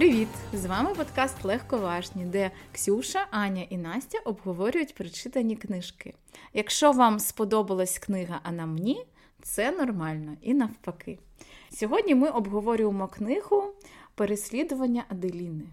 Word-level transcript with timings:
Привіт! 0.00 0.28
З 0.52 0.66
вами 0.66 0.94
подкаст 0.94 1.44
Легковажні, 1.44 2.24
де 2.24 2.50
Ксюша, 2.72 3.26
Аня 3.30 3.66
і 3.70 3.76
Настя 3.76 4.18
обговорюють 4.24 4.94
прочитані 4.94 5.56
книжки. 5.56 6.14
Якщо 6.54 6.92
вам 6.92 7.18
сподобалась 7.18 7.98
книга, 7.98 8.40
а 8.42 8.52
нам 8.52 8.76
ні, 8.76 9.06
це 9.42 9.72
нормально 9.72 10.36
і 10.42 10.54
навпаки. 10.54 11.18
Сьогодні 11.72 12.14
ми 12.14 12.28
обговорюємо 12.28 13.08
книгу 13.08 13.74
Переслідування 14.14 15.04
Аделіни. 15.08 15.64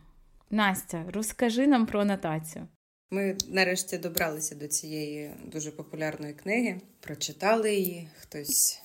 Настя, 0.49 1.05
розкажи 1.13 1.67
нам 1.67 1.85
про 1.85 1.99
анотацію. 1.99 2.67
Ми 3.11 3.37
нарешті 3.47 3.97
добралися 3.97 4.55
до 4.55 4.67
цієї 4.67 5.31
дуже 5.45 5.71
популярної 5.71 6.33
книги, 6.33 6.81
прочитали 6.99 7.75
її, 7.75 8.09
хтось 8.19 8.81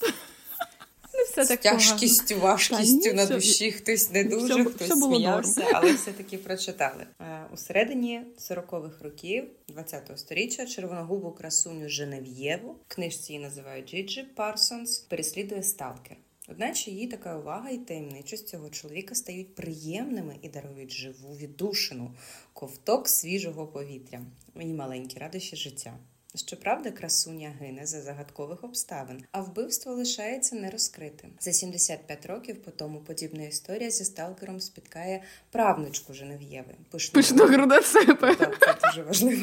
Не 1.15 1.25
все 1.25 1.45
з 1.45 1.49
так 1.49 1.61
тяжкістю, 1.61 2.41
важкістю 2.41 3.01
Та 3.03 3.09
ні, 3.09 3.13
на 3.15 3.25
все- 3.25 3.35
душі, 3.35 3.73
хтось 3.73 4.11
не 4.11 4.25
дуже, 4.25 4.63
все 4.63 4.65
хтось 4.71 4.89
було 4.99 5.17
сміявся, 5.17 5.67
але 5.73 5.93
все-таки 5.93 6.39
прочитали. 6.39 7.07
Е, 7.21 7.47
У 7.53 7.57
середині 7.57 8.23
40-х 8.39 9.05
років 9.05 9.45
20-го 9.77 10.17
сторіччя 10.17 10.67
червоногубу 10.67 11.33
красуню 11.33 11.89
Женев'єву, 11.89 12.77
в 12.89 12.95
книжці 12.95 13.33
її 13.33 13.45
називають 13.45 13.91
Джиджі 13.91 14.23
Парсонс, 14.23 14.99
переслідує 14.99 15.63
сталкер. 15.63 16.17
Одначе 16.49 16.91
її 16.91 17.07
така 17.07 17.39
увага 17.39 17.71
і 17.71 17.79
таємничість 17.79 18.49
цього 18.49 18.71
чоловіка 18.71 19.15
стають 19.15 19.55
приємними 19.55 20.37
і 20.43 20.49
дарують 20.49 20.93
живу 20.93 21.37
віддушину, 21.37 22.15
ковток 22.53 23.09
свіжого 23.09 23.67
повітря 23.67 24.21
і 24.61 24.67
маленькі 24.67 25.19
радощі 25.19 25.57
життя. 25.57 25.99
Щоправда, 26.37 26.91
красуня 26.91 27.53
гине 27.61 27.87
за 27.87 28.01
загадкових 28.03 28.65
обставин, 28.65 29.25
а 29.33 29.41
вбивство 29.41 29.93
лишається 29.93 30.57
нерозкритим. 30.57 31.31
За 31.41 31.53
75 31.53 32.27
років 32.27 32.63
по 32.63 32.71
тому 32.71 33.01
подібна 33.01 33.43
історія 33.45 33.91
зі 33.91 34.05
сталкером 34.05 34.61
спіткає 34.61 35.23
правнучку 35.51 36.15
Женев'єви. 36.15 36.75
Пишну 36.91 37.13
себе. 37.83 38.35
Так, 38.35 38.59
це 38.81 38.89
дуже 38.89 39.03
важливо. 39.03 39.43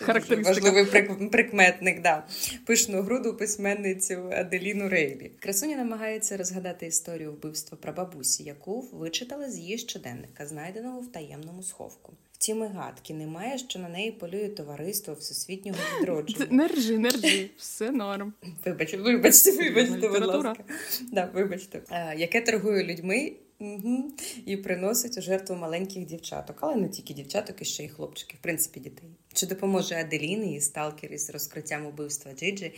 Характеристика. 0.00 0.48
важливий 0.48 0.84
прик- 0.84 1.30
прикметник, 1.30 2.02
да. 2.02 2.26
Пишну 2.66 3.02
груду 3.02 3.36
письменницю 3.36 4.30
Аделіну 4.32 4.88
Рейлі. 4.88 5.30
Красуня 5.40 5.76
намагається 5.76 6.36
розгадати 6.36 6.86
історію 6.86 7.32
вбивства 7.32 7.78
прабабусі, 7.78 8.42
яку 8.42 8.80
вичитала 8.80 9.50
з 9.50 9.58
її 9.58 9.78
щоденника, 9.78 10.46
знайденого 10.46 11.00
в 11.00 11.12
таємному 11.12 11.62
сховку. 11.62 12.12
Втім, 12.42 12.64
і 12.64 12.66
гадки 12.66 13.14
немає, 13.14 13.58
що 13.58 13.78
на 13.78 13.88
неї 13.88 14.10
полює 14.10 14.48
товариство 14.48 15.14
всесвітнього 15.14 15.78
відродження. 16.00 16.46
Не 16.50 16.68
ржи, 16.68 16.98
не 16.98 17.08
ржи, 17.08 17.50
все 17.56 17.90
норм. 17.90 18.32
Вибач, 18.64 18.94
вибачте, 18.94 19.50
вибачте, 19.50 20.08
будь 20.08 20.24
ласка. 20.24 20.64
Да, 21.12 21.30
вибачте. 21.34 21.82
Е, 21.90 22.14
яке 22.18 22.40
торгує 22.40 22.84
людьми 22.84 23.32
угу, 23.58 24.12
і 24.46 24.56
приносить 24.56 25.18
у 25.18 25.22
жертву 25.22 25.56
маленьких 25.56 26.06
дівчаток, 26.06 26.56
але 26.60 26.76
не 26.76 26.88
тільки 26.88 27.14
дівчаток, 27.14 27.62
і 27.62 27.64
ще 27.64 27.84
й 27.84 27.88
хлопчиків, 27.88 28.38
в 28.38 28.42
принципі, 28.42 28.80
дітей. 28.80 29.08
Чи 29.32 29.46
допоможе 29.46 29.94
Аделіні 29.94 30.56
і 30.56 30.60
сталкер 30.60 31.12
із 31.12 31.30
розкриттям 31.30 31.86
убивства 31.86 32.32
Джиджі? 32.32 32.72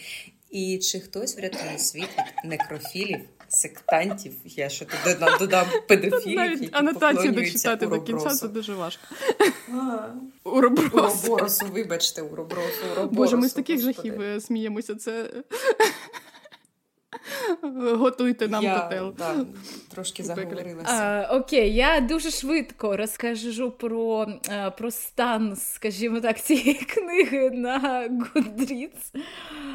І 0.54 0.78
чи 0.78 1.00
хтось 1.00 1.36
врятує 1.36 1.78
світ 1.78 2.08
від 2.18 2.50
некрофілів, 2.50 3.20
сектантів? 3.48 4.32
Я 4.44 4.68
ще 4.68 4.84
туди 4.84 5.18
додам, 5.38 5.66
педофілів, 5.88 6.36
Навіть 6.36 6.62
які 6.62 6.74
анотацію 6.76 7.32
дочитати 7.32 7.86
до 7.86 8.00
кінця 8.00 8.28
це 8.28 8.48
дуже 8.48 8.74
важко. 8.74 9.02
Уроборосу, 10.44 11.66
вибачте, 11.72 12.22
Уробросу, 12.22 12.84
Уроборосу. 12.92 13.14
Боже, 13.14 13.36
ми 13.36 13.48
з 13.48 13.52
таких 13.52 13.80
жахів 13.80 14.20
е, 14.20 14.40
сміємося. 14.40 14.94
Це 14.94 15.30
готуйте 17.96 18.48
нам 18.48 18.64
Я, 18.64 18.80
котел. 18.80 19.14
да, 19.18 19.34
трошки 19.88 20.22
У 20.22 20.26
заговорилася. 20.26 20.92
А, 20.92 21.36
окей, 21.36 21.74
я 21.74 22.00
дуже 22.00 22.30
швидко 22.30 22.96
розкажу 22.96 23.70
про, 23.70 24.26
е, 24.50 24.70
про 24.70 24.90
стан, 24.90 25.56
скажімо 25.56 26.20
так, 26.20 26.40
цієї 26.40 26.74
книги 26.74 27.50
на 27.50 28.08
Goodreads. 28.08 29.14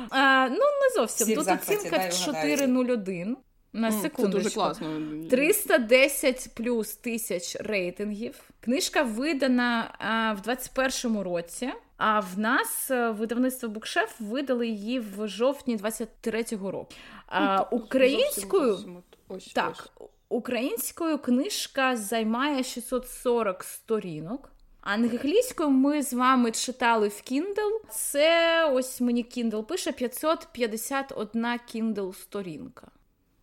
А, 0.09 0.47
ну, 0.49 0.57
не 0.57 0.95
зовсім. 0.95 1.27
Всі 1.27 1.35
Тут 1.35 1.45
захваті, 1.45 1.75
оцінка 1.75 1.97
4.01. 1.97 3.35
На 3.73 3.91
Це 3.91 4.09
дуже 4.27 4.49
класно. 4.49 4.87
310 5.29 6.49
плюс 6.55 6.95
тисяч 6.95 7.55
рейтингів. 7.59 8.35
Книжка 8.59 9.01
видана 9.03 9.93
а, 9.99 10.33
в 10.33 10.49
21-му 10.49 11.23
році. 11.23 11.69
А 11.99 12.19
в 12.19 12.39
нас 12.39 12.91
е, 12.91 13.11
видавництво 13.11 13.69
Букшеф 13.69 14.15
видали 14.19 14.67
її 14.67 14.99
в 14.99 15.27
жовтні 15.27 15.77
23-го 15.77 16.71
року. 16.71 16.91
А, 17.27 17.57
Ну, 17.57 17.77
українською 17.77 19.03
ось, 19.27 19.53
так, 19.53 19.89
українською 20.29 21.17
книжка 21.17 21.95
займає 21.97 22.63
640 22.63 23.63
сторінок. 23.63 24.51
Англійською 24.81 25.69
ми 25.69 26.03
з 26.03 26.13
вами 26.13 26.51
читали 26.51 27.07
в 27.07 27.21
Kindle. 27.31 27.89
Це 27.89 28.65
ось 28.71 29.01
мені 29.01 29.23
Kindle 29.23 29.63
пише 29.63 29.91
551 29.91 31.45
Kindle 31.45 32.13
сторінка. 32.13 32.87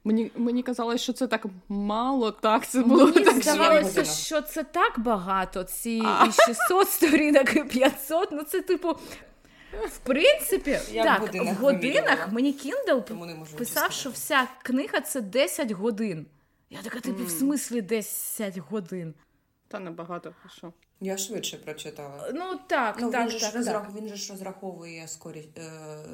Мені, 0.06 0.31
мені 0.37 0.62
казалось, 0.62 1.03
що 1.03 1.12
це 1.12 1.27
так 1.27 1.47
мало, 1.69 2.31
так 2.31 2.67
це 2.69 2.83
було 2.83 3.05
Мені 3.06 3.25
так. 3.25 3.43
здавалося, 3.43 4.05
що 4.05 4.43
це 4.43 4.65
так 4.65 4.99
багато. 4.99 5.65
Ці 5.65 6.03
А. 6.05 6.27
і 6.27 6.33
600 6.33 6.89
сторінок, 6.89 7.56
і 7.56 7.65
500. 7.65 8.33
Ну 8.33 8.43
це 8.43 8.61
типу. 8.61 8.93
В 9.87 9.99
принципі, 10.03 10.78
Я 10.93 11.16
в 11.16 11.21
годинах 11.21 11.55
в 11.61 11.62
годинах 11.62 12.33
мені 12.33 12.53
Kindle 12.53 13.56
писав, 13.56 13.93
що 13.93 14.11
вся 14.11 14.49
книга 14.62 15.00
це 15.00 15.21
10 15.21 15.71
годин. 15.71 16.27
Я 16.71 16.83
така, 16.83 17.00
типу, 17.00 17.25
в 17.25 17.31
смислі 17.31 17.83
10 17.83 18.59
годин. 18.59 19.15
Та 19.69 19.78
небагато. 19.78 20.34
а 20.44 20.49
Що? 20.49 20.72
Я 21.00 21.16
швидше 21.16 21.56
прочитала. 21.56 22.31
Ну 22.34 22.60
так, 22.66 22.99
Ну, 23.00 23.10
так, 23.10 23.25
він, 23.25 23.31
же 23.31 23.41
так, 23.41 23.54
розрах... 23.54 23.82
так. 23.82 23.94
він 23.97 24.09
же 24.09 24.16
ж 24.16 24.32
розраховує 24.32 25.09
скорі... 25.09 25.49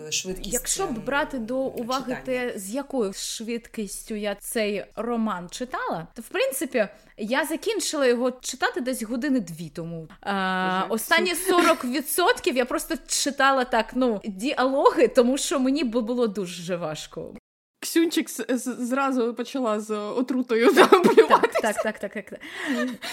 е, 0.07 0.13
швидкість. 0.13 0.53
Якщо 0.53 0.87
б 0.87 0.99
е, 0.99 1.01
брати 1.01 1.39
до 1.39 1.59
уваги 1.59 2.17
читання. 2.17 2.51
те, 2.53 2.59
з 2.59 2.71
якою 2.71 3.13
швидкістю 3.13 4.15
я 4.15 4.35
цей 4.35 4.85
роман 4.97 5.49
читала, 5.51 6.07
то 6.15 6.23
в 6.23 6.29
принципі 6.29 6.89
я 7.17 7.45
закінчила 7.45 8.07
його 8.07 8.31
читати 8.31 8.81
десь 8.81 9.03
години 9.03 9.41
дві 9.41 9.69
тому. 9.69 10.09
А, 10.21 10.87
останні 10.89 11.35
40% 11.35 12.53
я 12.55 12.65
просто 12.65 12.95
читала 13.07 13.65
так, 13.65 13.91
ну, 13.95 14.21
діалоги, 14.25 15.09
тому 15.09 15.39
що 15.39 15.61
мені 15.61 15.85
було 15.85 16.27
дуже 16.27 16.77
важко. 16.77 17.35
Ксюнчик 17.83 18.29
зразу 18.59 19.35
почала 19.35 19.81
з 19.81 19.91
отрутою 19.97 20.75
плювати. 20.75 21.61
Так, 21.63 21.77
так, 21.83 21.99
так, 21.99 22.13
так, 22.15 22.31
так. 22.31 22.41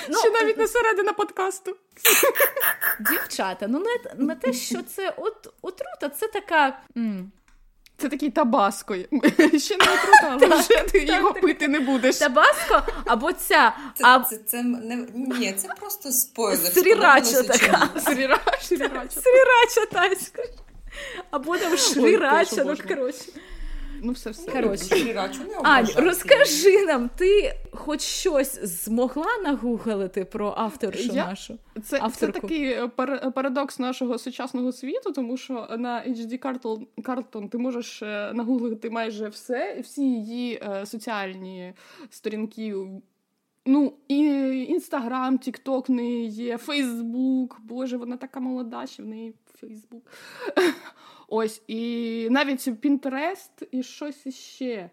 Ну, 0.10 0.20
Ще 0.20 0.30
навіть 0.30 0.58
не 0.58 0.68
середина 0.68 1.14
подкасту. 1.14 1.76
дівчата, 3.00 3.68
ну 3.68 3.80
не, 3.80 4.26
не 4.26 4.36
те, 4.36 4.54
що 4.54 4.82
це 4.82 5.14
от 5.18 5.54
отрута, 5.62 6.10
це 6.20 6.28
така. 6.28 6.80
м, 6.98 7.32
Це 7.98 8.10
такий 8.10 8.30
табаско. 8.30 8.96
Ще 9.58 9.78
не 9.78 9.86
отрута, 9.86 10.38
але 10.42 10.48
вже 10.48 10.84
ти 10.92 11.04
його 11.04 11.32
так, 11.32 11.42
пити 11.42 11.68
не 11.68 11.80
будеш. 11.80 12.18
Табаско 12.18 12.82
або 13.06 13.34
ця. 13.34 13.76
Це, 13.96 14.04
а, 14.06 14.20
це, 14.20 14.38
це, 14.38 14.64
не... 14.64 15.08
Ні, 15.16 15.54
це 15.54 15.68
просто 15.80 16.12
спойлер. 16.12 16.74
Срірача 16.74 17.44
така. 17.44 17.90
срірача. 18.00 19.22
Срірача 19.22 19.86
тайська. 19.92 20.44
Або 21.32 21.58
там 21.58 21.78
шрірача, 21.78 22.64
ну 22.64 22.76
коротше. 22.88 23.32
Ну, 24.04 24.12
все, 24.12 24.30
все. 24.30 24.52
Коротше. 24.52 25.16
Ань, 25.64 25.88
розкажи 25.96 26.86
нам, 26.86 27.10
ти 27.18 27.54
хоч 27.72 28.02
щось 28.02 28.60
змогла 28.64 29.38
нагуглити 29.44 30.26
про 30.26 30.54
авторшу 30.58 31.14
Я- 31.14 31.26
нашу? 31.26 31.58
Це, 31.84 32.10
це 32.16 32.28
такий 32.28 32.64
е, 32.64 32.88
пар- 32.88 33.32
парадокс 33.32 33.80
нашого 33.80 34.18
сучасного 34.18 34.72
світу, 34.72 35.12
тому 35.12 35.38
що 35.38 35.68
на 35.78 36.04
HD 36.08 36.40
Carlton, 36.40 36.86
Carlton 36.98 37.50
ти 37.50 37.58
можеш 37.58 38.02
е, 38.02 38.32
нагуглити 38.34 38.90
майже 38.90 39.28
все, 39.28 39.80
всі 39.84 40.02
її 40.02 40.62
е, 40.64 40.86
соціальні 40.86 41.74
сторінки. 42.10 42.76
Ну, 43.66 43.94
і 44.08 44.18
Інстаграм, 44.70 45.38
Тікток 45.38 45.90
в 45.90 45.92
неї 45.92 46.28
є, 46.30 46.58
Фейсбук. 46.58 47.58
Боже, 47.64 47.98
вона 47.98 48.18
така 48.18 48.40
молода, 48.40 48.88
що 48.88 49.04
в 49.04 49.06
неї 49.06 49.34
Фейсбук. 49.60 50.04
Ось, 51.30 51.62
і 51.68 52.28
навіть 52.32 52.82
Пінтерест 52.82 53.52
і 53.72 53.84
щось 53.84 54.26
іще. 54.26 54.90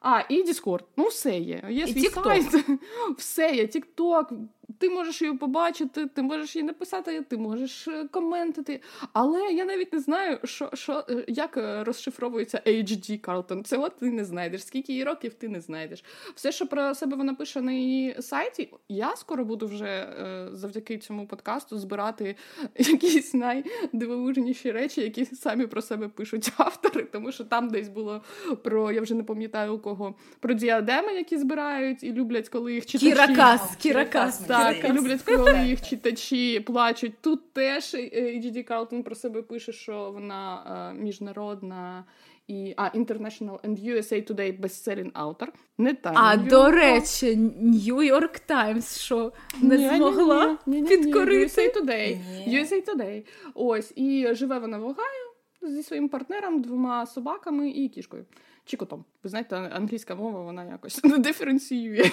А, 0.00 0.20
і 0.28 0.42
Discord. 0.44 0.82
Ну, 0.96 1.06
все 1.06 1.38
є. 1.38 1.62
Є 1.70 1.86
свій 1.86 2.08
сайт, 2.08 2.46
все 3.18 3.50
є. 3.54 3.66
Тікток, 3.66 4.32
ти 4.78 4.90
можеш 4.90 5.22
її 5.22 5.34
побачити, 5.34 6.06
ти 6.06 6.22
можеш 6.22 6.56
її 6.56 6.66
написати, 6.66 7.22
ти 7.22 7.36
можеш 7.36 7.88
е, 7.88 8.08
коментити. 8.10 8.80
Але 9.12 9.40
я 9.40 9.64
навіть 9.64 9.92
не 9.92 9.98
знаю, 9.98 10.38
що, 10.44 10.70
що, 10.74 11.04
е, 11.10 11.24
як 11.28 11.56
е, 11.56 11.84
розшифровується 11.84 12.62
HD 12.66 13.18
Карлтон. 13.18 13.64
Цього 13.64 13.88
ти 13.88 14.10
не 14.10 14.24
знайдеш. 14.24 14.66
Скільки 14.66 14.92
її 14.92 15.04
років 15.04 15.34
ти 15.34 15.48
не 15.48 15.60
знайдеш. 15.60 16.04
Все, 16.34 16.52
що 16.52 16.66
про 16.66 16.94
себе 16.94 17.16
вона 17.16 17.34
пише 17.34 17.60
на 17.60 17.72
її 17.72 18.22
сайті, 18.22 18.70
я 18.88 19.16
скоро 19.16 19.44
буду 19.44 19.66
вже 19.66 20.08
завдяки 20.52 20.98
цьому 20.98 21.26
подкасту 21.26 21.78
збирати 21.78 22.36
якісь 22.78 23.34
найдивовижніші 23.34 24.72
речі, 24.72 25.00
які 25.00 25.24
самі 25.24 25.66
про 25.66 25.82
себе 25.82 26.08
пишуть 26.08 26.52
автори, 26.56 27.04
тому 27.12 27.32
що 27.32 27.44
там 27.44 27.68
десь 27.68 27.88
було 27.88 28.22
про 28.64 28.92
я 28.92 29.00
вже 29.00 29.14
не 29.14 29.22
пам'ятаю 29.22 29.74
у 29.74 29.78
кого 29.78 30.14
про 30.40 30.54
діадеми, 30.54 31.12
які 31.12 31.38
збирають 31.38 32.02
і 32.02 32.12
люблять, 32.12 32.48
коли 32.48 32.74
їх 32.74 32.86
читачі... 32.86 33.10
Кіракас, 33.10 33.76
Кіракас. 33.76 34.46
Так, 34.56 34.94
люблять, 34.94 35.22
коли 35.22 35.66
їх 35.66 35.82
читачі 35.82 36.60
плачуть. 36.60 37.12
Тут 37.20 37.52
теж 37.52 37.94
H.D. 37.94 38.62
Карлтон 38.62 39.02
про 39.02 39.14
себе 39.14 39.42
пише, 39.42 39.72
що 39.72 40.10
вона 40.14 40.62
е, 40.90 40.94
міжнародна 41.02 42.04
і 42.48 42.74
а 42.76 42.82
International 42.82 43.60
and 43.60 43.84
USA 43.84 44.32
Today 44.32 44.60
бестселінг 44.60 45.10
автор. 45.14 45.52
Не 45.78 45.94
та 45.94 46.12
А 46.14 46.36
до 46.36 46.70
речі, 46.70 47.26
New 47.62 48.12
York 48.12 48.40
Times, 48.48 48.98
що 48.98 49.32
не 49.62 49.78
ні, 49.78 49.88
змогла 49.88 50.58
ні, 50.66 50.82
ні, 50.82 50.88
підкорити. 50.88 51.44
USA 51.44 51.80
Today. 51.80 52.18
USA 52.48 52.94
Today. 52.94 53.26
Ось 53.54 53.92
і 53.96 54.34
живе 54.34 54.58
вона 54.58 54.78
в 54.78 54.82
Огайо 54.84 55.32
зі 55.62 55.82
своїм 55.82 56.08
партнером, 56.08 56.62
двома 56.62 57.06
собаками 57.06 57.70
і 57.70 57.88
кішкою. 57.88 58.24
Чи 58.64 58.76
котом. 58.76 59.04
Ви 59.22 59.30
знаєте, 59.30 59.56
англійська 59.56 60.14
мова 60.14 60.42
вона 60.42 60.64
якось 60.64 61.00
диференціює 61.18 62.10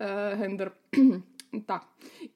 е, 0.00 0.34
гендер. 0.34 0.72
Так. 1.60 1.86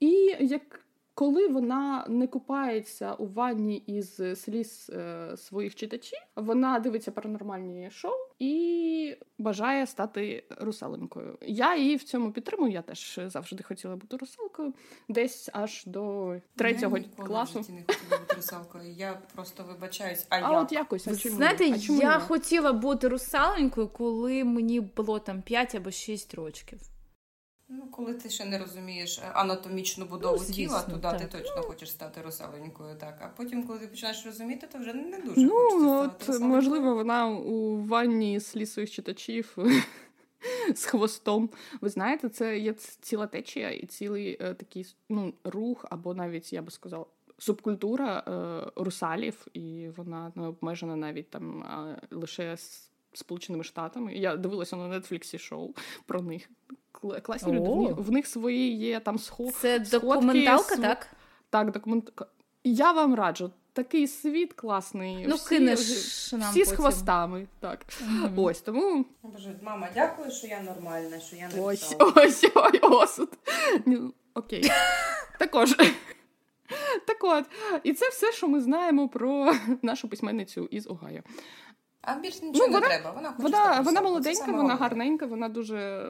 І 0.01 0.37
як 0.41 0.81
коли 1.21 1.49
вона 1.49 2.05
не 2.09 2.27
купається 2.27 3.15
у 3.15 3.27
ванні 3.27 3.77
із 3.77 4.21
сліз 4.41 4.91
е, 4.95 5.37
своїх 5.37 5.75
читачів, 5.75 6.19
вона 6.37 6.79
дивиться 6.79 7.11
паранормальні 7.11 7.91
шоу 7.91 8.13
і 8.39 9.17
бажає 9.39 9.87
стати 9.87 10.45
русалинкою. 10.61 11.39
Я 11.43 11.77
її 11.77 11.97
в 11.97 12.03
цьому 12.03 12.33
підтримую. 12.33 12.73
Я 12.73 12.83
теж 12.83 13.21
завжди 13.27 13.63
хотіла 13.63 13.97
бути 13.97 14.17
русалкою, 14.17 14.75
десь 15.09 15.51
аж 15.53 15.85
до 15.87 16.35
третього 16.57 16.99
я 16.99 17.05
класу. 17.25 17.65
Я 17.69 17.75
не 17.75 17.81
хотіла 17.81 18.21
бути 18.21 18.35
русалкою. 18.35 18.85
Я 18.97 19.21
просто 19.35 19.65
вибачаюсь. 19.65 20.27
А, 20.29 20.37
а 20.37 20.53
як? 20.53 20.63
от 20.63 20.73
якось 20.73 21.09
а 21.09 21.17
чому? 21.17 21.37
знаєте, 21.37 21.73
а 21.75 21.79
чому 21.79 22.01
я 22.01 22.19
не? 22.19 22.25
хотіла 22.25 22.73
бути 22.73 23.09
русаленькою, 23.09 23.89
коли 23.89 24.45
мені 24.45 24.81
було 24.81 25.19
там 25.19 25.43
5 25.43 25.75
або 25.75 25.91
6 25.91 26.35
років. 26.35 26.79
Ну, 27.73 27.87
коли 27.91 28.15
ти 28.15 28.31
ще 28.31 28.45
не 28.45 28.59
розумієш 28.59 29.19
е, 29.19 29.31
анатомічну 29.35 30.05
будову 30.05 30.37
ну, 30.39 30.45
звісно, 30.45 30.65
тіла, 30.65 30.83
туди 30.83 31.01
так. 31.01 31.19
ти 31.19 31.27
точно 31.27 31.55
ну. 31.57 31.63
хочеш 31.63 31.91
стати 31.91 32.23
русаленькою, 32.23 32.97
так. 32.97 33.19
А 33.21 33.29
потім, 33.37 33.67
коли 33.67 33.79
ти 33.79 33.87
починаєш 33.87 34.27
розуміти, 34.27 34.69
то 34.73 34.79
вже 34.79 34.93
не 34.93 35.19
дуже 35.19 35.41
ну, 35.41 35.51
хочеться 35.51 35.87
от, 35.87 36.11
стати 36.11 36.27
русаленькою. 36.27 36.55
можливо, 36.55 36.95
вона 36.95 37.29
у 37.29 37.85
ванні 37.85 38.41
сліз 38.41 38.73
своїх 38.73 38.91
читачів. 38.91 39.57
З 40.75 40.85
хвостом. 40.85 41.51
Ви 41.81 41.89
знаєте, 41.89 42.29
це 42.29 42.59
є 42.59 42.73
ціла 43.01 43.27
течія 43.27 43.71
і 43.71 43.87
цілий 43.87 44.37
е, 44.41 44.55
такий 44.55 44.95
ну, 45.09 45.35
рух, 45.45 45.85
або 45.91 46.15
навіть, 46.15 46.53
я 46.53 46.63
би 46.63 46.71
сказала, 46.71 47.05
субкультура 47.39 48.19
е, 48.19 48.71
русалів, 48.77 49.47
і 49.53 49.89
вона 49.97 50.33
не 50.35 50.47
обмежена 50.47 50.97
навіть 50.97 51.31
там 51.31 51.63
е, 51.63 52.01
лише 52.11 52.57
з 52.57 52.90
Сполученими 53.13 53.65
Штатами. 53.65 54.15
Я 54.15 54.37
дивилася 54.37 54.77
на 54.77 54.99
Нетфліксі 54.99 55.39
шоу 55.39 55.75
про 56.07 56.23
них 56.23 56.51
класні 57.23 57.53
люди. 57.53 57.93
В, 57.93 58.05
в 58.05 58.11
них 58.11 58.27
свої 58.27 58.77
є 58.77 59.01
там 59.01 59.19
сход. 59.19 59.55
Це 59.55 59.79
документалка, 59.79 60.75
св... 60.75 60.83
так? 60.83 61.07
Так, 61.51 61.71
документалка. 61.71 62.27
Я 62.65 62.93
вам 62.93 63.15
раджу. 63.15 63.51
Такий 63.73 64.09
світ 64.09 64.53
класний. 64.53 65.27
Ну, 65.29 65.37
всі, 65.37 65.49
кинеш 65.49 65.79
нам 66.33 66.51
всі 66.51 66.59
потім. 66.59 66.65
з 66.65 66.77
хвостами. 66.77 67.47
Так. 67.61 67.87
Mm-hmm. 67.87 68.43
Ось 68.43 68.61
тому. 68.61 69.05
Боже, 69.23 69.59
мама, 69.63 69.89
дякую, 69.95 70.31
що 70.31 70.47
я 70.47 70.63
нормальна, 70.63 71.21
що 71.21 71.37
я 71.37 71.49
не 71.49 71.63
Ось, 71.63 71.97
ось, 71.99 72.51
ой, 72.55 72.79
осуд. 72.79 73.39
Окей. 74.35 74.71
Також. 75.39 75.77
Так 77.07 77.17
от, 77.21 77.45
і 77.83 77.93
це 77.93 78.09
все, 78.09 78.33
що 78.33 78.49
ми 78.49 78.61
знаємо 78.61 79.09
про 79.09 79.55
нашу 79.83 80.09
письменницю 80.09 80.69
із 80.71 80.87
Огайо. 80.87 81.23
А 82.03 82.15
більш 82.15 82.43
нічого 82.43 82.67
ну, 82.69 82.75
вона, 82.75 82.89
не 82.89 82.95
треба. 82.95 83.11
Вона 83.11 83.35
вона, 83.39 83.81
вона 83.81 84.01
молоденька, 84.01 84.53
вона 84.53 84.75
гарненька, 84.77 85.27
вона 85.27 85.49
дуже 85.49 86.09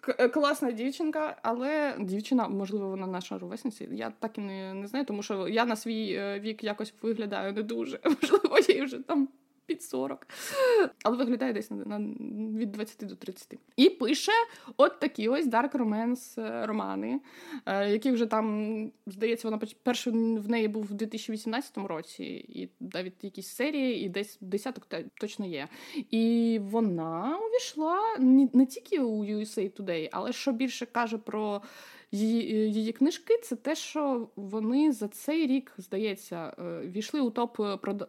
к- 0.00 0.28
класна 0.28 0.70
дівчинка, 0.72 1.36
але 1.42 1.94
дівчина, 1.98 2.48
можливо, 2.48 2.88
вона 2.88 3.06
наша 3.06 3.38
ровесниця. 3.38 3.86
Я 3.92 4.12
так 4.18 4.38
і 4.38 4.40
не, 4.40 4.74
не 4.74 4.86
знаю, 4.86 5.04
тому 5.04 5.22
що 5.22 5.48
я 5.48 5.64
на 5.64 5.76
свій 5.76 6.12
е, 6.12 6.40
вік 6.40 6.64
якось 6.64 6.94
виглядаю 7.02 7.52
не 7.52 7.62
дуже. 7.62 8.00
Можливо, 8.04 8.58
їй 8.68 8.82
вже 8.82 8.98
там 8.98 9.28
під 9.70 9.82
40. 9.82 10.26
Але 11.04 11.16
виглядає 11.16 11.52
десь 11.52 11.70
на, 11.70 11.98
на 11.98 11.98
від 12.58 12.72
20 12.72 13.08
до 13.08 13.16
30. 13.16 13.58
І 13.76 13.90
пише 13.90 14.32
от 14.76 15.00
такі 15.00 15.28
ось 15.28 15.46
Dark 15.46 15.72
Romance 15.72 16.66
романи, 16.66 17.20
е, 17.66 17.90
які 17.90 18.10
вже 18.10 18.26
там, 18.26 18.92
здається, 19.06 19.48
вона 19.48 19.60
перший 19.82 20.12
в 20.38 20.50
неї 20.50 20.68
був 20.68 20.84
в 20.84 20.94
2018 20.94 21.78
році, 21.78 22.24
і 22.24 22.68
навіть 22.80 23.24
якісь 23.24 23.48
серії, 23.48 24.04
і 24.04 24.08
десь 24.08 24.38
десяток 24.40 24.86
точно 25.20 25.46
є. 25.46 25.68
І 26.10 26.58
вона 26.62 27.38
увійшла 27.38 27.98
не, 28.18 28.48
не 28.52 28.66
тільки 28.66 29.00
у 29.00 29.24
USA 29.24 29.80
Today, 29.80 30.08
але 30.12 30.32
що 30.32 30.52
більше 30.52 30.86
каже 30.86 31.18
про 31.18 31.62
її 32.12 32.72
її 32.72 32.92
книжки, 32.92 33.38
це 33.38 33.56
те, 33.56 33.74
що 33.74 34.28
вони 34.36 34.92
за 34.92 35.08
цей 35.08 35.46
рік, 35.46 35.72
здається, 35.78 36.54
війшли 36.84 37.20
у 37.20 37.30
топ 37.30 37.56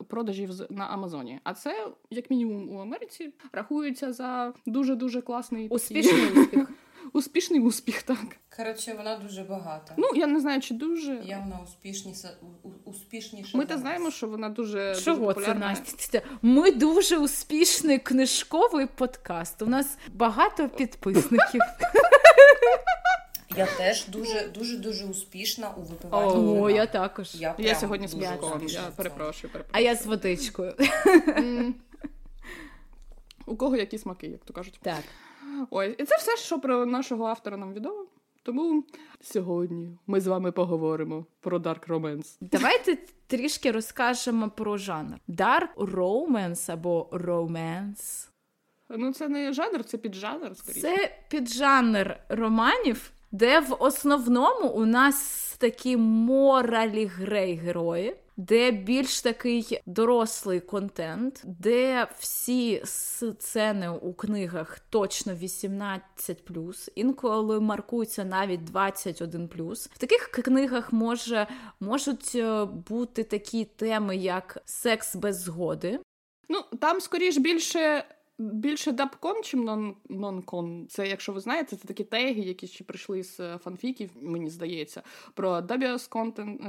продажів 0.07 0.50
на 0.69 0.86
Амазоні. 0.86 1.39
А 1.44 1.53
це, 1.53 1.88
як 2.09 2.30
мінімум, 2.30 2.69
у 2.75 2.80
Америці 2.80 3.33
рахується 3.51 4.13
за 4.13 4.53
дуже 4.65 4.95
дуже 4.95 5.21
класний 5.21 5.68
успішний 5.68 6.31
успіх. 6.42 6.69
Успішний 7.13 7.59
успіх, 7.59 8.03
так. 8.03 8.18
Коротше, 8.57 8.94
вона 8.98 9.18
дуже 9.18 9.44
багата. 9.44 9.94
Ну, 9.98 10.07
я 10.15 10.27
не 10.27 10.39
знаю, 10.39 10.62
чи 10.62 10.74
дуже. 10.74 11.21
Явно 11.25 11.59
успішніша. 11.63 12.30
успішніша 12.86 13.57
Ми 13.57 13.65
то 13.65 13.77
знаємо, 13.77 14.12
що 14.12 14.27
вона 14.27 14.50
дуже 14.50 14.95
Чого 14.95 15.33
дуже 15.33 15.45
це, 15.45 15.54
Настя? 15.54 16.21
Ми 16.42 16.71
дуже 16.71 17.18
успішний 17.18 18.00
книжковий 18.00 18.88
подкаст. 18.95 19.62
У 19.62 19.65
нас 19.65 19.97
багато 20.13 20.69
підписників. 20.69 21.62
Я 23.57 23.65
теж 23.65 24.07
дуже 24.07 24.48
дуже 24.48 24.77
дуже 24.77 25.06
успішна 25.06 25.71
у 25.77 25.81
випиванні. 25.81 26.31
О, 26.31 26.62
вина. 26.62 26.77
я 26.77 26.86
також. 26.86 27.36
Я, 27.36 27.56
я 27.57 27.75
сьогодні 27.75 28.07
з 28.07 28.15
молоком, 28.15 28.68
я 28.68 28.81
перепрошую, 28.81 29.53
перепрошую. 29.53 29.65
А 29.71 29.80
я 29.80 29.95
з 29.95 30.06
водичкою. 30.06 30.75
У 33.45 33.56
кого 33.56 33.75
які 33.75 33.98
смаки, 33.98 34.28
як 34.28 34.45
то 34.45 34.54
кажуть. 34.54 34.80
Так. 34.81 35.04
Ось, 35.69 35.95
і 35.97 36.04
це 36.04 36.18
все, 36.18 36.37
що 36.37 36.59
про 36.59 36.85
нашого 36.85 37.25
автора 37.25 37.57
нам 37.57 37.73
відомо. 37.73 38.06
Тому 38.44 38.83
сьогодні 39.21 39.97
ми 40.07 40.21
з 40.21 40.28
вами 40.28 40.52
поговоримо 40.52 41.25
про 41.40 41.59
Dark 41.59 41.87
Romance. 41.87 42.37
Давайте 42.42 42.97
трішки 43.28 43.71
розкажемо 43.71 44.49
про 44.49 44.78
жанр. 44.78 45.18
Dark 45.30 45.75
Romance 45.75 46.71
або 46.71 47.09
Romance. 47.11 48.28
Ну, 48.90 49.14
це 49.14 49.28
не 49.28 49.54
жанр, 49.54 49.83
це 49.83 49.97
піджанр, 49.97 50.57
скоріше. 50.57 50.81
Це 50.81 51.11
піджанр 51.30 52.19
романів, 52.30 53.11
де 53.31 53.59
в 53.59 53.76
основному 53.80 54.68
у 54.69 54.85
нас 54.85 55.56
такі 55.57 55.97
моралі 55.97 57.06
грей 57.06 57.56
герої. 57.56 58.16
Де 58.38 58.71
більш 58.71 59.21
такий 59.21 59.81
дорослий 59.85 60.59
контент, 60.59 61.42
де 61.44 62.07
всі 62.19 62.81
сцени 62.85 63.90
у 63.90 64.14
книгах 64.14 64.80
точно 64.80 65.33
18+, 65.33 66.90
інколи 66.95 67.59
маркуються 67.59 68.26
навіть 68.26 68.61
21+. 68.61 69.90
В 69.94 69.97
таких 69.97 70.19
книгах 70.19 70.94
може, 70.94 71.47
можуть 71.80 72.31
е, 72.35 72.66
бути 72.66 73.23
такі 73.23 73.66
теми, 73.66 74.18
як 74.18 74.57
секс 74.66 75.16
без 75.16 75.42
згоди. 75.42 76.00
Ну, 76.50 76.61
там, 76.80 77.02
скоріш, 77.02 77.38
більше 77.38 78.06
більше 78.42 78.92
дабкон, 78.92 79.44
чим 79.44 79.66
нон-кон. 80.10 80.88
Це, 80.88 81.07
якщо 81.07 81.31
ви 81.31 81.40
знаєте, 81.40 81.76
це 81.76 81.88
такі 81.88 82.04
теги, 82.04 82.42
які 82.42 82.68
ще 82.68 82.83
прийшли 82.83 83.24
з 83.24 83.40
е, 83.40 83.57
фанфіків, 83.64 84.10
мені 84.21 84.50
здається, 84.50 85.02
про 85.33 85.60
dubious 85.60 86.10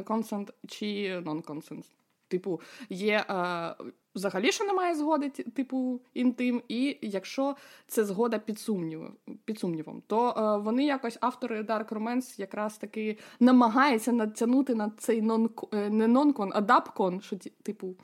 consent 0.05 0.51
чи 0.69 0.87
non-consent. 1.19 1.85
Типу, 2.33 2.61
є 2.91 3.25
е, 3.31 3.75
взагалі, 4.15 4.53
що 4.53 4.65
немає 4.65 4.95
згоди, 4.95 5.29
типу 5.29 6.01
інтим, 6.15 6.63
і 6.69 6.99
якщо 7.03 7.57
це 7.87 8.05
згода 8.05 8.39
під 8.39 8.59
сумнівом, 8.59 9.17
під 9.45 9.59
сумнівом, 9.59 10.03
то 10.07 10.31
е, 10.31 10.65
вони 10.65 10.85
якось 10.85 11.19
автори 11.21 11.63
Dark 11.63 11.89
Romance 11.89 12.41
якраз 12.41 12.79
таки 12.79 13.19
намагаються 13.41 14.13
натягнути 14.13 14.75
на 14.75 14.93
цей 14.99 15.23
нон 15.23 15.51
е, 15.73 15.91
не 15.91 16.07
нонкон, 16.07 16.51
а 16.55 16.61
дабкон, 16.61 17.21
що 17.21 17.37
типу, 17.63 17.97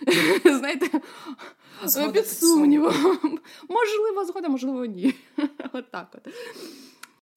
знаєте, 0.44 1.00
під 2.12 2.26
сумнівом. 2.26 2.94
Можливо, 3.68 4.24
згода, 4.24 4.48
можливо, 4.48 4.86
ні. 4.86 5.14
От 5.72 5.90
так 5.90 6.08
от. 6.14 6.34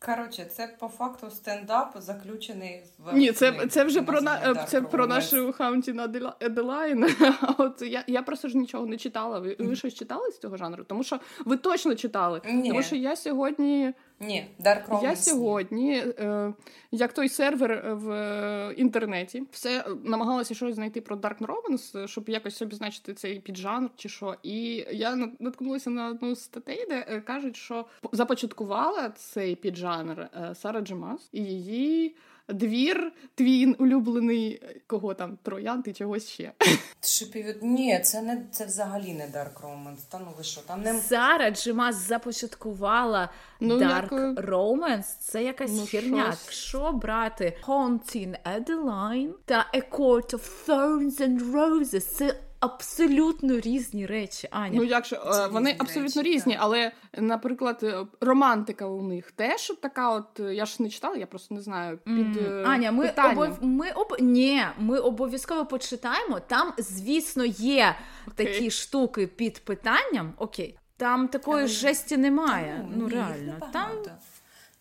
Коротше, 0.06 0.46
це 0.46 0.76
по 0.80 0.88
факту 0.88 1.30
стендап 1.30 1.94
заключений 1.98 2.84
в 2.98 3.18
ні, 3.18 3.32
це 3.32 3.68
це 3.70 3.84
вже 3.84 4.02
про 4.02 4.22
на 4.22 4.56
це 4.56 4.82
про 4.82 5.08
нашу 5.08 5.54
Haunting 5.54 6.34
Adeline. 6.40 7.04
А 7.42 7.54
от 7.58 7.82
я 7.82 8.04
я 8.08 8.22
просто 8.22 8.48
ж 8.48 8.58
нічого 8.58 8.86
не 8.86 8.98
читала. 8.98 9.40
Ви 9.40 9.56
ви 9.60 9.76
щось 9.76 9.94
читали 9.94 10.32
з 10.32 10.40
цього 10.40 10.58
жанру? 10.58 10.84
Тому 10.84 11.04
що 11.04 11.20
ви 11.46 11.58
точно 11.58 11.96
читали. 11.96 12.42
Ні. 12.46 12.70
Тому 12.70 12.84
що 12.84 12.96
я 12.96 13.16
сьогодні. 13.16 13.94
Ні, 14.20 14.48
Dark 14.60 14.88
Romance. 14.88 15.04
Я 15.04 15.16
сьогодні, 15.16 15.94
е, 15.98 16.54
як 16.92 17.14
той 17.14 17.30
сервер 17.30 17.96
в 17.96 18.12
е, 18.12 18.74
інтернеті, 18.78 19.44
все 19.52 19.86
намагалася 20.04 20.56
щось 20.56 20.76
знайти 20.76 21.02
про 21.02 21.16
Dark 21.16 21.38
Romance, 21.38 22.08
щоб 22.08 22.30
якось 22.30 22.62
обізначити 22.62 23.14
цей 23.14 23.40
піджанр 23.40 23.90
чи 23.96 24.10
що. 24.10 24.36
І 24.44 24.86
я 24.92 25.16
наткнулася 25.40 25.90
на 25.90 26.08
одну 26.08 26.36
з 26.36 26.44
статей, 26.44 26.86
де 26.90 27.06
е, 27.08 27.22
кажуть, 27.22 27.56
що 27.56 27.86
започаткувала 28.12 29.10
цей 29.10 29.56
піджанр 29.56 30.20
е, 30.22 30.56
Сара 30.56 30.82
Джемас 30.82 31.30
і 31.32 31.44
її 31.44 32.16
двір, 32.54 33.12
твій 33.36 33.74
улюблений 33.74 34.62
кого 34.88 35.14
там, 35.14 35.38
троян 35.44 35.82
ти 35.82 35.94
чогось 35.94 36.28
ще. 36.30 36.52
Шипів... 37.02 37.56
Ні, 37.62 38.00
це 38.00 38.22
не 38.22 38.46
це 38.52 38.66
взагалі 38.66 39.14
не 39.14 39.24
Dark 39.24 39.62
Romance. 39.62 40.00
Та 40.10 40.20
ну 40.20 40.28
ви 40.38 40.44
що, 40.44 40.62
там 40.62 40.82
не 40.82 40.94
Сара 40.94 41.52
Джимас 41.52 41.96
започаткувала 41.96 43.30
ну, 43.60 43.78
Dark 43.78 44.04
якою... 44.04 44.36
Romance. 44.36 45.18
Це 45.20 45.44
якась 45.44 45.72
ну, 45.72 45.86
херня. 45.86 46.24
Щось. 46.24 46.46
Якщо 46.46 46.92
брати 46.92 47.58
Haunting 47.68 48.36
Adeline 48.56 49.30
та 49.46 49.66
A 49.74 49.90
Court 49.92 50.34
of 50.34 50.68
Thorns 50.68 51.22
and 51.22 51.52
Roses, 51.52 52.00
це 52.00 52.36
абсолютно 52.60 53.60
різні 53.60 54.06
речі. 54.06 54.48
Аня. 54.52 54.74
Ну 54.76 54.84
як 54.84 55.06
же 55.06 55.20
вони 55.52 55.76
абсолютно 55.80 56.22
речі, 56.22 56.36
різні, 56.36 56.54
так. 56.54 56.62
але, 56.64 56.92
наприклад, 57.18 57.80
е, 57.84 58.06
романтика 58.22 58.86
у 58.86 59.02
них 59.02 59.32
теж 59.32 59.74
така. 59.82 60.14
От 60.14 60.40
е, 60.40 60.56
я 60.56 60.66
ж 60.66 60.84
не 60.84 60.90
читала, 60.90 61.16
я 61.16 61.26
просто 61.26 61.56
не 61.56 61.62
знаю. 61.62 61.98
Під 61.98 62.38
mm. 62.38 62.68
Аня, 62.68 62.92
ми 62.92 63.14
обов... 63.32 63.58
ми 63.62 63.92
об... 63.92 64.16
Ні, 64.20 64.64
ми 64.78 65.00
обов'язково 65.00 65.66
почитаємо. 65.66 66.40
Там, 66.40 66.74
звісно, 66.78 67.46
є 67.46 67.96
okay. 68.28 68.34
такі 68.36 68.72
штуки 68.72 69.28
під 69.28 69.60
питанням. 69.60 70.34
Окей, 70.38 70.78
там 70.98 71.28
такої 71.28 71.64
але... 71.64 71.68
жесті 71.68 72.18
немає. 72.18 72.78
Та, 72.78 72.96
ну, 72.96 73.04
ну 73.04 73.10
реально 73.10 73.56
там. 73.74 73.90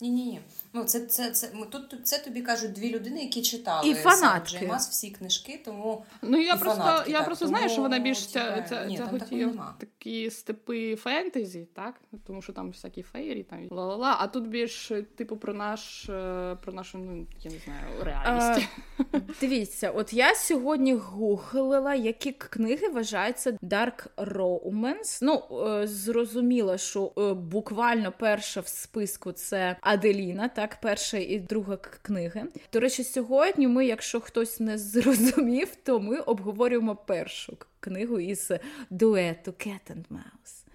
Ні, 0.01 0.09
ні, 0.09 0.25
ні. 0.25 0.41
Ну, 0.73 0.83
це 0.83 0.99
це, 0.99 1.31
це 1.31 1.51
тут 1.69 2.07
це 2.07 2.17
тобі 2.17 2.41
кажуть 2.41 2.73
дві 2.73 2.89
людини, 2.89 3.21
які 3.21 3.41
читали 3.41 3.89
і 3.89 3.93
фанатки. 3.93 4.57
Джеймас 4.57 4.89
всі 4.89 5.09
книжки, 5.09 5.61
тому 5.65 6.05
ну 6.21 6.37
я 6.37 6.55
і 6.55 6.59
просто 6.59 6.81
фанатки, 6.81 7.11
я 7.11 7.17
так, 7.17 7.25
просто 7.25 7.45
тому, 7.45 7.57
знаю, 7.57 7.69
що 7.69 7.81
вона 7.81 7.99
більш 7.99 8.27
ця, 8.27 8.65
ця, 8.69 8.85
ні, 8.85 8.97
ця 8.97 9.07
хотів 9.07 9.61
такі 9.79 10.31
степи 10.31 10.95
фентезі, 10.95 11.67
так 11.73 12.01
тому 12.27 12.41
що 12.41 12.53
там 12.53 12.67
всякі 12.67 13.03
фейрі, 13.03 13.43
там 13.43 13.67
ла-ла-ла, 13.71 14.15
А 14.19 14.27
тут 14.27 14.47
більш 14.47 14.91
типу 15.15 15.37
про 15.37 15.53
наш 15.53 16.09
е, 16.09 16.57
про 16.61 16.73
нашу 16.73 16.97
ну 16.97 17.27
я 17.39 17.51
не 17.51 17.57
знаю 17.57 18.03
реальність. 18.03 18.69
А, 19.13 19.19
дивіться, 19.41 19.91
от 19.91 20.13
я 20.13 20.35
сьогодні 20.35 20.93
гуглила, 20.93 21.95
які 21.95 22.31
книги 22.31 22.89
вважаються 22.89 23.51
Dark 23.51 24.07
Romance. 24.17 25.19
Ну 25.21 25.43
е, 25.67 25.87
зрозуміло, 25.87 26.77
що 26.77 27.11
е, 27.17 27.33
буквально 27.33 28.13
перша 28.19 28.61
в 28.61 28.67
списку 28.67 29.31
це 29.31 29.77
Аделіна, 29.81 30.49
так 30.59 30.77
перша 30.81 31.17
і 31.17 31.39
друга 31.39 31.77
книги. 31.77 32.45
До 32.73 32.79
речі, 32.79 33.03
сьогодні 33.03 33.67
ми, 33.67 33.85
якщо 33.85 34.19
хтось 34.19 34.59
не 34.59 34.77
зрозумів, 34.77 35.75
то 35.83 35.99
ми 35.99 36.19
обговорюємо 36.19 36.95
першу 36.95 37.57
книгу 37.79 38.19
із 38.19 38.51
дуету 38.89 39.51
Cat 39.51 39.79
and 39.91 40.03
Mouse. 40.09 40.65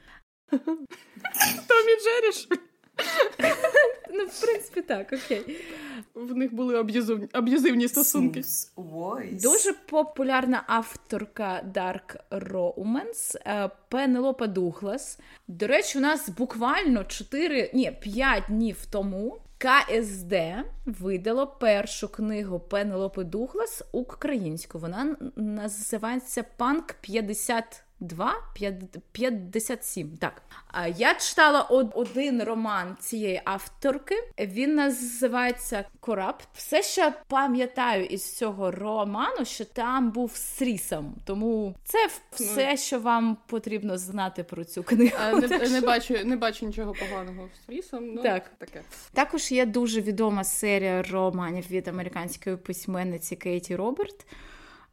Томі 1.69 1.93
Джеріш. 2.03 2.49
Ну, 4.13 4.25
в 4.25 4.41
принципі, 4.41 4.83
так, 4.83 5.13
окей. 5.13 5.61
В 6.15 6.37
них 6.37 6.55
були 6.55 6.87
аб'юзивні 7.33 7.89
стосунки. 7.89 8.43
Дуже 9.43 9.73
популярна 9.73 10.65
авторка 10.67 11.65
Dark 11.75 12.17
Romance 12.31 13.37
е, 13.47 13.71
Пенелопа 13.89 14.47
Дуглас. 14.47 15.19
До 15.49 15.67
речі, 15.67 15.99
у 15.99 16.01
нас 16.01 16.29
буквально 16.29 17.05
4, 17.05 17.71
ні, 17.75 17.93
5 18.03 18.45
днів 18.49 18.87
тому 18.91 19.41
КСД 19.59 20.35
видало 20.87 21.47
першу 21.47 22.09
книгу 22.09 22.61
Пенелопи 22.61 23.25
Дуглас 23.25 23.83
українську. 23.93 24.79
Вона 24.79 25.17
називається 25.37 26.45
Панк 26.57 26.95
50. 27.01 27.84
2? 28.07 28.35
57, 29.13 30.17
так. 30.17 30.43
Я 30.97 31.15
читала 31.15 31.61
один 31.95 32.43
роман 32.43 32.97
цієї 33.01 33.41
авторки. 33.45 34.15
Він 34.39 34.75
називається 34.75 35.85
Корапт. 36.01 36.49
Все 36.55 36.83
ще 36.83 37.13
пам'ятаю 37.29 38.05
із 38.05 38.37
цього 38.37 38.71
роману, 38.71 39.45
що 39.45 39.65
там 39.65 40.11
був 40.11 40.37
срісом. 40.37 41.15
Тому 41.25 41.75
це 41.85 42.09
все, 42.33 42.71
ну, 42.71 42.77
що 42.77 43.01
вам 43.01 43.37
потрібно 43.47 43.99
знати 43.99 44.45
про 44.45 44.65
цю 44.65 44.83
книгу. 44.83 45.41
Не, 45.41 45.59
не 45.69 45.81
бачу 45.81 46.19
не 46.25 46.37
бачу 46.37 46.67
нічого 46.67 46.93
поганого 46.93 47.49
з 47.55 47.67
срісом. 47.67 48.15
Ну, 48.15 48.23
так. 48.23 48.51
таке. 48.59 48.83
Також 49.13 49.53
є 49.53 49.67
дуже 49.67 50.01
відома 50.01 50.45
серія 50.45 51.03
романів 51.03 51.71
від 51.71 51.89
американської 51.89 52.57
письменниці 52.57 53.37
Кейті 53.37 53.77
Роберт. 53.77 54.27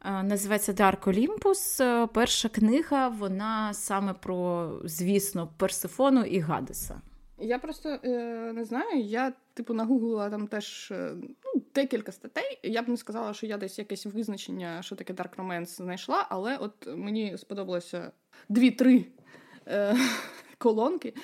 Е, 0.04 0.22
називається 0.22 0.72
Dark 0.72 1.04
Olympus. 1.04 1.84
Е, 1.84 2.06
перша 2.06 2.48
книга, 2.48 3.08
вона 3.08 3.74
саме 3.74 4.14
про, 4.14 4.70
звісно, 4.84 5.48
Персифону 5.58 6.24
і 6.24 6.38
Гадеса. 6.40 7.00
Я 7.38 7.58
просто 7.58 7.88
е, 7.88 8.52
не 8.52 8.64
знаю. 8.64 9.00
Я, 9.00 9.32
типу, 9.54 9.74
нагуглила 9.74 10.30
там 10.30 10.46
теж 10.46 10.90
е, 10.90 11.14
ну, 11.16 11.62
декілька 11.74 12.12
статей. 12.12 12.60
Я 12.62 12.82
б 12.82 12.88
не 12.88 12.96
сказала, 12.96 13.34
що 13.34 13.46
я 13.46 13.56
десь 13.56 13.78
якесь 13.78 14.06
визначення, 14.06 14.82
що 14.82 14.96
таке 14.96 15.12
Dark 15.12 15.36
Romance 15.36 15.66
знайшла, 15.66 16.26
але 16.30 16.56
от 16.56 16.88
мені 16.96 17.38
сподобалося 17.38 18.12
дві-три 18.48 19.04
е, 19.66 19.96
колонки. 20.58 21.14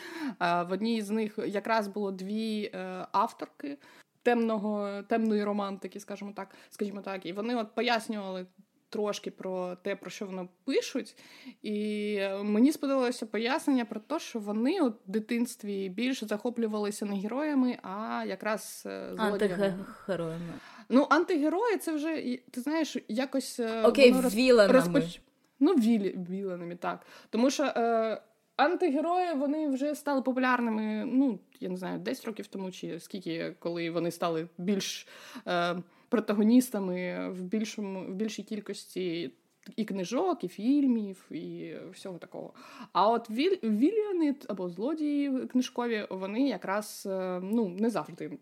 В 0.40 0.68
одній 0.70 1.02
з 1.02 1.10
них 1.10 1.38
якраз 1.46 1.88
було 1.88 2.12
дві 2.12 2.70
авторки 3.12 3.78
темного, 4.22 5.02
темної 5.02 5.44
романтики, 5.44 6.00
скажімо 6.00 6.32
так, 6.36 6.54
скажімо 6.70 7.00
так, 7.00 7.26
і 7.26 7.32
вони 7.32 7.56
от 7.56 7.74
пояснювали 7.74 8.46
трошки 8.90 9.30
про 9.30 9.76
те, 9.76 9.96
про 9.96 10.10
що 10.10 10.26
вони 10.26 10.48
пишуть. 10.64 11.16
І 11.62 12.18
мені 12.42 12.72
сподобалося 12.72 13.26
пояснення 13.26 13.84
про 13.84 14.00
те, 14.00 14.18
що 14.18 14.38
вони 14.38 14.80
у 14.80 14.92
дитинстві 15.06 15.88
більше 15.88 16.26
захоплювалися 16.26 17.06
не 17.06 17.16
героями, 17.16 17.78
а 17.82 18.24
якраз 18.26 18.82
е, 18.86 19.14
антигероями. 19.16 20.52
Ну, 20.88 21.06
антигерої 21.10 21.76
це 21.76 21.92
вже, 21.92 22.38
ти 22.50 22.60
знаєш, 22.60 22.96
якось 23.08 23.60
е, 23.60 23.82
Окей, 23.82 24.12
воно 24.12 24.28
віленами. 24.28 24.72
Розпоч... 24.72 25.20
Ну, 25.60 25.74
вілі, 25.74 26.18
віленами, 26.30 26.76
так. 26.76 27.06
Тому 27.30 27.50
що. 27.50 27.64
Е, 27.64 28.22
Антигерої 28.58 29.34
вони 29.34 29.68
вже 29.68 29.94
стали 29.94 30.22
популярними, 30.22 31.04
ну 31.06 31.38
я 31.60 31.68
не 31.68 31.76
знаю, 31.76 31.98
10 31.98 32.24
років 32.24 32.46
тому, 32.46 32.70
чи 32.70 33.00
скільки, 33.00 33.54
коли 33.58 33.90
вони 33.90 34.10
стали 34.10 34.48
більш 34.58 35.06
е, 35.46 35.76
протагоністами 36.08 37.28
в 37.30 37.42
більшому 37.42 38.00
в 38.00 38.14
більшій 38.14 38.42
кількості 38.42 39.32
і 39.76 39.84
книжок, 39.84 40.44
і 40.44 40.48
фільмів, 40.48 41.24
і 41.30 41.74
всього 41.92 42.18
такого. 42.18 42.52
А 42.92 43.10
от 43.10 43.30
віль, 43.30 44.32
або 44.48 44.68
злодії 44.68 45.46
книжкові, 45.46 46.06
вони 46.10 46.48
якраз 46.48 47.06
е, 47.10 47.40
ну 47.42 47.68
не 47.68 47.90
завжди. 47.90 48.38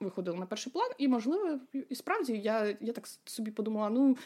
Виходили 0.00 0.38
на 0.38 0.46
перший 0.46 0.72
план, 0.72 0.90
і, 0.98 1.08
можливо, 1.08 1.58
і 1.88 1.94
справді 1.94 2.32
я 2.32 2.76
я 2.80 2.92
так 2.92 3.08
собі 3.24 3.50
подумала: 3.50 3.90
ну 3.90 4.16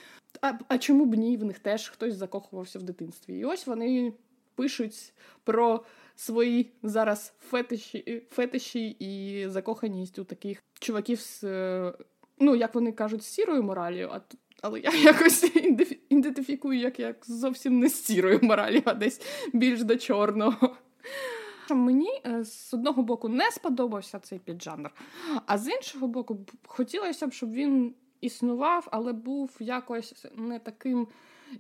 а 0.41 0.53
а 0.69 0.79
чому 0.79 1.05
б 1.05 1.15
ні? 1.15 1.37
В 1.37 1.45
них 1.45 1.59
теж 1.59 1.89
хтось 1.89 2.15
закохувався 2.15 2.79
в 2.79 2.83
дитинстві. 2.83 3.39
І 3.39 3.45
ось 3.45 3.67
вони 3.67 4.13
пишуть 4.55 5.13
про 5.45 5.85
свої 6.17 6.73
зараз 6.83 7.35
фетиші 7.39 8.23
фетиші 8.31 8.89
і 8.89 9.45
закоханість 9.49 10.19
у 10.19 10.25
таких 10.25 10.63
чуваків 10.81 11.21
з 11.21 11.45
е, 11.45 11.93
ну, 12.39 12.57
як 12.57 12.75
вони 12.75 12.93
кажуть, 12.93 13.25
сірою 13.25 13.63
моралью, 13.63 14.11
а 14.13 14.21
але 14.63 14.81
я 14.81 14.91
якось 15.13 15.57
ідентифікую 16.09 16.79
як 16.79 17.01
як 17.01 17.17
зовсім 17.27 17.79
не 17.79 17.89
з 17.89 18.05
сірою 18.05 18.39
моралью, 18.43 18.83
а 18.85 18.95
десь 18.95 19.21
більш 19.53 19.83
до 19.83 19.97
чорного. 19.97 20.77
Мені 21.71 22.21
е, 22.27 22.45
з 22.45 22.75
одного 22.75 23.03
боку 23.03 23.29
не 23.29 23.51
сподобався 23.51 24.19
цей 24.19 24.39
піджанр, 24.39 24.91
а 25.47 25.59
з 25.59 25.69
іншого 25.69 26.09
боку, 26.09 26.47
хотілося 26.67 27.27
б, 27.27 27.33
щоб 27.33 27.53
він 27.53 27.95
існував, 28.21 28.89
але 28.91 29.13
був 29.13 29.57
якось 29.61 30.27
не 30.37 30.59
таким 30.59 31.09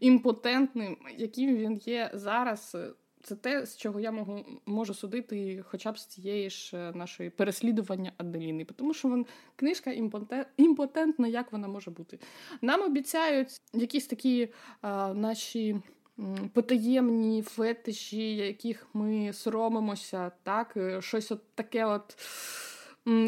імпотентним, 0.00 0.97
яким 1.16 1.57
він 1.57 1.76
є 1.76 2.11
зараз 2.14 2.76
це 3.25 3.37
те, 3.37 3.66
з 3.66 3.76
чого 3.76 4.00
я 4.00 4.12
можу 4.12 4.45
можу 4.66 4.95
судити, 4.95 5.64
хоча 5.69 5.93
б 5.93 5.99
з 5.99 6.07
цієї 6.07 6.50
ж 6.50 6.76
е, 6.76 6.93
нашої 6.93 7.31
переслідування 7.31 8.12
Аделіни, 8.16 8.64
тому 8.64 8.95
що 8.95 9.09
вон 9.09 9.26
книжка 9.57 9.90
імпотентна, 10.57 11.28
як 11.28 11.52
вона 11.52 11.69
може 11.69 11.90
бути. 11.90 12.19
Нам 12.62 12.83
обіцяють 12.83 13.61
якісь 13.73 14.07
такі 14.07 14.49
а, 14.81 15.14
наші. 15.14 15.76
Потаємні 16.52 17.43
фетиші, 17.43 18.37
яких 18.37 18.87
ми 18.95 19.33
соромимося, 19.33 20.33
так, 20.43 20.76
е, 20.76 21.02
щось 21.02 21.33
от 21.33 21.40
таке 21.54 21.85
от 21.85 22.16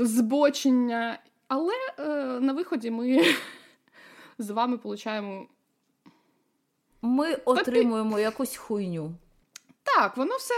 збочення. 0.01 1.19
Але 1.49 1.73
е, 1.99 2.05
на 2.41 2.53
виході 2.53 2.91
ми 2.91 3.25
з 4.39 4.51
вами 4.51 4.79
получаємо. 4.79 5.47
Ми 7.03 7.35
отримуємо 7.35 8.19
якусь 8.19 8.57
хуйню. 8.57 9.15
Так, 9.97 10.17
воно 10.17 10.37
все, 10.37 10.55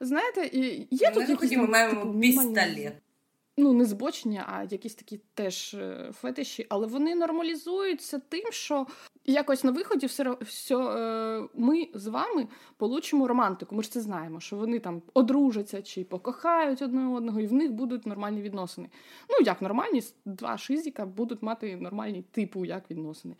знаєте, 0.00 0.50
є 0.90 1.10
тут 1.10 1.28
якісь... 1.28 1.52
Ми 1.52 1.66
маємо 1.66 2.00
типу, 2.00 2.20
пістолет 2.20 2.94
ну, 3.60 3.72
не 3.72 3.84
збочення, 3.84 4.44
а 4.48 4.64
якісь 4.64 4.94
такі 4.94 5.20
теж 5.34 5.74
е, 5.74 6.10
фетиші, 6.12 6.66
але 6.68 6.86
вони 6.86 7.14
нормалізуються 7.14 8.18
тим, 8.28 8.52
що 8.52 8.86
якось 9.24 9.64
на 9.64 9.70
виході 9.70 10.06
все, 10.06 10.36
все 10.40 10.76
ми 11.54 11.88
з 11.94 12.06
вами 12.06 12.48
получимо 12.76 13.28
романтику. 13.28 13.74
Ми 13.74 13.82
ж 13.82 13.90
це 13.90 14.00
знаємо, 14.00 14.40
що 14.40 14.56
вони 14.56 14.78
там 14.78 15.02
одружаться 15.14 15.82
чи 15.82 16.04
покохають 16.04 16.82
одне 16.82 17.08
одного, 17.08 17.40
і 17.40 17.46
в 17.46 17.52
них 17.52 17.72
будуть 17.72 18.06
нормальні 18.06 18.42
відносини. 18.42 18.88
Ну, 19.30 19.36
як 19.46 19.62
нормальні, 19.62 20.02
два 20.24 20.58
шизіка 20.58 21.06
будуть 21.06 21.42
мати 21.42 21.76
нормальні 21.76 22.22
типу 22.22 22.64
як 22.64 22.90
відносини. 22.90 23.34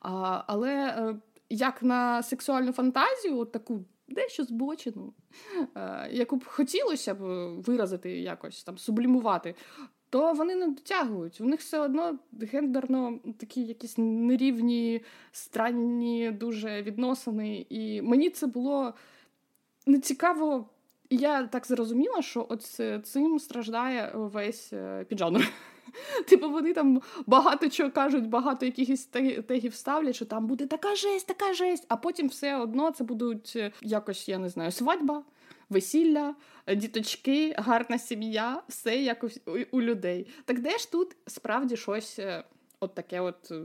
А, 0.00 0.42
Але 0.46 0.72
е, 0.72 1.16
як 1.50 1.82
на 1.82 2.22
сексуальну 2.22 2.72
фантазію, 2.72 3.38
от 3.38 3.52
таку 3.52 3.84
дещо 4.08 4.44
збочену, 4.44 5.12
е, 5.76 6.08
яку 6.12 6.36
б 6.36 6.44
хотілося 6.44 7.14
б 7.14 7.18
виразити 7.60 8.10
якось 8.20 8.64
там, 8.64 8.78
сублімувати, 8.78 9.54
то 10.10 10.32
вони 10.32 10.54
не 10.54 10.66
дотягують. 10.66 11.40
У 11.40 11.44
них 11.44 11.60
все 11.60 11.78
одно 11.78 12.18
гендерно 12.52 13.18
такі 13.38 13.62
якісь 13.62 13.94
нерівні, 13.98 15.00
странні 15.32 16.30
дуже 16.30 16.82
відносини. 16.82 17.66
І 17.68 18.02
мені 18.02 18.30
це 18.30 18.46
було 18.46 18.94
нецікаво. 19.86 20.68
І 21.08 21.16
я 21.16 21.46
так 21.46 21.66
зрозуміла, 21.66 22.22
що 22.22 22.46
от 22.48 22.62
цим 23.06 23.38
страждає 23.38 24.10
весь 24.14 24.72
е, 24.72 25.04
піджанр. 25.08 25.52
Типу, 26.26 26.50
вони 26.50 26.72
там 26.72 27.02
багато 27.26 27.68
чого 27.68 27.90
кажуть, 27.90 28.28
багато 28.28 28.66
якихось 28.66 29.04
тегів 29.46 29.74
ставлять, 29.74 30.14
що 30.14 30.24
там 30.24 30.46
буде 30.46 30.66
така 30.66 30.94
жесть, 30.94 31.26
така 31.26 31.54
жесть, 31.54 31.84
а 31.88 31.96
потім 31.96 32.28
все 32.28 32.56
одно 32.56 32.90
це 32.90 33.04
будуть 33.04 33.52
е, 33.56 33.72
якось, 33.82 34.28
я 34.28 34.38
не 34.38 34.48
знаю, 34.48 34.72
свадьба, 34.72 35.24
весілля, 35.68 36.34
діточки, 36.76 37.54
гарна 37.58 37.98
сім'я, 37.98 38.62
все 38.68 38.96
якось 38.96 39.40
у, 39.70 39.82
людей. 39.82 40.26
Так 40.44 40.60
де 40.60 40.78
ж 40.78 40.92
тут 40.92 41.16
справді 41.26 41.76
щось 41.76 42.18
е, 42.18 42.44
от 42.80 42.94
таке 42.94 43.20
от. 43.20 43.50
Е, 43.50 43.64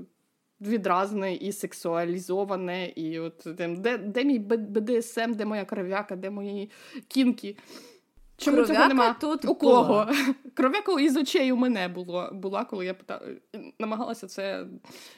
відразне 0.62 1.36
і 1.36 1.52
сексуалізоване, 1.52 2.86
і 2.86 3.20
от 3.20 3.44
де 3.46 3.98
де 3.98 4.24
мій 4.24 4.40
БДСМ, 4.40 5.34
де 5.34 5.46
моя 5.46 5.66
кров'яка, 5.66 6.16
де 6.16 6.30
мої 6.30 6.70
кінки. 7.08 7.56
Чому 8.42 8.58
Кров'яка 8.58 8.76
цього 8.76 8.88
нема? 8.88 9.14
тут 9.14 9.46
у 9.46 9.56
кого? 9.56 10.08
Кров'яка 10.54 11.02
із 11.02 11.18
очей 11.18 11.52
у 11.52 11.56
мене 11.56 11.88
було, 11.88 12.30
була, 12.34 12.66
коли 12.66 12.86
я 12.86 12.94
питала, 12.94 13.22
намагалася 13.80 14.28
це 14.28 14.66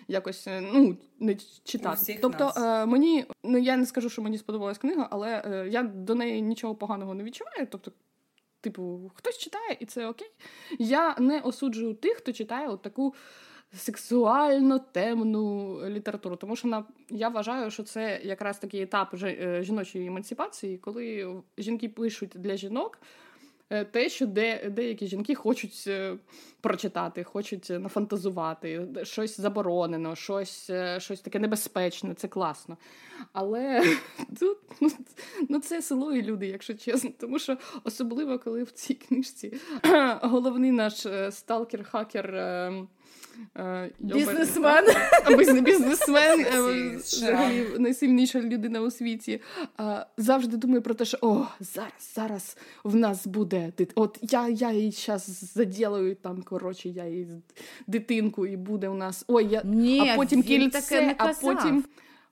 якось 0.08 0.48
ну, 0.62 0.98
не 1.20 1.36
читати. 1.64 2.20
Тобто 2.22 2.44
нас. 2.44 2.58
Е, 2.58 2.86
мені, 2.86 3.26
ну 3.44 3.58
я 3.58 3.78
не 3.78 3.86
скажу, 3.86 4.10
що 4.10 4.22
мені 4.22 4.38
сподобалась 4.38 4.78
книга, 4.78 5.08
але 5.12 5.44
е, 5.46 5.70
я 5.70 5.84
до 5.84 6.16
неї 6.16 6.42
нічого 6.42 6.76
поганого 6.76 7.14
не 7.14 7.24
відчуваю. 7.24 7.68
Тобто, 7.72 7.92
типу, 8.62 9.12
хтось 9.16 9.38
читає, 9.38 9.78
і 9.80 9.86
це 9.86 10.08
окей. 10.08 10.32
Я 10.80 11.16
не 11.20 11.40
осуджую 11.40 11.94
тих, 11.94 12.18
хто 12.18 12.34
читає 12.34 12.68
от 12.68 12.82
таку 12.82 13.16
сексуально 13.76 14.80
темну 14.80 15.80
літературу. 15.90 16.36
Тому 16.36 16.56
що 16.56 16.68
на 16.68 16.84
я 17.10 17.30
вважаю, 17.30 17.72
що 17.72 17.84
це 17.84 18.22
якраз 18.24 18.60
такий 18.60 18.82
етап 18.82 19.14
е, 19.24 19.64
жіночої 19.64 20.08
емансипації, 20.08 20.78
коли 20.78 21.36
жінки 21.58 21.90
пишуть 21.90 22.32
для 22.36 22.58
жінок. 22.58 23.00
Е, 23.70 23.86
те, 23.86 24.10
що 24.10 24.26
де, 24.26 24.70
деякі 24.70 25.08
жінки 25.08 25.36
хочуть 25.36 25.84
е, 25.88 26.18
прочитати, 26.62 27.24
хочуть 27.24 27.70
нафантазувати, 27.70 28.88
щось 29.04 29.40
заборонено, 29.40 30.16
щось 30.16 30.72
щось 30.98 31.22
таке 31.22 31.40
небезпечне, 31.40 32.14
це 32.14 32.28
класно. 32.28 32.78
Але 33.34 33.84
тут 34.40 34.58
ну, 34.82 34.90
ну, 35.50 35.60
це 35.60 35.82
село 35.82 36.14
і 36.14 36.22
люди, 36.22 36.48
якщо 36.48 36.74
чесно. 36.74 37.12
Тому 37.20 37.40
що 37.40 37.58
особливо 37.84 38.40
коли 38.40 38.64
в 38.64 38.72
цій 38.72 38.94
книжці 38.94 39.54
головний 40.22 40.72
наш 40.72 41.06
сталкер-хакер. 41.06 42.88
Е, 43.58 43.90
бізнесмен. 44.00 44.86
Бізнесмен, 45.64 46.40
е, 46.40 46.98
взагалі 46.98 47.66
найсильніша 47.80 48.42
людина 48.42 48.82
у 48.82 48.92
світі. 48.92 49.42
Завжди 50.18 50.58
думаю 50.58 50.82
про 50.82 50.94
те, 50.94 51.06
що 51.06 51.18
о, 51.22 51.46
зараз 51.60 52.14
зараз 52.16 52.58
в 52.84 52.96
нас 52.96 53.28
буде 53.28 53.72
От 53.96 54.20
я 54.22 54.48
я 54.48 54.72
її 54.72 54.92
зараз 54.92 55.54
заділаю 55.54 56.16
там, 56.16 56.42
коротше, 56.42 56.90
я 56.90 57.06
її 57.06 57.28
дитинку, 57.88 58.46
і 58.46 58.58
буде 58.58 58.90
у 58.90 58.96
нас. 58.96 59.26
Ой, 59.28 59.48
я 59.48 59.62
Ні, 59.64 60.10
а 60.10 60.16
потім 60.16 60.44
кільце, 60.44 61.16
а 61.18 61.34
потім. 61.34 61.84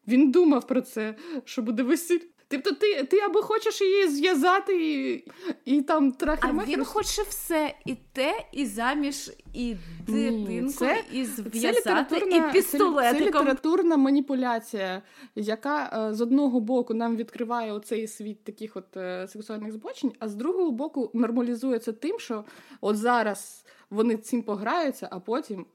Він 0.07 0.31
думав 0.31 0.67
про 0.67 0.81
це, 0.81 1.15
що 1.45 1.61
буде 1.61 1.83
весілля. 1.83 2.30
Тобто 2.51 2.71
ти 2.71 3.03
ти 3.03 3.19
або 3.19 3.41
хочеш 3.41 3.81
її 3.81 4.07
зв'язати 4.07 4.75
і 4.75 5.25
і 5.65 5.81
там 5.81 6.11
трахи 6.11 6.47
А 6.59 6.65
він 6.65 6.85
хоче 6.85 7.21
все 7.21 7.73
і 7.85 7.95
те, 8.13 8.45
і 8.51 8.65
заміж, 8.65 9.31
і 9.53 9.75
дитинку, 10.07 10.71
це, 10.71 11.03
і 11.11 11.25
зв'язати, 11.25 12.17
і 12.17 12.53
пістолетиком. 12.53 13.13
Це, 13.13 13.19
це 13.19 13.25
літературна 13.25 13.97
маніпуляція, 13.97 15.01
яка 15.35 16.07
е, 16.09 16.13
з 16.13 16.21
одного 16.21 16.59
боку 16.59 16.93
нам 16.93 17.15
відкриває 17.15 17.73
оцей 17.73 18.07
світ 18.07 18.43
таких 18.43 18.77
от 18.77 18.97
е, 18.97 19.27
сексуальних 19.27 19.71
збочень, 19.71 20.11
а 20.19 20.27
з 20.27 20.35
другого 20.35 20.71
боку 20.71 21.11
нормалізується 21.13 21.93
тим, 21.93 22.19
що 22.19 22.45
от 22.81 22.97
зараз 22.97 23.65
вони 23.89 24.17
цим 24.17 24.43
пограються, 24.43 25.07
а 25.11 25.19
потім 25.19 25.65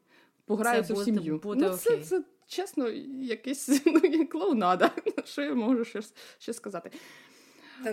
пограються 0.46 0.94
це 0.94 1.00
в 1.00 1.04
сім'ю. 1.04 1.40
Буде 1.42 1.68
ну, 1.70 1.76
це, 1.76 1.96
це 1.96 2.22
чесно, 2.46 2.88
якийсь 3.20 3.82
ну, 3.86 4.26
клоунада. 4.26 4.90
Що 5.24 5.42
я 5.42 5.54
можу 5.54 5.84
ще 5.84 6.00
ще 6.38 6.52
сказати? 6.52 6.90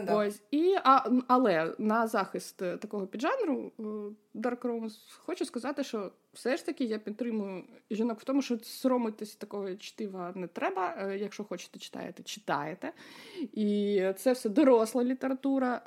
Ось, 0.07 0.41
і, 0.51 0.75
а, 0.83 1.09
Але 1.27 1.75
на 1.77 2.07
захист 2.07 2.57
такого 2.57 3.07
піджанру 3.07 3.71
е, 3.79 3.83
Dark 4.39 4.59
Romance 4.59 4.97
хочу 5.17 5.45
сказати, 5.45 5.83
що 5.83 6.11
все 6.33 6.57
ж 6.57 6.65
таки 6.65 6.83
я 6.83 6.99
підтримую 6.99 7.63
жінок 7.91 8.19
в 8.19 8.23
тому, 8.23 8.41
що 8.41 8.59
соромитись 8.59 9.35
такого 9.35 9.75
чтива 9.75 10.31
не 10.35 10.47
треба. 10.47 10.95
Е, 10.97 11.17
якщо 11.17 11.43
хочете 11.43 11.79
читаєте, 11.79 12.23
читаєте. 12.23 12.93
І 13.53 14.01
це 14.17 14.31
все 14.31 14.49
доросла 14.49 15.03
література. 15.03 15.81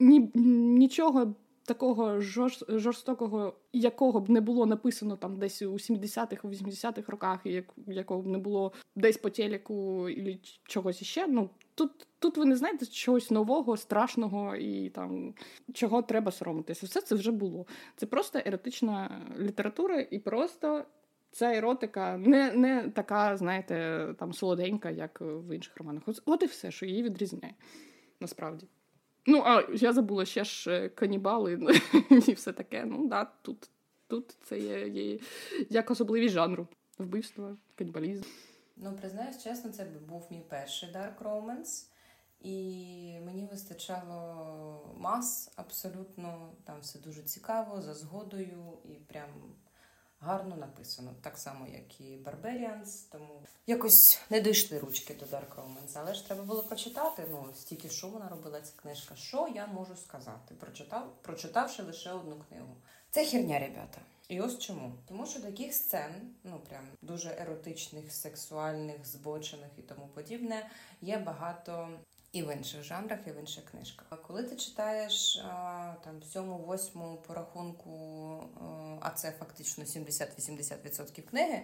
Ні, 0.00 0.30
Нічого 0.34 1.34
такого 1.64 2.20
жорстокого, 2.68 3.54
якого 3.72 4.20
б 4.20 4.30
не 4.30 4.40
було 4.40 4.66
написано 4.66 5.16
там 5.16 5.38
десь 5.38 5.62
у 5.62 5.72
70-х, 5.72 6.48
80-х 6.48 7.12
роках, 7.12 7.40
як 7.44 7.64
якого 7.86 8.22
б 8.22 8.26
не 8.26 8.38
було 8.38 8.72
десь 8.96 9.16
по 9.16 9.30
телеку 9.30 10.08
і 10.08 10.40
чогось 10.64 11.02
іще. 11.02 11.26
Ну 11.26 11.50
тут 11.74 12.06
тут 12.18 12.36
ви 12.36 12.44
не 12.44 12.56
знаєте 12.56 12.86
чогось 12.86 13.30
нового, 13.30 13.76
страшного 13.76 14.56
і 14.56 14.90
там 14.90 15.34
чого 15.72 16.02
треба 16.02 16.32
соромитися. 16.32 16.86
Все 16.86 17.00
це 17.00 17.14
вже 17.14 17.32
було. 17.32 17.66
Це 17.96 18.06
просто 18.06 18.40
еротична 18.44 19.20
література, 19.38 20.00
і 20.10 20.18
просто 20.18 20.84
ця 21.30 21.54
еротика 21.54 22.16
не 22.16 22.52
не 22.52 22.90
така, 22.90 23.36
знаєте, 23.36 24.06
там 24.18 24.32
солоденька, 24.32 24.90
як 24.90 25.20
в 25.20 25.54
інших 25.54 25.76
романах. 25.76 26.02
От 26.24 26.42
і 26.42 26.46
все, 26.46 26.70
що 26.70 26.86
її 26.86 27.02
відрізняє 27.02 27.54
насправді. 28.20 28.66
Ну, 29.26 29.42
а 29.46 29.62
я 29.72 29.92
забула 29.92 30.24
ще 30.24 30.44
ж 30.44 30.70
е, 30.70 30.88
канібали 30.88 31.76
і 32.28 32.32
все 32.32 32.52
таке. 32.52 32.84
Ну, 32.84 33.08
да, 33.08 33.24
тут 33.42 33.70
тут 34.06 34.36
це 34.42 34.58
є, 34.58 34.88
є 34.88 35.18
як 35.70 35.90
особливість 35.90 36.34
жанру. 36.34 36.68
Вбивство, 36.98 37.56
канібалізм. 37.74 38.24
Ну, 38.76 38.96
признаюсь, 39.00 39.42
чесно, 39.42 39.70
це 39.70 39.84
був 39.84 40.26
мій 40.30 40.42
перший 40.48 40.88
Dark 40.88 41.18
Romance. 41.22 41.88
І 42.40 43.18
мені 43.24 43.48
вистачало 43.50 44.96
мас 44.98 45.52
абсолютно. 45.56 46.52
Там 46.64 46.80
все 46.80 46.98
дуже 46.98 47.22
цікаво, 47.22 47.82
за 47.82 47.94
згодою 47.94 48.78
і 48.84 48.88
прям 48.88 49.28
гарно 50.24 50.56
написано, 50.56 51.14
так 51.20 51.38
само, 51.38 51.66
як 51.66 52.00
і 52.00 52.04
Barbarians, 52.04 53.04
тому 53.12 53.42
якось 53.66 54.20
не 54.30 54.40
дійшли 54.40 54.78
ручки 54.78 55.14
до 55.14 55.26
Dark 55.26 55.54
Romance, 55.56 55.92
але 55.94 56.14
ж 56.14 56.26
треба 56.26 56.42
було 56.42 56.62
прочитати. 56.62 57.26
Ну, 57.30 57.46
стільки 57.56 57.88
що 57.88 58.08
вона 58.08 58.28
робила 58.28 58.60
ця 58.60 58.72
книжка. 58.76 59.16
Що 59.16 59.48
я 59.54 59.66
можу 59.66 59.96
сказати? 59.96 60.54
Прочитав, 60.54 61.12
прочитавши 61.22 61.82
лише 61.82 62.12
одну 62.12 62.36
книгу. 62.48 62.76
Це 63.10 63.26
херня, 63.26 63.58
ребята. 63.58 64.00
І 64.28 64.40
ось 64.40 64.58
чому? 64.58 64.92
Тому 65.08 65.26
що 65.26 65.40
таких 65.40 65.74
сцен, 65.74 66.34
ну 66.44 66.60
прям 66.68 66.84
дуже 67.02 67.36
еротичних, 67.38 68.12
сексуальних, 68.12 69.06
збочених 69.06 69.70
і 69.78 69.82
тому 69.82 70.08
подібне, 70.14 70.70
є 71.00 71.18
багато 71.18 71.88
і 72.34 72.42
в 72.42 72.52
інших 72.56 72.82
жанрах, 72.82 73.18
і 73.26 73.30
в 73.30 73.40
інших 73.40 73.64
книжках. 73.64 74.06
А 74.10 74.16
коли 74.16 74.42
ти 74.42 74.56
читаєш 74.56 75.42
там 76.04 76.22
сьому, 76.32 76.58
восьму 76.58 77.22
по 77.26 77.34
рахунку, 77.34 77.90
а 79.00 79.10
це 79.10 79.30
фактично 79.30 79.84
70-80% 79.84 81.22
книги, 81.22 81.62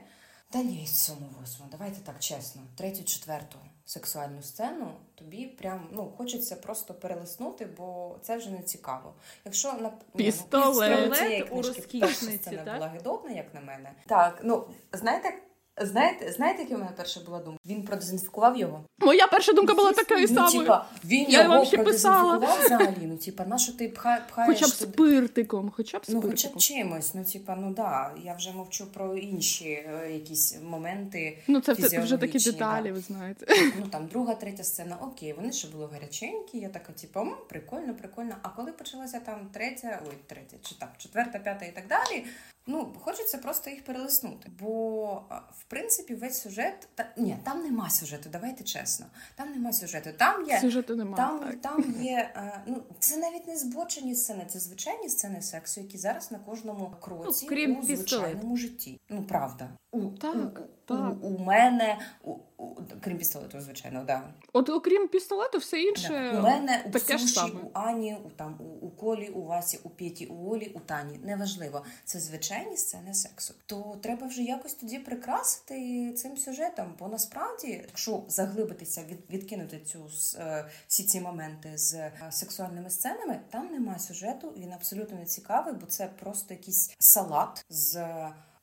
Та 0.51 0.63
ні, 0.63 0.87
сьому 0.87 1.27
восьму. 1.41 1.67
Давайте 1.71 2.01
так 2.01 2.19
чесно. 2.19 2.63
Третю, 2.77 3.05
четверту 3.05 3.59
сексуальну 3.85 4.43
сцену 4.43 4.93
тобі 5.15 5.47
прям 5.47 5.89
ну 5.93 6.13
хочеться 6.19 6.57
просто 6.57 6.95
перелиснути, 6.95 7.67
бо 7.67 8.17
це 8.23 8.37
вже 8.37 8.51
не 8.51 8.63
цікаво. 8.63 9.15
Якщо 9.45 9.73
на 9.73 9.93
пістолет, 10.17 11.09
ну, 11.09 11.17
цієї 11.17 11.43
книжки 11.43 11.99
перша 12.01 12.27
сцена 12.27 12.65
так? 12.65 12.75
була 12.75 12.89
гидотна, 12.89 13.31
як 13.31 13.55
на 13.55 13.61
мене. 13.61 13.93
Так, 14.07 14.41
ну 14.45 14.69
знаєте. 14.93 15.43
Знаєте, 15.81 16.33
знаєте, 16.33 16.63
яка 16.63 16.75
в 16.75 16.79
мене 16.79 16.91
перша 16.97 17.21
була 17.21 17.39
думка? 17.39 17.61
Він 17.67 17.83
продезінфікував 17.83 18.57
його. 18.57 18.85
Моя 18.99 19.27
перша 19.27 19.53
думка 19.53 19.75
була 19.75 19.93
така 19.93 20.19
ну. 20.19 20.51
Типа, 20.51 20.87
він 21.05 21.31
Я 21.31 21.43
його 21.43 21.67
продезінфікував 21.67 22.59
взагалі. 22.65 22.97
Ну, 23.03 23.17
типа, 23.17 23.45
на 23.45 23.59
що 23.59 23.73
ти 23.73 23.89
пха, 23.89 24.25
пхаєш? 24.29 24.61
Хоча 24.61 24.67
б 24.67 24.79
туди? 24.79 24.93
спиртиком, 24.93 25.73
хоча 25.77 25.99
б 25.99 26.03
Ну, 26.09 26.23
хоча 26.23 26.49
б 26.49 26.57
чимось. 26.57 27.15
Ну, 27.15 27.25
типа, 27.25 27.57
ну 27.57 27.75
да, 27.75 28.15
я 28.25 28.35
вже 28.35 28.53
мовчу 28.53 28.87
про 28.93 29.17
інші 29.17 29.69
е, 29.69 30.11
якісь 30.13 30.59
моменти. 30.63 31.39
Ну, 31.49 31.61
це 31.61 31.73
вже, 31.73 32.17
такі 32.17 32.39
деталі, 32.39 32.89
да. 32.89 32.93
ви 32.93 33.01
знаєте. 33.01 33.47
Ну 33.81 33.87
там 33.87 34.07
друга, 34.07 34.35
третя 34.35 34.65
сцена, 34.65 34.97
окей, 35.01 35.33
вони 35.33 35.53
ще 35.53 35.69
були 35.69 35.89
гаряченькі. 35.93 36.59
Я 36.59 36.69
така, 36.69 36.93
типу, 36.93 37.27
прикольно, 37.49 37.95
прикольно. 37.95 38.35
А 38.43 38.49
коли 38.49 38.73
почалася 38.73 39.21
там 39.21 39.49
третя, 39.53 40.03
ой, 40.09 40.17
третя, 40.27 40.57
чи 40.63 40.75
так, 40.75 40.91
четверта, 40.99 41.39
п'ята 41.39 41.65
і 41.65 41.75
так 41.75 41.85
далі. 41.89 42.25
Ну, 42.67 42.93
хочеться 43.01 43.39
просто 43.39 43.71
їх 43.71 43.85
перелиснути. 43.85 44.51
Бо, 44.61 45.15
в 45.59 45.65
принципі, 45.71 46.15
весь 46.15 46.41
сюжет. 46.41 46.89
Та, 46.95 47.13
ні, 47.17 47.37
там 47.45 47.63
нема 47.63 47.91
сюжету, 47.91 48.29
давайте 48.33 48.65
чесно. 48.65 49.07
Там 49.35 49.53
нема 49.53 49.73
сюжету. 49.73 50.11
Там 50.17 50.49
є. 50.49 50.61
Сюжету 50.61 50.97
немає. 50.97 51.17
Там, 51.17 51.41
так. 51.41 51.61
там 51.61 51.95
є, 52.01 52.33
е, 52.37 52.63
ну 52.67 52.83
це 52.99 53.17
навіть 53.17 53.49
не 53.49 53.57
збочені 53.57 54.15
сцени, 54.15 54.47
це 54.49 54.59
звичайні 54.59 55.09
сцени 55.09 55.43
сексу, 55.43 55.81
які 55.81 55.99
зараз 55.99 56.33
на 56.33 56.39
кожному 56.39 56.93
кроці 57.01 57.45
Ну, 57.45 57.49
крім 57.49 57.79
у 57.79 57.83
звичайному 57.83 57.97
звичайному 57.97 58.57
житті. 58.57 59.01
Ну 59.09 59.23
правда, 59.23 59.69
у, 59.93 60.11
Так, 60.11 60.35
у, 60.37 60.95
так. 60.95 61.15
У, 61.23 61.27
у 61.27 61.39
мене, 61.39 61.99
у, 62.25 62.33
у, 62.57 62.77
крім 63.01 63.19
пістолету, 63.19 63.61
звичайно, 63.61 64.05
да. 64.07 64.23
От 64.53 64.69
окрім 64.69 65.09
пістолету, 65.09 65.59
все 65.59 65.77
Да. 65.77 65.83
інше 65.83 66.35
У 66.39 66.43
мене, 66.43 66.85
у 66.87 66.91
таке 66.91 67.19
саме. 67.19 67.53
у 67.63 67.71
Ані, 67.73 68.17
у 68.27 68.31
там 68.31 68.57
у, 68.61 68.87
у 68.87 68.91
Колі, 68.91 69.29
у 69.29 69.43
Васі, 69.43 69.81
у 69.83 69.89
Петі, 69.91 70.27
у 70.27 70.53
Олі, 70.53 70.73
у 70.75 70.81
Тані. 70.81 71.21
Неважливо. 71.25 71.85
Це 72.05 72.21
звичайні 72.21 72.77
сцени 72.77 73.15
сексу. 73.15 73.55
То 73.67 73.99
треба 74.03 74.27
вже 74.27 74.43
якось 74.43 74.75
тоді 74.75 74.99
прикрасити 74.99 76.13
цим 76.13 76.37
сюжетом. 76.37 76.95
Бо 76.99 77.09
насправді, 77.09 77.67
якщо 77.69 78.23
заглибитися, 78.29 79.03
від, 79.11 79.19
відкинути 79.31 79.79
цю 79.79 79.99
е, 80.39 80.65
всі 80.89 81.05
ці 81.05 81.21
моменти 81.21 81.79
з 81.79 81.95
е, 81.95 82.13
сексуальними 82.31 82.91
сценами, 82.91 83.41
там 83.51 83.67
нема 83.73 83.99
сюжету. 83.99 84.53
Він 84.57 84.73
абсолютно 84.73 85.19
не 85.19 85.25
цікавий, 85.25 85.75
бо 85.75 85.87
це 85.87 86.07
просто 86.07 86.55
якийсь 86.55 86.97
салат 86.99 87.65
з. 87.69 88.07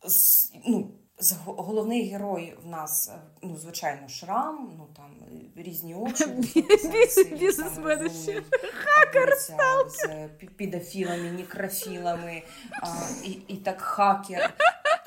з 0.03 0.51
ну, 0.67 0.91
головний 1.45 2.09
герой 2.09 2.57
в 2.63 2.67
нас, 2.67 3.09
е, 3.09 3.19
ну 3.41 3.57
звичайно, 3.57 4.07
шрам, 4.09 4.69
ну 4.77 4.87
там 4.95 5.05
різні 5.55 5.95
очі, 5.95 6.25
високі 6.25 6.77
сенси, 6.77 7.23
він 7.23 7.37
Бізнесмен 7.37 7.97
самий 7.97 8.09
ще. 8.23 8.41
Хакер 8.73 9.33
став 9.37 9.89
з 9.89 10.05
пі- 10.09 10.49
підофілами, 10.49 11.31
некрофілами, 11.31 12.43
а, 12.81 12.87
і, 13.23 13.29
і 13.47 13.57
так 13.57 13.81
хакер. 13.81 14.53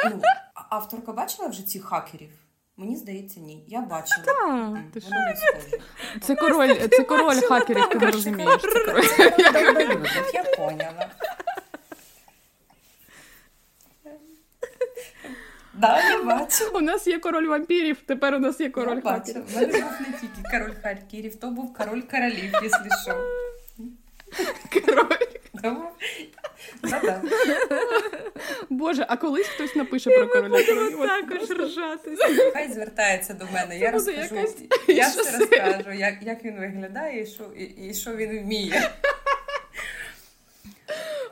Ну, 0.05 0.21
авторка 0.55 1.13
бачила 1.13 1.49
вже 1.49 1.67
цих 1.67 1.85
хакерів? 1.85 2.31
Мені 2.77 2.97
здається, 2.97 3.41
ні. 3.41 3.65
Я 3.69 3.81
бачила. 3.81 4.25
Так, 4.25 4.79
ти 4.95 5.01
що? 5.01 5.11
Це 6.23 6.35
король, 6.35 6.75
це 6.91 7.03
король 7.05 7.41
хакерів, 7.41 7.89
ти 7.89 7.99
не 7.99 8.11
розумієш. 8.11 8.63
Я 10.35 10.45
поняла. 10.57 11.11
Да, 15.75 16.09
я 16.11 16.23
бачу. 16.23 16.71
У 16.75 16.81
нас 16.81 17.07
є 17.07 17.19
король 17.19 17.47
вампірів, 17.47 17.97
тепер 18.07 18.35
у 18.35 18.39
нас 18.39 18.61
є 18.61 18.71
король 18.71 18.97
Я 18.97 19.01
бачу. 19.01 19.33
В 19.33 19.57
мене 19.57 19.67
був 19.67 19.93
не 20.01 20.19
тільки 20.21 20.51
король 20.59 20.75
Харкірів, 20.83 21.37
то 21.37 21.51
був 21.51 21.75
король 21.75 22.01
королів, 22.11 22.51
якщо 22.53 22.79
що. 23.05 23.15
Король. 24.87 25.17
Тому, 25.63 25.85
да-да. 26.83 27.23
Боже, 28.71 29.07
а 29.09 29.17
колись 29.17 29.47
хтось 29.49 29.77
напише 29.77 30.11
про 30.11 30.29
короля 30.29 30.65
королів. 30.65 31.01
От 31.01 31.09
також 31.09 31.51
ржати. 31.51 32.17
Хай 32.53 32.73
звертається 32.73 33.35
до 33.35 33.45
мене, 33.53 33.79
я 33.79 33.91
розкажу. 33.91 34.19
якась 34.35 34.57
Я 34.89 35.09
все 35.09 35.39
розкажу, 35.39 35.93
як, 35.93 36.15
як 36.23 36.45
він 36.45 36.61
виглядає 36.61 37.23
і 37.23 37.27
що, 37.27 37.45
і, 37.57 37.65
і 37.65 37.95
що 37.95 38.17
він 38.17 38.39
вміє. 38.43 38.91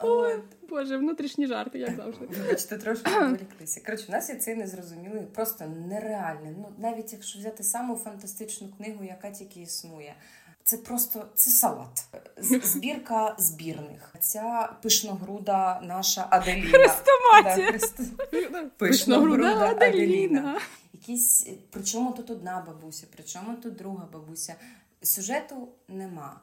От. 0.00 0.40
Боже, 0.68 0.96
внутрішні 0.96 1.46
жарти, 1.46 1.78
як 1.78 1.96
завжди. 1.96 2.26
Вибачте, 2.26 2.78
трошки 2.78 3.10
відволіклися. 3.10 3.80
Коротше, 3.86 4.04
у 4.08 4.12
нас 4.12 4.28
є 4.28 4.34
цей 4.34 4.54
незрозумілий, 4.54 5.22
просто 5.22 5.66
нереальний. 5.66 6.52
Ну, 6.58 6.68
навіть 6.78 7.12
якщо 7.12 7.38
взяти 7.38 7.62
саму 7.62 7.96
фантастичну 7.96 8.68
книгу, 8.68 9.04
яка 9.04 9.30
тільки 9.30 9.60
існує. 9.60 10.14
Це 10.62 10.76
просто 10.76 11.26
це 11.34 11.50
салат. 11.50 12.06
Збірка 12.62 13.34
збірних. 13.38 14.14
Ця 14.20 14.76
пишногруда 14.82 15.80
наша 15.84 16.26
Аделіна. 16.30 16.96
Да, 17.42 18.64
Пишногруда 18.76 19.50
Аделіна. 19.50 19.70
Аделіна. 19.70 20.60
Якісь, 20.92 21.48
причому 21.70 22.12
тут 22.12 22.30
одна 22.30 22.64
бабуся, 22.66 23.06
причому 23.16 23.56
тут 23.56 23.76
друга 23.76 24.08
бабуся. 24.12 24.54
Сюжету 25.02 25.68
нема. 25.88 26.40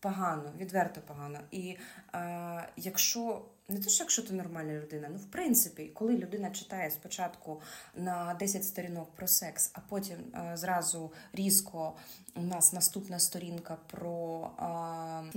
Погано, 0.00 0.52
відверто 0.58 1.00
погано. 1.06 1.38
І 1.50 1.76
е, 2.14 2.68
якщо 2.76 3.42
не 3.68 3.80
те, 3.80 3.88
що 3.90 4.04
якщо 4.04 4.22
ти 4.22 4.34
нормальна 4.34 4.72
людина, 4.72 5.08
ну 5.12 5.16
в 5.18 5.30
принципі, 5.30 5.90
коли 5.94 6.16
людина 6.16 6.50
читає 6.50 6.90
спочатку 6.90 7.60
на 7.96 8.36
10 8.40 8.64
сторінок 8.64 9.14
про 9.14 9.28
секс, 9.28 9.70
а 9.74 9.80
потім 9.88 10.16
е, 10.34 10.56
зразу 10.56 11.12
різко 11.32 11.92
у 12.36 12.42
нас 12.42 12.72
наступна 12.72 13.18
сторінка 13.18 13.76
про 13.86 14.50
е, 14.58 14.62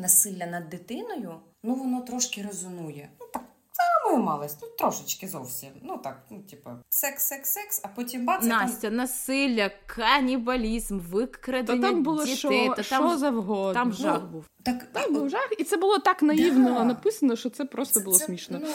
насилля 0.01 0.45
над 0.45 0.69
дитиною, 0.69 1.39
ну 1.63 1.75
воно 1.75 2.01
трошки 2.01 2.41
резонує. 2.41 3.09
Ну 3.19 3.27
так. 3.33 3.43
Самою 3.73 4.23
малость, 4.25 4.57
ну 4.61 4.67
трошечки 4.77 5.27
зовсім. 5.27 5.69
Ну 5.83 5.97
так, 5.97 6.21
ну 6.29 6.39
типу, 6.43 6.69
секс, 6.89 7.23
секс, 7.27 7.49
секс, 7.51 7.81
а 7.83 7.87
потім 7.87 8.25
бац, 8.25 8.45
і 8.45 8.49
там 8.49 8.59
Настя, 8.65 8.89
насилля, 8.89 9.71
канібалізм, 9.85 10.99
Та 10.99 11.05
викрадення 11.07 11.81
там 11.89 12.03
було 12.03 12.23
дітей. 12.25 12.35
що, 12.65 12.73
та 12.75 12.83
що 12.83 13.17
завгодно. 13.17 13.73
там 13.73 13.87
Ну, 13.89 13.93
жах 13.95 14.21
був. 14.23 14.45
Так, 14.63 14.91
Там 14.93 15.13
був 15.13 15.29
жах, 15.29 15.47
і 15.59 15.63
це 15.63 15.77
було 15.77 15.99
так 15.99 16.21
наївно 16.21 16.73
Да. 16.73 16.83
написано, 16.83 17.35
що 17.35 17.49
це 17.49 17.65
просто 17.65 17.99
це- 17.99 18.05
було 18.05 18.17
це, 18.17 18.25
смішно. 18.25 18.59
Ну, 18.61 18.69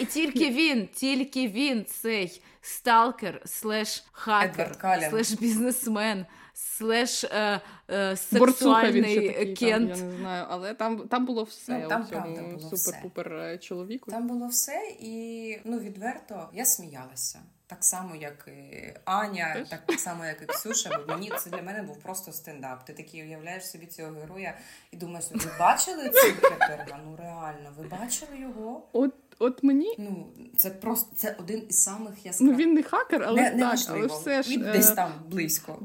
І 0.00 0.04
тільки 0.04 0.50
він, 0.50 0.88
тільки 0.94 1.48
він, 1.48 1.84
цей 1.84 2.42
сталкер, 2.60 3.42
слеш 3.46 4.04
хакер, 4.12 4.76
слеш 5.10 5.32
бізнесмен, 5.32 6.26
слеш 6.60 7.24
е, 7.24 7.60
е, 7.90 8.16
сексуальний 8.16 9.14
такий, 9.14 9.44
там, 9.44 9.54
кент. 9.54 9.90
я 9.98 10.04
не 10.04 10.16
знаю, 10.16 10.46
але 10.48 10.74
там, 10.74 11.08
там 11.08 11.26
було 11.26 11.42
все 11.42 11.78
Ну, 11.78 11.88
там 11.88 12.06
правда 12.06 12.42
було 12.42 12.70
супер-пупер 12.70 13.34
е, 13.34 13.58
чоловіку. 13.58 14.10
Там 14.10 14.26
було 14.28 14.46
все, 14.46 14.82
і 15.00 15.58
ну 15.64 15.78
відверто 15.78 16.48
я 16.52 16.64
сміялася. 16.64 17.40
Так 17.66 17.84
само, 17.84 18.16
як 18.16 18.48
і 18.48 18.94
Аня, 19.04 19.66
так 19.70 20.00
само, 20.00 20.26
як 20.26 20.42
і 20.42 20.46
Ксюша, 20.46 21.00
бо 21.06 21.14
мені 21.14 21.32
це 21.38 21.50
для 21.50 21.62
мене 21.62 21.82
був 21.82 22.00
просто 22.00 22.32
стендап. 22.32 22.84
Ти 22.84 22.92
такий 22.92 23.22
уявляєш 23.22 23.70
собі 23.70 23.86
цього 23.86 24.12
героя 24.12 24.58
і 24.90 24.96
думаєш, 24.96 25.24
ви 25.30 25.50
бачили 25.58 26.10
Цукерберга? 26.10 27.00
Ну 27.06 27.16
реально, 27.16 27.72
ви 27.78 27.88
бачили 27.88 28.38
його? 28.38 28.88
От, 28.92 29.14
от 29.38 29.62
мені, 29.62 29.94
Ну 29.98 30.26
це 30.56 30.70
просто 30.70 31.16
це 31.16 31.36
один 31.38 31.66
із 31.68 31.82
самих 31.82 32.14
ну 32.40 32.54
він 32.54 32.74
не 32.74 32.82
хакер, 32.82 33.24
але 33.26 33.50
не, 33.50 33.60
так, 33.60 33.78
але 33.88 34.06
все 34.06 34.42
ж. 34.42 34.50
Він 34.50 34.64
е, 34.64 34.72
десь 34.72 34.92
там 34.92 35.12
близько. 35.28 35.82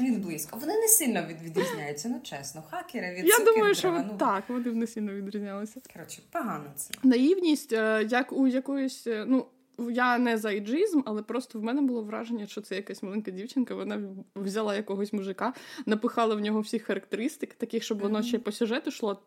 Він 0.00 0.20
близько. 0.20 0.58
Вони 0.60 0.76
не 0.76 0.88
сильно 0.88 1.26
від, 1.26 1.42
відрізняються, 1.42 2.08
ну 2.08 2.20
чесно. 2.22 2.62
Хакери 2.70 3.14
від 3.14 3.26
Я 3.26 3.38
думаю, 3.38 3.74
що 3.74 4.04
ну, 4.08 4.16
так, 4.18 4.44
вони 4.48 4.72
не 4.72 4.86
сильно 4.86 5.14
відрізнялися. 5.14 5.80
Коротше, 5.92 6.22
погано 6.32 6.72
це. 6.76 6.94
Наївність, 7.02 7.72
е, 7.72 8.06
як 8.10 8.32
у 8.32 8.46
якоїсь, 8.46 9.06
е, 9.06 9.24
ну. 9.28 9.46
Я 9.90 10.18
не 10.18 10.38
за 10.38 10.50
іджизм, 10.50 11.00
але 11.04 11.22
просто 11.22 11.58
в 11.58 11.62
мене 11.62 11.82
було 11.82 12.02
враження, 12.02 12.46
що 12.46 12.60
це 12.60 12.76
якась 12.76 13.02
маленька 13.02 13.30
дівчинка. 13.30 13.74
Вона 13.74 14.00
взяла 14.36 14.76
якогось 14.76 15.12
мужика, 15.12 15.52
напихала 15.86 16.34
в 16.34 16.40
нього 16.40 16.60
всіх 16.60 16.82
характеристик, 16.82 17.54
таких, 17.54 17.82
щоб 17.82 17.98
воно 17.98 18.22
ще 18.22 18.38
по 18.38 18.52
сюжету 18.52 18.90
йшло. 18.90 19.22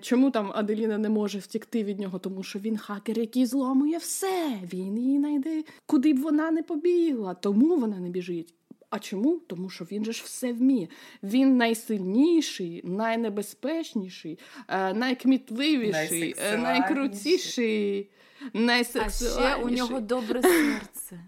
Чому 0.00 0.30
там 0.30 0.52
Аделіна 0.54 0.98
не 0.98 1.08
може 1.08 1.38
втікти 1.38 1.84
від 1.84 2.00
нього? 2.00 2.18
Тому 2.18 2.42
що 2.42 2.58
він 2.58 2.76
хакер, 2.76 3.18
який 3.18 3.46
зламує 3.46 3.98
все. 3.98 4.58
Він 4.72 4.98
її 4.98 5.18
знайде, 5.18 5.64
куди 5.86 6.12
б 6.12 6.18
вона 6.18 6.50
не 6.50 6.62
побігла. 6.62 7.34
Тому 7.34 7.76
вона 7.76 8.00
не 8.00 8.08
біжить. 8.08 8.57
А 8.90 8.98
чому? 8.98 9.38
Тому 9.46 9.70
що 9.70 9.84
він 9.84 10.04
же 10.04 10.12
ж 10.12 10.22
все 10.24 10.52
вміє. 10.52 10.88
Він 11.22 11.56
найсильніший, 11.56 12.80
найнебезпечніший, 12.84 14.38
е, 14.68 14.94
найкмітливіший, 14.94 16.34
е, 16.38 16.56
Найсексуальніший. 16.56 16.58
найкрутіший, 16.62 18.10
А 18.54 18.58
найсексуальніший. 18.58 19.28
ще 19.52 19.54
у 19.64 19.68
нього 19.68 20.00
добре 20.00 20.42
серце. 20.42 21.20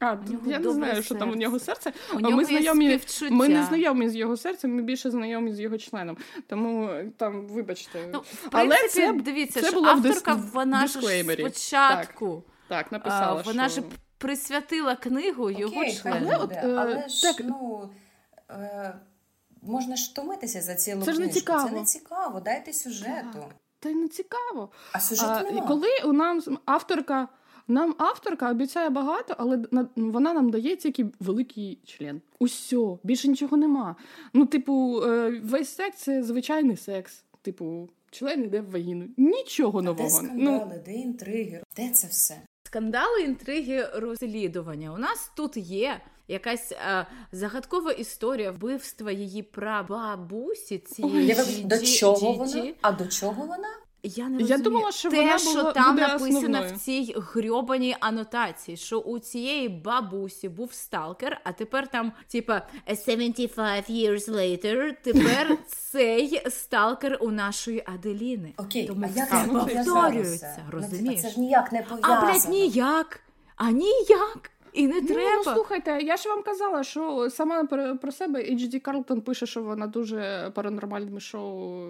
А, 0.00 0.12
у 0.12 0.32
нього 0.32 0.50
я 0.50 0.58
не 0.58 0.70
знаю, 0.72 1.02
що 1.02 1.14
там 1.14 1.30
у 1.30 1.34
нього 1.34 1.58
серце. 1.58 1.92
У 2.14 2.20
нього 2.20 2.36
ми 2.36 2.44
знайомі, 2.44 3.00
ми 3.30 3.48
не 3.48 3.64
знайомі 3.64 4.08
з 4.08 4.16
його 4.16 4.36
серцем, 4.36 4.74
ми 4.74 4.82
більше 4.82 5.10
знайомі 5.10 5.52
з 5.52 5.60
його 5.60 5.78
членом. 5.78 6.16
Тому 6.46 6.90
там, 7.16 7.46
вибачте, 7.46 8.08
Ну, 8.12 8.20
в 8.20 8.48
Але 8.52 8.76
це- 8.88 9.12
дивіться, 9.12 9.60
це 9.60 9.66
що 9.66 9.74
було 9.80 9.86
в 9.86 9.88
авторка 9.96 10.34
вона 10.52 10.86
ж 10.86 11.00
спочатку 11.32 12.44
так 12.68 12.92
написала, 12.92 13.40
а, 13.40 13.42
вона 13.42 13.68
що... 13.68 13.80
ж 13.80 13.86
присвятила 14.18 14.96
книгу 14.96 15.50
його 15.50 15.76
Окей, 15.80 15.94
члену. 15.94 16.20
буде, 16.26 16.36
От, 16.40 16.52
е, 16.52 16.74
але 16.78 17.08
ж, 17.08 17.22
так. 17.22 17.46
ну, 17.48 17.90
е, 18.50 18.94
можна 19.62 19.96
ж 19.96 20.10
втомитися 20.12 20.60
за 20.60 20.74
цілу 20.74 21.02
Це 21.02 21.12
ж 21.12 21.20
не 21.20 21.28
цікаво. 21.28 21.68
Це 21.68 21.74
не 21.74 21.84
цікаво, 21.84 22.40
дайте 22.40 22.72
сюжету. 22.72 23.32
Так. 23.32 23.54
Та 23.80 23.88
й 23.88 23.94
не 23.94 24.08
цікаво. 24.08 24.70
А 24.92 25.00
сюжету 25.00 25.46
А, 25.48 25.52
нема. 25.52 25.66
коли 25.66 25.88
у 26.04 26.12
нас 26.12 26.48
авторка, 26.64 27.28
нам 27.68 27.94
авторка 27.98 28.50
обіцяє 28.50 28.90
багато, 28.90 29.34
але 29.38 29.64
вона 29.96 30.32
нам 30.32 30.50
дає 30.50 30.76
тільки 30.76 31.06
великий 31.20 31.78
член. 31.84 32.20
Усьо, 32.38 32.98
більше 33.02 33.28
нічого 33.28 33.56
нема. 33.56 33.96
Ну, 34.32 34.46
типу, 34.46 35.02
е, 35.02 35.40
весь 35.44 35.74
секс 35.74 35.98
це 35.98 36.22
звичайний 36.22 36.76
секс. 36.76 37.24
Типу, 37.42 37.88
член 38.10 38.44
іде 38.44 38.60
в 38.60 38.70
вагіну. 38.70 39.04
Нічого 39.16 39.78
А 39.78 39.92
де 39.92 40.10
скандали, 40.10 40.38
Ну, 40.42 40.82
де 40.84 40.92
інтриги? 40.92 41.62
Де 41.76 41.88
це 41.88 42.06
все? 42.06 42.36
Скандали, 42.68 43.22
інтриги, 43.22 43.88
розслідування. 43.94 44.92
У 44.92 44.98
нас 44.98 45.32
тут 45.36 45.56
є 45.56 46.00
якась 46.28 46.72
е, 46.72 47.06
загадкова 47.32 47.92
історія 47.92 48.50
вбивства 48.50 49.12
її 49.12 49.42
прабабусі. 49.42 50.78
Цієї 50.78 51.26
Я, 51.26 51.34
Джі- 51.34 51.64
до 51.66 51.78
чого 51.78 52.32
вона? 52.32 52.74
А 52.82 52.92
до 52.92 53.06
чого 53.06 53.46
вона? 53.46 53.68
Я 54.02 54.28
не 54.28 54.42
Я 54.42 54.58
думала, 54.58 54.92
що 54.92 55.10
те, 55.10 55.16
вона 55.16 55.38
що 55.38 55.52
була- 55.54 55.72
там 55.72 55.94
буде 55.94 56.06
написано 56.06 56.38
основною. 56.38 56.74
в 56.74 56.78
цій 56.78 57.14
грьобаній 57.16 57.96
анотації, 58.00 58.76
що 58.76 58.98
у 58.98 59.18
цієї 59.18 59.68
бабусі 59.68 60.48
був 60.48 60.72
сталкер, 60.72 61.40
а 61.44 61.52
тепер 61.52 61.88
там, 61.88 62.12
типа, 62.28 62.62
75 62.96 63.90
years 63.90 64.28
later, 64.30 64.92
тепер 65.02 65.58
цей 65.68 66.42
сталкер 66.50 67.18
у 67.20 67.30
нашої 67.30 67.82
Аделіни. 67.86 68.52
Окей, 68.56 68.86
Тому 68.86 69.06
а 69.14 69.18
як 69.18 69.30
це 69.30 69.48
повторюється. 69.52 70.56
Ну, 70.72 70.80
розумієш? 70.80 71.22
це 71.22 71.30
ж 71.30 71.40
ніяк 71.40 71.72
не 71.72 71.82
пов'язано. 71.82 72.14
а 72.14 72.32
блядь, 72.32 72.48
ніяк, 72.48 73.20
а 73.56 73.70
ніяк. 73.70 74.50
І 74.78 74.86
не 74.86 75.00
Ну, 75.00 75.06
треба. 75.06 75.42
ну 75.46 75.54
слухайте, 75.54 75.98
я 76.02 76.16
ж 76.16 76.28
вам 76.28 76.42
казала, 76.42 76.82
що 76.84 77.30
сама 77.30 77.64
про, 77.64 78.12
себе 78.12 78.40
HD 78.40 78.78
Карлтон 78.80 79.20
пише, 79.20 79.46
що 79.46 79.62
вона 79.62 79.86
дуже 79.86 80.52
паранормальними 80.54 81.20
шоу 81.20 81.80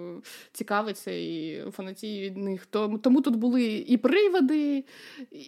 цікавиться 0.51 1.11
і 1.11 1.63
фанатіє 1.71 2.25
від 2.29 2.37
них. 2.37 2.65
Тому, 3.01 3.21
тут 3.21 3.35
були 3.35 3.63
і 3.87 3.97
приводи, 3.97 4.83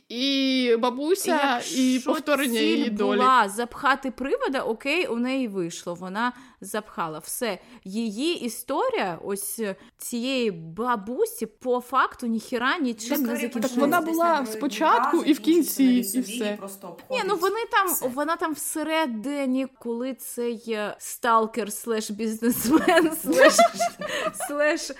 і 0.10 0.76
бабуся, 0.80 1.62
і 1.76 2.02
повторення 2.06 2.60
її 2.60 2.90
долі. 2.90 3.18
була 3.18 3.50
запхати 3.50 4.12
привода, 4.12 4.60
окей, 4.62 5.08
у 5.08 5.16
неї 5.16 5.48
вийшло. 5.48 5.94
Вона 5.94 6.34
запхала 6.62 7.20
все. 7.20 7.60
Її 7.84 8.46
історія, 8.46 9.20
ось 9.24 9.60
е, 9.60 9.76
цієї 9.98 10.52
бабусі, 10.52 11.46
по 11.46 11.80
факту 11.80 12.28
ніхіра 12.28 12.78
нічим 12.78 13.22
не 13.22 13.36
закінчилася. 13.36 13.70
Так 13.70 13.78
вона 13.78 14.02
була 14.02 14.46
спочатку 14.46 15.24
і 15.24 15.34
в 15.34 15.40
кінці, 15.40 15.84
і 15.84 16.20
все. 16.20 16.58
Ні, 17.12 17.22
ну 17.26 17.36
вони 17.36 17.60
там, 17.72 18.12
вона 18.12 18.36
там 18.36 18.54
всередині, 18.54 19.68
коли 19.80 20.14
цей 20.14 20.64
е, 20.68 20.96
сталкер 21.00 21.74
слеш 21.74 22.12
бізнесмен, 22.12 23.12
слеш, 23.24 23.54
слеш, 24.48 24.92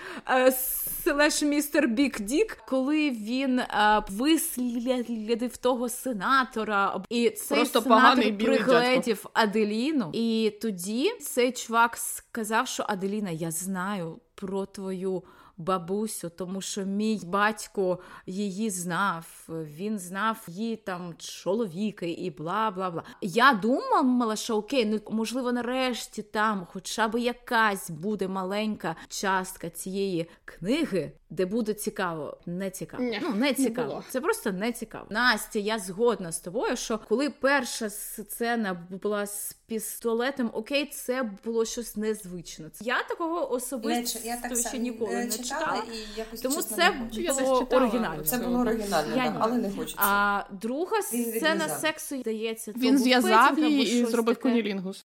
слеш 1.02 1.42
містер 1.42 1.88
Бік 1.88 2.20
Дік, 2.20 2.58
коли 2.68 3.10
він 3.10 3.58
е, 3.58 4.02
вислідив 4.08 5.56
того 5.56 5.88
сенатора, 5.88 7.02
і 7.08 7.30
цей 7.30 7.58
Просто 7.58 7.80
сенатор 7.80 8.38
пригледів 8.38 9.26
Аделіну. 9.32 10.10
І 10.12 10.52
тоді 10.62 11.12
цей 11.20 11.52
чувак 11.52 11.96
сказав, 11.96 12.68
що 12.68 12.84
Аделіна, 12.88 13.30
я 13.30 13.50
знаю 13.50 14.18
про 14.34 14.66
твою. 14.66 15.22
Бабусю, 15.56 16.30
тому 16.30 16.60
що 16.60 16.84
мій 16.84 17.20
батько 17.24 17.98
її 18.26 18.70
знав, 18.70 19.48
він 19.48 19.98
знав 19.98 20.44
її 20.48 20.76
там 20.76 21.14
чоловіки 21.18 22.10
і 22.10 22.30
бла 22.30 22.70
бла 22.70 22.90
бла. 22.90 23.02
Я 23.20 23.52
думала, 23.52 24.36
що 24.36 24.56
окей, 24.56 24.84
ну 24.86 25.00
можливо, 25.16 25.52
нарешті 25.52 26.22
там 26.22 26.66
хоча 26.72 27.08
б 27.08 27.20
якась 27.20 27.90
буде 27.90 28.28
маленька 28.28 28.96
частка 29.08 29.70
цієї 29.70 30.26
книги, 30.44 31.12
де 31.32 31.46
буде 31.46 31.74
цікаво. 31.74 32.36
Не 32.46 32.70
цікаво. 32.70 33.02
Ні, 33.02 33.18
ну 33.22 33.30
не 33.30 33.36
не 33.36 33.54
цікаво. 33.54 33.88
було. 33.88 34.04
Це 34.08 34.20
просто 34.20 34.52
не 34.52 34.72
цікаво. 34.72 35.06
Настя, 35.10 35.58
я 35.58 35.78
згодна 35.78 36.32
з 36.32 36.40
тобою, 36.40 36.76
що 36.76 37.00
коли 37.08 37.30
перша 37.30 37.90
сцена 37.90 38.86
була 39.02 39.26
з 39.26 39.56
пістолетом, 39.66 40.50
окей, 40.52 40.86
це 40.86 41.30
було 41.44 41.64
щось 41.64 41.96
незвичне. 41.96 42.70
Я 42.80 43.02
такого 43.02 43.52
особисто 43.52 44.18
я 44.24 44.36
так 44.36 44.58
ще 44.58 44.78
ніколи 44.78 45.14
не 45.14 45.28
читала. 45.30 45.42
читала 45.60 45.82
і 45.92 46.18
якось 46.18 46.40
Тому 46.40 46.56
чесно, 46.56 46.76
це 46.76 46.90
не. 46.90 47.22
Я 47.22 47.34
було 47.34 47.68
оригінально. 47.70 48.24
Це 48.24 48.38
було 48.38 48.58
оригінально, 48.58 49.16
Я 49.16 49.30
да, 49.30 49.36
але 49.40 49.56
не 49.56 49.70
хочеться. 49.70 49.96
А 49.98 50.44
друга 50.62 50.96
Він 50.96 51.02
сцена 51.24 51.54
відв'язав. 51.54 51.80
сексу 51.80 52.20
здається, 52.20 52.72
Він 52.76 52.98
зв'язав 52.98 53.58
її 53.58 54.00
і 54.02 54.06
зробив 54.06 54.36
таке. 54.36 54.48
кунілінгус. 54.48 55.04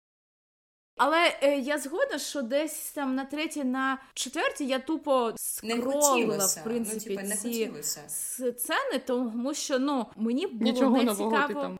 Але 0.97 1.37
е, 1.41 1.57
я 1.57 1.77
згодна, 1.77 2.19
що 2.19 2.41
десь 2.41 2.91
там 2.91 3.15
на 3.15 3.25
третій, 3.25 3.63
на 3.63 3.97
четвертій 4.13 4.65
я 4.65 4.79
тупо 4.79 5.33
скролила, 5.35 6.45
в 6.45 6.63
принципі, 6.63 7.09
ну, 7.09 7.15
типу, 7.15 7.27
не 7.27 7.35
ці 7.35 7.71
сцени, 8.07 8.99
тому 9.05 9.53
що 9.53 9.79
ну 9.79 10.05
мені 10.15 10.47
було 10.47 10.71
Нічого 10.71 11.03
не 11.03 11.15
цікаво. 11.15 11.61
там. 11.61 11.79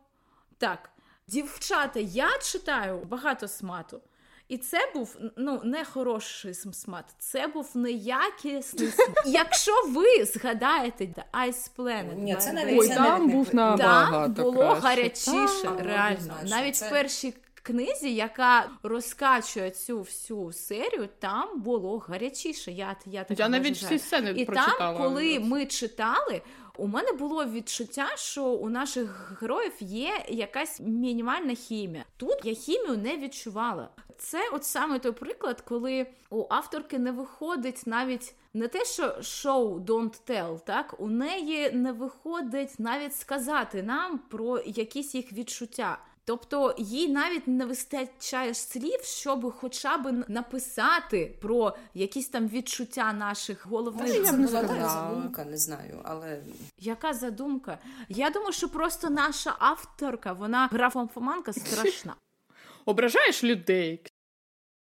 Так, 0.57 0.89
дівчата, 1.27 1.99
я 1.99 2.29
читаю 2.43 2.99
багато 3.09 3.47
смату. 3.47 4.01
І 4.47 4.57
це 4.57 4.91
був 4.95 5.17
ну 5.37 5.61
не 5.63 5.85
хороший 5.85 6.53
смат, 6.53 7.05
це 7.19 7.47
був 7.47 7.71
неякісний 7.73 8.91
смат. 8.91 9.09
Якщо 9.25 9.71
ви 9.87 10.25
згадаєте 10.25 11.03
The 11.03 11.23
Ice 11.47 11.69
Planet, 11.77 12.15
Ні, 12.15 12.35
це 12.35 12.53
навіть- 12.53 12.79
Ой, 12.79 12.87
це 12.87 12.95
там 12.95 13.03
навіть 13.03 13.27
не 13.27 13.33
був 13.33 13.45
ви- 13.45 13.51
там 13.51 14.33
було 14.33 14.53
краще. 14.53 14.81
гарячіше, 14.81 15.63
Там. 15.63 15.77
реально. 15.79 16.35
Навіть 16.43 16.75
це- 16.75 16.87
в 16.87 16.89
першій 16.89 17.33
книзі, 17.67 18.15
яка 18.15 18.69
розкачує 18.83 19.71
цю 19.71 19.99
всю 19.99 20.51
серію, 20.51 21.09
там 21.19 21.61
було 21.61 21.97
гарячіше. 21.97 22.71
Я, 22.71 22.95
я, 23.05 23.23
так 23.23 23.39
Я 23.39 23.49
навіть 23.49 23.77
всі 23.77 23.99
сцени 23.99 24.31
І 24.31 24.45
прочитала. 24.45 24.77
там, 24.77 24.97
коли 24.97 25.39
ми 25.39 25.65
читали, 25.65 26.41
у 26.77 26.87
мене 26.87 27.11
було 27.11 27.45
відчуття, 27.45 28.07
що 28.15 28.43
у 28.43 28.69
наших 28.69 29.37
героїв 29.41 29.73
є 29.79 30.25
якась 30.27 30.79
мінімальна 30.79 31.53
хімія. 31.53 32.05
Тут 32.17 32.37
я 32.43 32.53
хімію 32.53 32.97
не 32.97 33.17
відчувала. 33.17 33.89
Це 34.17 34.49
от 34.53 34.63
саме 34.63 34.99
той 34.99 35.11
приклад, 35.11 35.61
коли 35.61 36.07
у 36.29 36.45
авторки 36.49 36.99
не 36.99 37.11
виходить 37.11 37.83
навіть 37.85 38.35
не 38.53 38.67
те, 38.67 38.85
що 38.85 39.03
show 39.03 39.85
don't 39.85 40.19
tell, 40.27 40.59
так 40.65 40.95
у 40.99 41.07
неї 41.07 41.71
не 41.71 41.91
виходить 41.91 42.79
навіть 42.79 43.15
сказати 43.15 43.83
нам 43.83 44.17
про 44.17 44.59
якісь 44.65 45.15
їх 45.15 45.33
відчуття. 45.33 45.97
Тобто 46.27 46.75
їй 46.77 47.09
навіть 47.09 47.47
не 47.47 47.65
вистачає 47.65 48.53
слів, 48.53 48.99
щоб 49.03 49.53
хоча 49.53 49.97
б 49.97 50.25
написати 50.27 51.37
про 51.41 51.75
якісь 51.93 52.29
там 52.29 52.47
відчуття 52.47 53.13
наших 53.13 53.67
головних 53.67 54.15
я 54.15 54.21
б 54.21 54.25
Це 54.25 54.31
не 54.31 54.47
була 54.47 54.63
сказала. 54.63 54.89
задумка, 54.89 55.45
не 55.45 55.57
знаю, 55.57 56.01
але 56.03 56.41
яка 56.77 57.13
задумка? 57.13 57.77
Я 58.09 58.29
думаю, 58.29 58.53
що 58.53 58.69
просто 58.69 59.09
наша 59.09 59.55
авторка, 59.59 60.33
вона 60.33 60.67
графоманка 60.71 61.53
страшна. 61.53 62.15
Ображаєш 62.85 63.43
людей. 63.43 64.01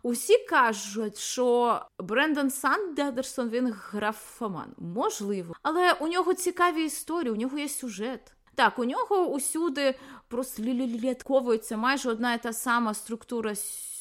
Усі 0.02 0.38
кажуть, 0.38 1.18
що 1.18 1.80
Брендон 1.98 2.50
Сандерсон 2.50 3.48
він 3.48 3.74
графоман. 3.90 4.74
Можливо, 4.78 5.54
але 5.62 5.92
у 5.92 6.08
нього 6.08 6.34
цікаві 6.34 6.84
історії, 6.84 7.32
у 7.32 7.36
нього 7.36 7.58
є 7.58 7.68
сюжет. 7.68 8.32
Так, 8.54 8.78
у 8.78 8.84
нього 8.84 9.26
усюди 9.26 9.94
прослідковується 10.32 11.76
майже 11.76 12.10
одна 12.10 12.34
і 12.34 12.42
та 12.42 12.52
сама 12.52 12.94
структура 12.94 13.54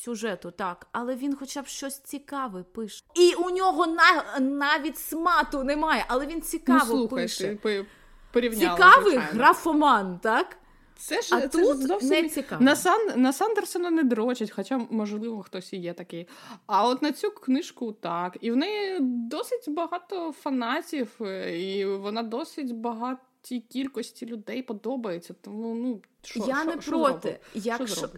сюжету, 0.03 0.51
так, 0.51 0.87
але 0.91 1.15
він 1.15 1.35
хоча 1.35 1.61
б 1.61 1.67
щось 1.67 1.99
цікаве 1.99 2.63
пише. 2.63 3.03
І 3.15 3.33
у 3.33 3.49
нього 3.49 3.87
на, 3.87 4.39
навіть 4.39 4.97
смату 4.97 5.63
немає, 5.63 6.05
але 6.07 6.25
він 6.25 6.43
Ну, 6.67 6.79
слухай, 6.79 7.23
пише. 7.23 7.55
ти 7.55 7.85
порівняла. 8.31 8.75
Цікавий 8.75 9.11
звичайно. 9.11 9.39
графоман, 9.39 10.19
так? 10.23 10.57
Це 10.97 11.21
ж, 11.21 11.35
А 11.35 11.41
це 11.41 11.47
тут 11.47 11.87
зовсім 11.87 12.09
не 12.09 12.29
цікаво. 12.29 12.63
На, 12.63 12.75
Сан, 12.75 13.21
на 13.21 13.33
Сандерсона 13.33 13.89
не 13.89 14.03
дрочать, 14.03 14.51
хоча, 14.51 14.81
можливо, 14.89 15.43
хтось 15.43 15.73
і 15.73 15.77
є 15.77 15.93
такий. 15.93 16.27
А 16.65 16.87
от 16.87 17.01
на 17.01 17.11
цю 17.11 17.31
книжку 17.31 17.91
так. 17.91 18.37
І 18.41 18.51
в 18.51 18.55
неї 18.55 18.97
досить 19.01 19.65
багато 19.67 20.31
фанатів, 20.31 21.11
е, 21.21 21.59
і 21.61 21.85
вона 21.85 22.23
досить 22.23 22.75
багатій 22.75 23.59
кількості 23.69 24.25
людей 24.25 24.63
подобається. 24.63 25.33
Тому, 25.41 25.75
ну, 25.75 26.01
що, 26.23 26.39
Я 26.39 26.55
що, 26.55 26.65
не 26.75 26.81
що 26.81 26.91
проти. 26.91 27.39
Якщо 27.53 28.09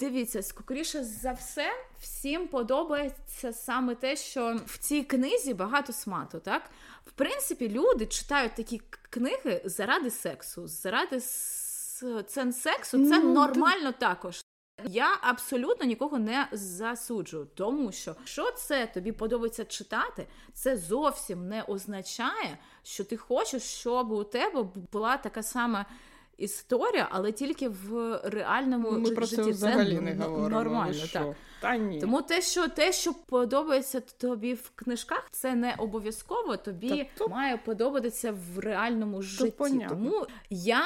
дивіться, 0.00 0.42
скоріше 0.42 1.04
за 1.04 1.32
все, 1.32 1.72
всім 2.00 2.48
подобається 2.48 3.52
саме 3.52 3.94
те, 3.94 4.16
що 4.16 4.60
в 4.66 4.78
цій 4.78 5.02
книзі 5.02 5.54
багато 5.54 5.92
смату. 5.92 6.38
Так, 6.40 6.62
в 7.06 7.12
принципі, 7.12 7.68
люди 7.68 8.06
читають 8.06 8.54
такі 8.54 8.82
книги 9.10 9.62
заради 9.64 10.10
сексу, 10.10 10.68
заради 10.68 11.20
сцен 11.20 12.52
сексу. 12.52 13.08
Це 13.08 13.18
Ну, 13.18 13.34
нормально 13.34 13.92
також. 13.92 14.40
Я 14.84 15.18
абсолютно 15.20 15.86
нікого 15.86 16.18
не 16.18 16.48
засуджую, 16.52 17.48
тому 17.54 17.92
що 17.92 18.16
якщо 18.18 18.50
це 18.52 18.86
тобі 18.86 19.12
подобається 19.12 19.64
читати, 19.64 20.26
це 20.52 20.76
зовсім 20.76 21.48
не 21.48 21.62
означає, 21.62 22.58
що 22.82 23.04
ти 23.04 23.16
хочеш, 23.16 23.62
щоб 23.62 24.10
у 24.10 24.24
тебе 24.24 24.62
була 24.92 25.16
така 25.16 25.42
сама 25.42 25.86
історія, 26.40 27.08
але 27.10 27.32
тільки 27.32 27.68
в 27.68 28.20
реальному 28.24 28.90
Ми 28.90 29.10
про 29.10 29.26
житті. 29.26 29.42
це 29.42 29.50
взагалі 29.50 29.94
це 29.94 30.00
не 30.00 30.14
говоримо. 30.24 30.48
нормально. 30.48 30.92
Що? 30.92 31.18
так. 31.18 31.26
Та 31.60 31.76
ні. 31.76 32.00
Тому 32.00 32.22
те, 32.22 32.42
що 32.42 32.68
те, 32.68 32.92
що 32.92 33.12
подобається 33.26 34.00
тобі 34.00 34.54
в 34.54 34.70
книжках, 34.74 35.28
це 35.32 35.54
не 35.54 35.74
обов'язково 35.78 36.56
тобі 36.56 36.88
Та 36.88 37.06
то- 37.18 37.28
має 37.28 37.56
подобатися 37.56 38.34
в 38.54 38.58
реальному 38.58 39.22
житті. 39.22 39.52
понятно. 39.58 39.88
Тому 39.88 40.26
я 40.50 40.82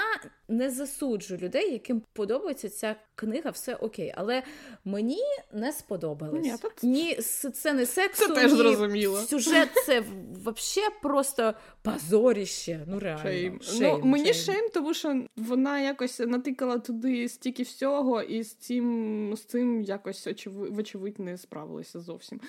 не 0.49 0.71
засуджу 0.71 1.37
людей, 1.37 1.73
яким 1.73 2.03
подобається 2.13 2.69
ця 2.69 2.97
книга, 3.15 3.51
все 3.51 3.75
окей. 3.75 4.15
Але 4.17 4.43
мені 4.85 5.19
не 5.53 5.73
сподобалось. 5.73 6.43
Ні, 6.43 6.51
та 6.51 6.69
це- 6.77 6.87
Ні, 6.87 7.15
це 7.55 7.73
не 7.73 7.87
сексу, 7.87 8.29
Це 8.29 8.35
теж 8.35 8.53
ні 8.53 8.59
зрозуміло. 8.59 9.19
Сюжет 9.21 9.69
це 9.87 10.01
взагалі 10.33 10.95
просто 11.03 11.55
позоріще. 11.83 12.81
Ну 12.87 12.99
реально. 12.99 13.23
Shame. 13.23 13.61
Shame, 13.63 13.99
ну, 14.01 14.07
мені 14.07 14.35
shame. 14.35 14.57
shame, 14.57 14.71
тому 14.75 14.95
що 14.95 15.23
вона 15.37 15.81
якось 15.81 16.19
натикала 16.19 16.79
туди 16.79 17.29
стільки 17.29 17.63
всього, 17.63 18.23
і 18.23 18.43
з 18.43 18.55
цим, 18.55 19.35
з 19.37 19.45
цим 19.45 19.83
якось 19.83 20.27
очеви- 20.27 20.64
вочевидь 20.71 21.19
не 21.19 21.39
справилася 21.39 22.01
зовсім. 22.01 22.41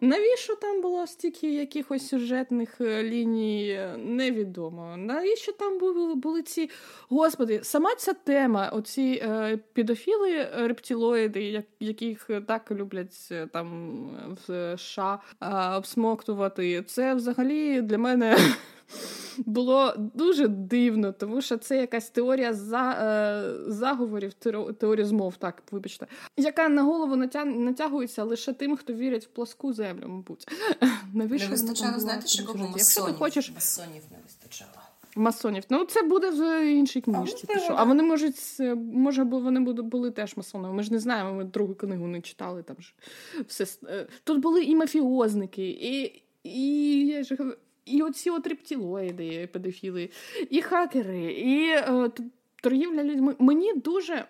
Навіщо 0.00 0.54
там 0.54 0.82
було 0.82 1.06
стільки 1.06 1.54
якихось 1.54 2.08
сюжетних 2.08 2.80
е, 2.80 3.02
ліній, 3.02 3.70
е, 3.70 3.96
невідомо. 3.96 4.96
Навіщо 4.96 5.52
там 5.52 5.78
були, 5.78 6.14
були 6.14 6.42
ці. 6.42 6.70
Господи, 7.08 7.60
сама 7.62 7.94
ця 7.94 8.12
тема, 8.12 8.68
оці 8.68 9.22
е, 9.22 9.58
підофіли, 9.72 10.30
е, 10.30 10.68
рептилоїди, 10.68 11.42
як, 11.42 11.64
яких 11.80 12.30
так 12.46 12.70
люблять 12.70 13.28
е, 13.30 13.46
там 13.52 14.38
в 14.46 14.78
США 14.78 15.18
е, 15.40 15.76
обсмоктувати, 15.76 16.82
це 16.82 17.14
взагалі 17.14 17.82
для 17.82 17.98
мене. 17.98 18.36
Було 19.38 19.94
дуже 19.96 20.48
дивно, 20.48 21.12
тому 21.12 21.42
що 21.42 21.56
це 21.56 21.76
якась 21.76 22.10
теорія 22.10 22.54
за, 22.54 22.92
е, 22.92 23.72
заговорів, 23.72 24.32
теорія 24.78 25.06
змов, 25.06 25.36
так, 25.36 25.62
вибачте, 25.70 26.06
яка 26.36 26.68
на 26.68 26.82
голову 26.82 27.16
натя... 27.16 27.44
натягується 27.44 28.24
лише 28.24 28.52
тим, 28.52 28.76
хто 28.76 28.92
вірить 28.92 29.24
в 29.24 29.28
пласку 29.28 29.72
землю, 29.72 30.04
мабуть. 30.08 30.48
Навіщо 31.14 31.48
Не 31.48 31.52
вистачало, 31.52 32.00
знаєте, 32.00 32.26
тому 32.36 32.46
кого 32.46 32.58
сюжеті? 32.58 32.78
Якщо 32.78 33.00
ти 33.00 33.00
масонів. 33.00 33.18
хочеш 33.18 33.52
Масонів 33.54 34.02
не 34.10 34.16
вистачало. 34.24 34.70
масонів, 35.16 35.64
ну 35.70 35.84
це 35.84 36.02
буде 36.02 36.30
в 36.30 36.66
іншій 36.66 37.00
книжці. 37.00 37.46
ти 37.46 37.60
що? 37.60 37.74
А 37.76 37.84
вони 37.84 38.02
можуть, 38.02 38.36
може, 38.92 39.22
вони 39.22 39.60
були, 39.60 40.10
теж 40.10 40.36
масонами. 40.36 40.74
Ми 40.74 40.82
ж 40.82 40.92
не 40.92 40.98
знаємо, 40.98 41.34
ми 41.34 41.44
другу 41.44 41.74
книгу 41.74 42.06
не 42.06 42.20
читали. 42.20 42.62
Там 42.62 42.76
ж 42.80 42.94
все 43.46 43.66
е, 43.84 44.06
тут 44.24 44.40
були 44.40 44.64
і 44.64 44.74
мафіозники, 44.74 45.68
і. 45.68 46.22
І, 46.44 47.06
я 47.06 47.22
ж 47.22 47.36
і 47.92 48.02
оці 48.02 48.30
от 48.30 48.46
рептилоїди, 48.46 49.48
педофіли, 49.52 50.10
і 50.50 50.62
хакери, 50.62 51.32
і 51.32 51.68
е, 51.70 52.10
торгівля 52.62 53.04
людьми. 53.04 53.34
Мені 53.38 53.74
дуже. 53.74 54.24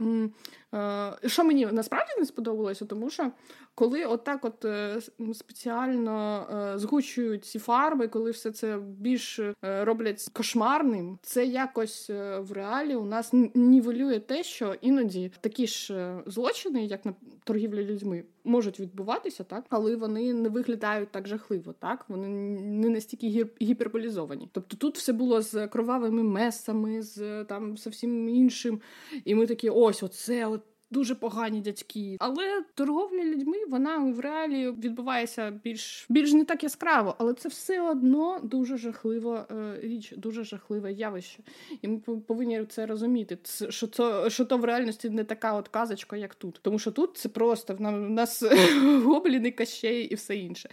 е, 0.74 1.12
що 1.26 1.44
мені 1.44 1.66
насправді 1.72 2.12
не 2.18 2.26
сподобалося, 2.26 2.84
тому 2.84 3.10
що 3.10 3.30
коли 3.78 4.04
отак 4.04 4.44
от 4.44 4.64
е, 4.64 5.00
спеціально 5.34 6.46
е, 6.74 6.78
згучують 6.78 7.44
ці 7.44 7.58
фарби, 7.58 8.08
коли 8.08 8.30
все 8.30 8.50
це 8.50 8.78
більш 8.78 9.38
е, 9.38 9.54
роблять 9.62 10.28
кошмарним, 10.32 11.18
це 11.22 11.46
якось 11.46 12.10
в 12.38 12.52
реалі 12.52 12.94
у 12.94 13.04
нас 13.04 13.32
нівелює 13.54 14.20
те, 14.20 14.42
що 14.42 14.74
іноді 14.80 15.32
такі 15.40 15.66
ж 15.66 16.14
злочини, 16.26 16.84
як 16.84 17.06
на 17.06 17.14
торгівля 17.44 17.82
людьми, 17.82 18.24
можуть 18.44 18.80
відбуватися, 18.80 19.44
так, 19.44 19.64
але 19.68 19.96
вони 19.96 20.34
не 20.34 20.48
виглядають 20.48 21.10
так 21.10 21.28
жахливо, 21.28 21.72
так 21.72 22.04
вони 22.08 22.28
не 22.60 22.88
настільки 22.88 23.46
гіперболізовані. 23.62 24.48
Тобто 24.52 24.76
тут 24.76 24.96
все 24.96 25.12
було 25.12 25.42
з 25.42 25.66
кровавими 25.66 26.22
месами, 26.22 27.02
з 27.02 27.44
там 27.44 27.76
зовсім 27.76 28.28
іншим. 28.28 28.80
І 29.24 29.34
ми 29.34 29.46
такі, 29.46 29.70
ось, 29.70 30.02
оце 30.02 30.46
от. 30.46 30.62
Дуже 30.90 31.14
погані 31.14 31.60
дядьки, 31.60 32.16
але 32.20 32.62
торговля 32.74 33.24
людьми 33.24 33.56
вона 33.68 33.98
в 33.98 34.20
реалі 34.20 34.70
відбувається 34.70 35.50
більш 35.64 36.06
більш 36.08 36.32
не 36.32 36.44
так 36.44 36.62
яскраво, 36.62 37.14
але 37.18 37.34
це 37.34 37.48
все 37.48 37.80
одно 37.80 38.40
дуже 38.42 38.76
жахлива 38.76 39.46
е, 39.50 39.80
річ, 39.80 40.14
дуже 40.16 40.44
жахливе 40.44 40.92
явище. 40.92 41.42
І 41.82 41.88
ми 41.88 41.96
пов- 41.96 42.20
повинні 42.20 42.64
це 42.64 42.86
розуміти. 42.86 43.38
Це, 43.42 43.70
що 43.70 43.86
то 43.86 44.30
що 44.30 44.44
то 44.44 44.58
в 44.58 44.64
реальності 44.64 45.10
не 45.10 45.24
така 45.24 45.54
от 45.54 45.68
казочка, 45.68 46.16
як 46.16 46.34
тут. 46.34 46.60
Тому 46.62 46.78
що 46.78 46.90
тут 46.90 47.16
це 47.16 47.28
просто 47.28 47.74
в 47.74 47.80
нас 47.90 48.42
гобліни, 49.04 49.50
кащеї 49.50 50.12
і 50.12 50.14
все 50.14 50.36
інше. 50.36 50.68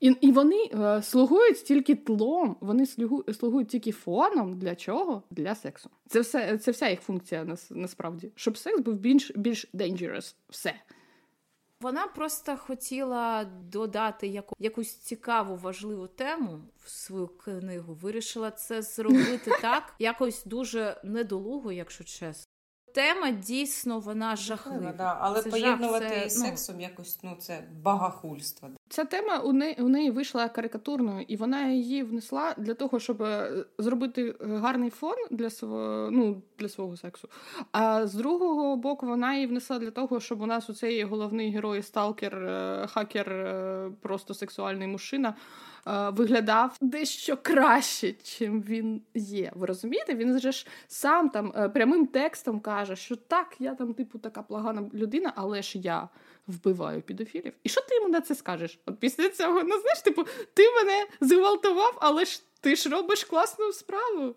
І, 0.00 0.14
і 0.20 0.32
вони 0.32 0.70
е, 0.74 1.02
слугують 1.02 1.56
тільки 1.64 1.94
тлом, 1.94 2.56
вони 2.60 2.86
слугу, 2.86 3.24
слугують 3.38 3.68
тільки 3.68 3.92
фоном. 3.92 4.58
Для 4.58 4.74
чого? 4.74 5.22
Для 5.30 5.54
сексу. 5.54 5.90
Це 6.08 6.20
все 6.20 6.58
це 6.58 6.70
вся 6.70 6.88
їх 6.88 7.00
функція 7.00 7.44
нас, 7.44 7.70
насправді. 7.70 8.32
Щоб 8.34 8.56
секс 8.56 8.80
був 8.80 8.94
більш 8.94 9.32
більш 9.34 9.74
dangerous. 9.74 10.34
Все. 10.48 10.74
Вона 11.80 12.06
просто 12.06 12.56
хотіла 12.56 13.44
додати 13.44 14.26
яку, 14.26 14.56
якусь 14.58 14.96
цікаву 14.96 15.56
важливу 15.56 16.06
тему 16.06 16.60
в 16.84 16.90
свою 16.90 17.28
книгу. 17.28 17.94
Вирішила 17.94 18.50
це 18.50 18.82
зробити 18.82 19.50
так, 19.62 19.94
якось 19.98 20.44
дуже 20.44 21.00
недолуго, 21.04 21.72
якщо 21.72 22.04
чесно. 22.04 22.53
Тема 22.94 23.30
дійсно 23.30 23.98
вона 23.98 24.36
жахлива. 24.36 24.92
Да, 24.98 25.18
але 25.20 25.42
Це 25.42 25.50
поєднувати 25.50 26.08
жах, 26.08 26.28
це, 26.28 26.38
ну, 26.38 26.46
сексом 26.46 26.80
якось 26.80 27.18
ну 27.22 27.36
це 27.38 27.64
багахульство. 27.82 28.68
Ця 28.88 29.04
тема 29.04 29.38
у 29.38 29.52
неї, 29.52 29.76
у 29.78 29.88
неї 29.88 30.10
вийшла 30.10 30.48
карикатурною, 30.48 31.24
і 31.28 31.36
вона 31.36 31.68
її 31.68 32.02
внесла 32.02 32.54
для 32.58 32.74
того, 32.74 33.00
щоб 33.00 33.22
е, 33.22 33.64
зробити 33.78 34.36
гарний 34.40 34.90
фон 34.90 35.14
для 35.30 35.50
свого, 35.50 36.08
ну, 36.12 36.42
для 36.58 36.68
свого 36.68 36.96
сексу. 36.96 37.28
А 37.72 38.06
з 38.06 38.14
другого 38.14 38.76
боку, 38.76 39.06
вона 39.06 39.34
її 39.34 39.46
внесла 39.46 39.78
для 39.78 39.90
того, 39.90 40.20
щоб 40.20 40.40
у 40.40 40.46
нас 40.46 40.70
у 40.70 40.74
цей 40.74 41.04
головний 41.04 41.50
герой 41.50 41.82
сталкер, 41.82 42.34
е, 42.36 42.86
хакер, 42.90 43.32
е, 43.32 43.90
просто 44.02 44.34
сексуальний 44.34 44.88
мужчина. 44.88 45.34
Е, 45.86 46.10
Виглядав 46.10 46.76
дещо 46.80 47.38
краще, 47.42 48.12
чим 48.22 48.62
він 48.62 49.02
є. 49.14 49.52
Ви 49.54 49.66
розумієте? 49.66 50.14
Він 50.14 50.38
же 50.38 50.52
ж 50.52 50.66
сам 50.86 51.28
там 51.28 51.52
е, 51.56 51.68
прямим 51.68 52.06
текстом 52.06 52.60
каже, 52.60 52.96
що 52.96 53.16
так, 53.16 53.56
я 53.58 53.74
там, 53.74 53.94
типу, 53.94 54.18
така 54.18 54.42
плагана 54.42 54.90
людина, 54.94 55.32
але 55.36 55.62
ж 55.62 55.78
я 55.78 56.08
вбиваю 56.46 57.02
підофілів. 57.02 57.52
І 57.62 57.68
що 57.68 57.80
ти 57.80 57.94
йому 57.94 58.08
на 58.08 58.20
це 58.20 58.34
скажеш? 58.34 58.78
От 58.86 58.98
після 59.00 59.28
цього, 59.28 59.62
ну 59.62 59.80
знаєш, 59.80 60.02
типу, 60.04 60.24
ти 60.54 60.70
мене 60.70 61.06
зґвалтував, 61.20 61.98
але 62.00 62.24
ж 62.24 62.42
ти 62.60 62.76
ж 62.76 62.88
робиш 62.88 63.24
класну 63.24 63.72
справу. 63.72 64.34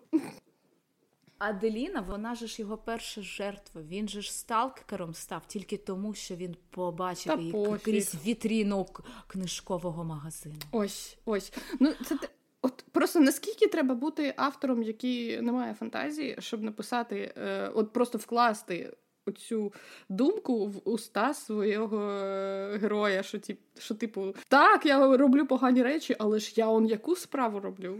Аделіна, 1.38 2.00
вона 2.00 2.34
же 2.34 2.46
ж 2.46 2.62
його 2.62 2.76
перша 2.76 3.22
жертва. 3.22 3.82
Він 3.82 4.08
же 4.08 4.20
ж 4.22 4.32
сталкером 4.32 5.14
став 5.14 5.42
тільки 5.46 5.76
тому, 5.76 6.14
що 6.14 6.36
він 6.36 6.56
побачив 6.70 7.32
Та 7.34 7.40
її 7.40 7.52
пофіг. 7.52 7.82
крізь 7.84 8.14
вітріну 8.26 8.86
книжкового 9.26 10.04
магазину. 10.04 10.54
Ось, 10.72 11.18
ось. 11.24 11.52
Ну, 11.80 11.92
це 12.04 12.16
те- 12.16 12.28
от 12.62 12.84
просто 12.92 13.20
наскільки 13.20 13.66
треба 13.66 13.94
бути 13.94 14.34
автором, 14.36 14.82
який 14.82 15.40
не 15.40 15.52
має 15.52 15.74
фантазії, 15.74 16.36
щоб 16.38 16.62
написати, 16.62 17.32
е, 17.36 17.68
от 17.74 17.92
просто 17.92 18.18
вкласти. 18.18 18.96
Оцю 19.26 19.72
думку 20.08 20.66
в 20.66 20.88
уста 20.88 21.34
свого 21.34 22.00
е, 22.10 22.78
героя, 22.78 23.22
що 23.22 23.38
тип, 23.38 23.60
що, 23.78 23.94
типу, 23.94 24.34
так, 24.48 24.86
я 24.86 25.16
роблю 25.16 25.46
погані 25.46 25.82
речі, 25.82 26.16
але 26.18 26.38
ж 26.38 26.52
я 26.56 26.68
он 26.68 26.86
яку 26.86 27.16
справу 27.16 27.60
роблю? 27.60 27.98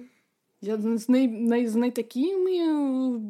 Я 0.61 0.77
з, 0.99 1.09
най, 1.09 1.29
най, 1.29 1.67
з 1.67 1.75
найтакими 1.75 2.51
е, 2.51 2.73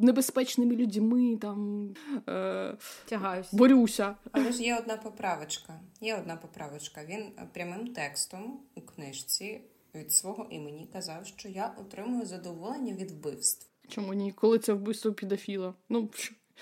небезпечними 0.02 0.76
людьми 0.76 1.38
там 1.40 1.88
е, 2.28 2.76
тягаюся. 3.06 3.56
борюся. 3.56 4.16
Але 4.32 4.52
ж 4.52 4.62
є 4.62 4.78
одна 4.78 4.96
поправочка. 4.96 5.80
Є 6.00 6.16
одна 6.16 6.36
поправочка. 6.36 7.04
Він 7.08 7.20
е, 7.20 7.48
прямим 7.52 7.86
текстом 7.86 8.60
у 8.74 8.80
книжці 8.80 9.60
від 9.94 10.12
свого 10.12 10.46
імені 10.50 10.88
казав, 10.92 11.26
що 11.26 11.48
я 11.48 11.74
отримую 11.80 12.26
задоволення 12.26 12.92
від 12.92 13.10
вбивств. 13.10 13.66
Чому 13.88 14.14
ні? 14.14 14.32
Коли 14.32 14.58
це 14.58 14.72
вбивство 14.72 15.12
підофіла? 15.12 15.74
Ну? 15.88 16.08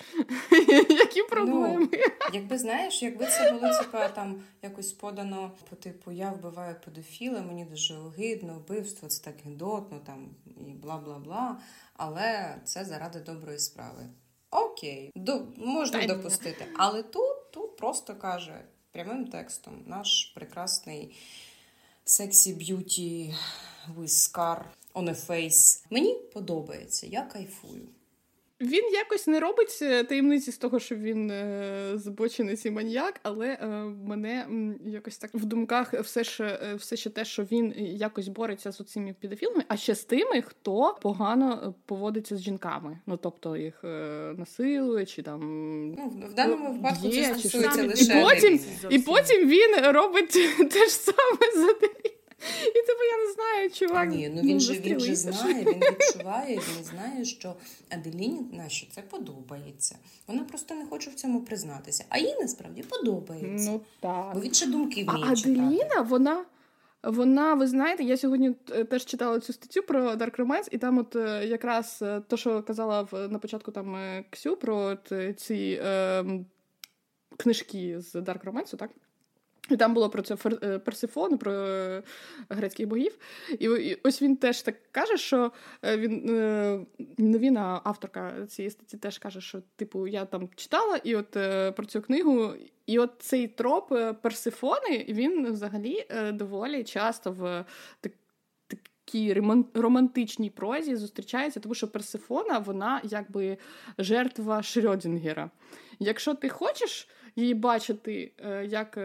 які 0.88 1.22
проблеми? 1.22 1.88
Якби 2.32 2.58
знаєш, 2.58 3.02
якби 3.02 3.26
це 3.26 3.52
було 3.52 3.78
типа 3.78 4.08
там 4.08 4.42
якось 4.62 4.92
подано 4.92 5.52
по 5.70 5.76
типу 5.76 6.12
я 6.12 6.30
вбиваю 6.30 6.76
педофіла, 6.84 7.40
мені 7.42 7.64
дуже 7.64 7.96
огидно, 7.96 8.54
вбивство 8.54 9.08
це 9.08 9.24
так 9.24 9.34
гидотно, 9.44 10.00
там 10.06 10.28
і 10.46 10.70
бла 10.70 10.96
бла 10.96 11.18
бла. 11.18 11.60
Але 11.94 12.56
це 12.64 12.84
заради 12.84 13.20
доброї 13.20 13.58
справи. 13.58 14.02
Окей, 14.50 15.12
до, 15.14 15.42
можна 15.56 16.00
Та 16.00 16.14
допустити. 16.14 16.66
Але 16.76 17.02
тут, 17.02 17.50
тут 17.50 17.76
просто 17.76 18.14
каже 18.14 18.64
прямим 18.92 19.26
текстом 19.26 19.84
наш 19.86 20.32
прекрасний 20.34 21.16
sexy 22.04 22.54
beauty 22.54 23.34
with 23.98 24.08
scar 24.08 24.64
on 24.94 25.08
a 25.08 25.26
face. 25.26 25.84
Мені 25.90 26.14
подобається, 26.14 27.06
я 27.06 27.22
кайфую. 27.22 27.88
Він 28.60 28.84
якось 28.92 29.26
не 29.26 29.40
робить 29.40 29.78
е, 29.82 30.04
таємниці 30.04 30.52
з 30.52 30.58
того, 30.58 30.78
що 30.80 30.94
він 30.96 31.30
е, 31.30 31.92
збочинець 31.94 32.66
і 32.66 32.70
маньяк, 32.70 33.20
але 33.22 33.46
е, 33.48 33.66
мене 34.06 34.44
м, 34.48 34.76
якось 34.86 35.18
так 35.18 35.30
в 35.34 35.44
думках 35.44 35.94
все 35.94 36.24
ще 36.24 36.44
е, 36.44 36.74
все 36.74 36.96
ще 36.96 37.10
те, 37.10 37.24
що 37.24 37.42
він 37.42 37.74
якось 37.78 38.28
бореться 38.28 38.72
з 38.72 38.84
цими 38.84 39.14
педофілами, 39.20 39.64
а 39.68 39.76
ще 39.76 39.94
з 39.94 40.04
тими, 40.04 40.42
хто 40.42 40.96
погано 41.02 41.62
е, 41.66 41.72
поводиться 41.86 42.36
з 42.36 42.40
жінками. 42.40 42.98
Ну 43.06 43.16
тобто 43.16 43.56
їх 43.56 43.84
е, 43.84 43.88
насилує 44.38 45.06
чи 45.06 45.22
там 45.22 45.40
ну, 45.98 46.08
в 46.30 46.34
даному 46.34 46.72
випадку 46.72 47.06
є, 47.06 47.22
це 47.34 47.42
чи 47.42 47.48
стосується 47.48 47.82
лише 47.86 48.20
І 48.20 48.24
потім- 48.24 48.60
і 48.90 48.98
потім 48.98 49.48
він 49.48 49.92
робить 49.92 50.32
те 50.70 50.84
ж 50.86 50.90
саме 50.90 51.38
за 51.56 51.62
Аделіна. 51.62 52.15
І 52.68 52.86
типу 52.86 53.02
я 53.10 53.26
не 53.26 53.32
знаю, 53.32 53.70
чувак. 53.70 54.08
Ні, 54.08 54.28
ну 54.34 54.42
він 54.42 54.60
же 54.60 54.72
він 54.72 55.00
же 55.00 55.16
знає, 55.16 55.64
він 55.64 55.80
відчуває, 55.80 56.56
він 56.56 56.84
знає, 56.84 57.24
що 57.24 57.54
Аделіні 57.90 58.40
на 58.52 58.68
це 58.68 59.02
подобається. 59.02 59.98
Вона 60.26 60.44
просто 60.44 60.74
не 60.74 60.86
хоче 60.86 61.10
в 61.10 61.14
цьому 61.14 61.40
признатися. 61.40 62.04
А 62.08 62.18
їй 62.18 62.36
насправді 62.40 62.82
подобається. 62.82 63.70
Ну 63.70 63.80
так. 64.00 64.34
Бо 64.34 64.40
він 64.40 64.54
ще 64.54 64.66
думки 64.66 65.04
А 65.08 65.12
вміє 65.12 65.36
читати. 65.36 65.60
Аделіна, 65.60 66.00
вона. 66.00 66.44
Вона, 67.02 67.54
ви 67.54 67.66
знаєте, 67.66 68.04
я 68.04 68.16
сьогодні 68.16 68.50
теж 68.90 69.04
читала 69.04 69.40
цю 69.40 69.52
статтю 69.52 69.82
про 69.82 70.10
Dark 70.14 70.36
Romance, 70.36 70.68
і 70.70 70.78
там, 70.78 70.98
от 70.98 71.16
е, 71.16 71.46
якраз 71.46 71.98
е, 72.02 72.22
то, 72.28 72.36
що 72.36 72.62
казала 72.62 73.02
в, 73.02 73.28
на 73.28 73.38
початку 73.38 73.70
там 73.70 73.96
е, 73.96 74.24
Ксю 74.30 74.56
про 74.56 74.76
от, 74.76 75.12
ці 75.40 75.80
е, 75.84 76.24
книжки 77.36 78.00
з 78.00 78.14
Dark 78.14 78.44
Romance, 78.44 78.76
так? 78.76 78.90
І 79.70 79.76
там 79.76 79.94
було 79.94 80.10
про 80.10 80.22
це 80.22 80.36
е, 80.62 80.78
Персифон, 80.78 81.38
про 81.38 81.52
е, 81.52 82.02
грецьких 82.48 82.88
богів. 82.88 83.18
І, 83.58 83.98
ось 84.02 84.22
він 84.22 84.36
теж 84.36 84.62
так 84.62 84.74
каже, 84.92 85.16
що 85.16 85.52
е, 85.84 85.96
він 85.96 86.24
не 87.18 87.60
авторка 87.84 88.46
цієї 88.46 88.70
статті 88.70 88.96
теж 88.96 89.18
каже, 89.18 89.40
що 89.40 89.62
типу 89.76 90.06
я 90.06 90.24
там 90.24 90.48
читала 90.56 90.96
і 90.96 91.16
от 91.16 91.30
про 91.76 91.86
цю 91.86 92.02
книгу, 92.02 92.54
і 92.86 92.98
от 92.98 93.10
цей 93.18 93.48
троп 93.48 93.94
Персифони 94.22 95.06
він 95.08 95.52
взагалі 95.52 96.06
доволі 96.32 96.84
часто 96.84 97.32
в 97.32 97.64
такій 98.68 99.42
романтичній 99.74 100.50
прозі 100.50 100.96
зустрічається, 100.96 101.60
тому 101.60 101.74
що 101.74 101.88
Персифона 101.88 102.58
вона 102.58 103.00
якби 103.04 103.58
жертва 103.98 104.58
Шрёдінгера. 104.58 105.50
Якщо 105.98 106.34
ти 106.34 106.48
хочеш 106.48 107.08
її 107.36 107.54
бачити 107.54 108.32
як 108.68 108.98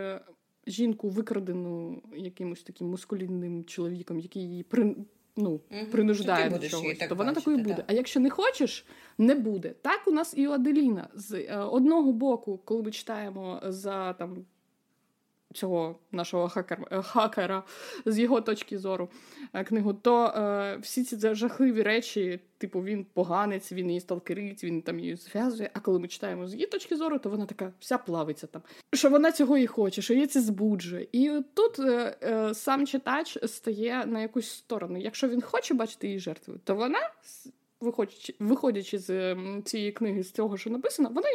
жінку, 0.68 1.10
викрадену 1.10 2.02
якимось 2.16 2.64
таким 2.64 2.88
мускулінним 2.88 3.66
чоловіком, 3.66 4.20
який 4.20 4.42
її 4.44 4.64
при, 4.64 4.96
ну, 5.38 5.50
угу. 5.50 5.86
принуждає 5.92 6.50
до 6.50 6.70
чогось, 6.70 6.98
так 6.98 7.10
то 7.10 7.16
вона 7.16 7.32
бачити, 7.32 7.52
такою 7.52 7.64
буде. 7.64 7.84
А 7.88 7.94
якщо 7.94 8.20
не 8.20 8.30
хочеш, 8.30 8.86
не 9.18 9.36
буде. 9.36 9.74
Так 9.82 10.08
у 10.08 10.12
нас 10.12 10.34
і 10.38 10.48
у 10.48 10.52
Аделіна. 10.52 11.08
З 11.14 11.34
е, 11.34 11.58
одного 11.58 12.14
боку, 12.14 12.60
коли 12.66 12.84
ми 12.84 12.92
читаємо 12.92 13.62
за 13.64 14.14
там. 14.14 14.46
Цього 15.54 16.00
нашого 16.12 16.50
хакер, 16.50 16.88
е, 16.92 17.02
хакера 17.02 17.64
з 18.06 18.20
його 18.20 18.42
точки 18.42 18.80
зору 18.80 19.10
е, 19.54 19.64
книгу, 19.64 19.94
то 19.94 20.26
е, 20.26 20.78
всі 20.82 21.04
ці 21.04 21.36
жахливі 21.36 21.84
речі, 21.84 22.40
типу, 22.58 22.84
він 22.84 23.06
поганець, 23.14 23.72
він 23.72 23.88
її 23.88 24.00
сталкерить, 24.00 24.64
він 24.64 24.82
там 24.82 25.00
її 25.00 25.16
зв'язує. 25.16 25.70
А 25.74 25.80
коли 25.80 26.00
ми 26.00 26.08
читаємо 26.08 26.48
з 26.48 26.54
її 26.54 26.68
точки 26.68 26.96
зору, 26.96 27.20
то 27.20 27.30
вона 27.30 27.46
така 27.46 27.72
вся 27.80 27.98
плавиться 27.98 28.48
там. 28.48 28.62
Що 28.94 29.10
вона 29.10 29.32
цього 29.32 29.58
і 29.58 29.68
хоче, 29.68 30.02
що 30.02 30.14
її 30.14 30.28
це 30.28 30.42
збуджує. 30.42 31.08
І 31.12 31.42
тут 31.54 31.80
е, 31.80 32.18
е, 32.24 32.54
сам 32.54 32.88
читач 32.88 33.38
стає 33.46 34.06
на 34.06 34.22
якусь 34.22 34.50
сторону. 34.50 34.98
Якщо 34.98 35.28
він 35.28 35.42
хоче 35.42 35.74
бачити 35.74 36.08
її 36.08 36.20
жертвою, 36.20 36.60
то 36.64 36.76
вона, 36.76 37.00
виходячи, 37.82 38.36
виходячи 38.40 39.00
з 39.00 39.36
цієї 39.66 39.92
книги, 39.92 40.24
з 40.24 40.32
цього, 40.32 40.58
що 40.58 40.70
написано, 40.70 41.10
вона 41.10 41.28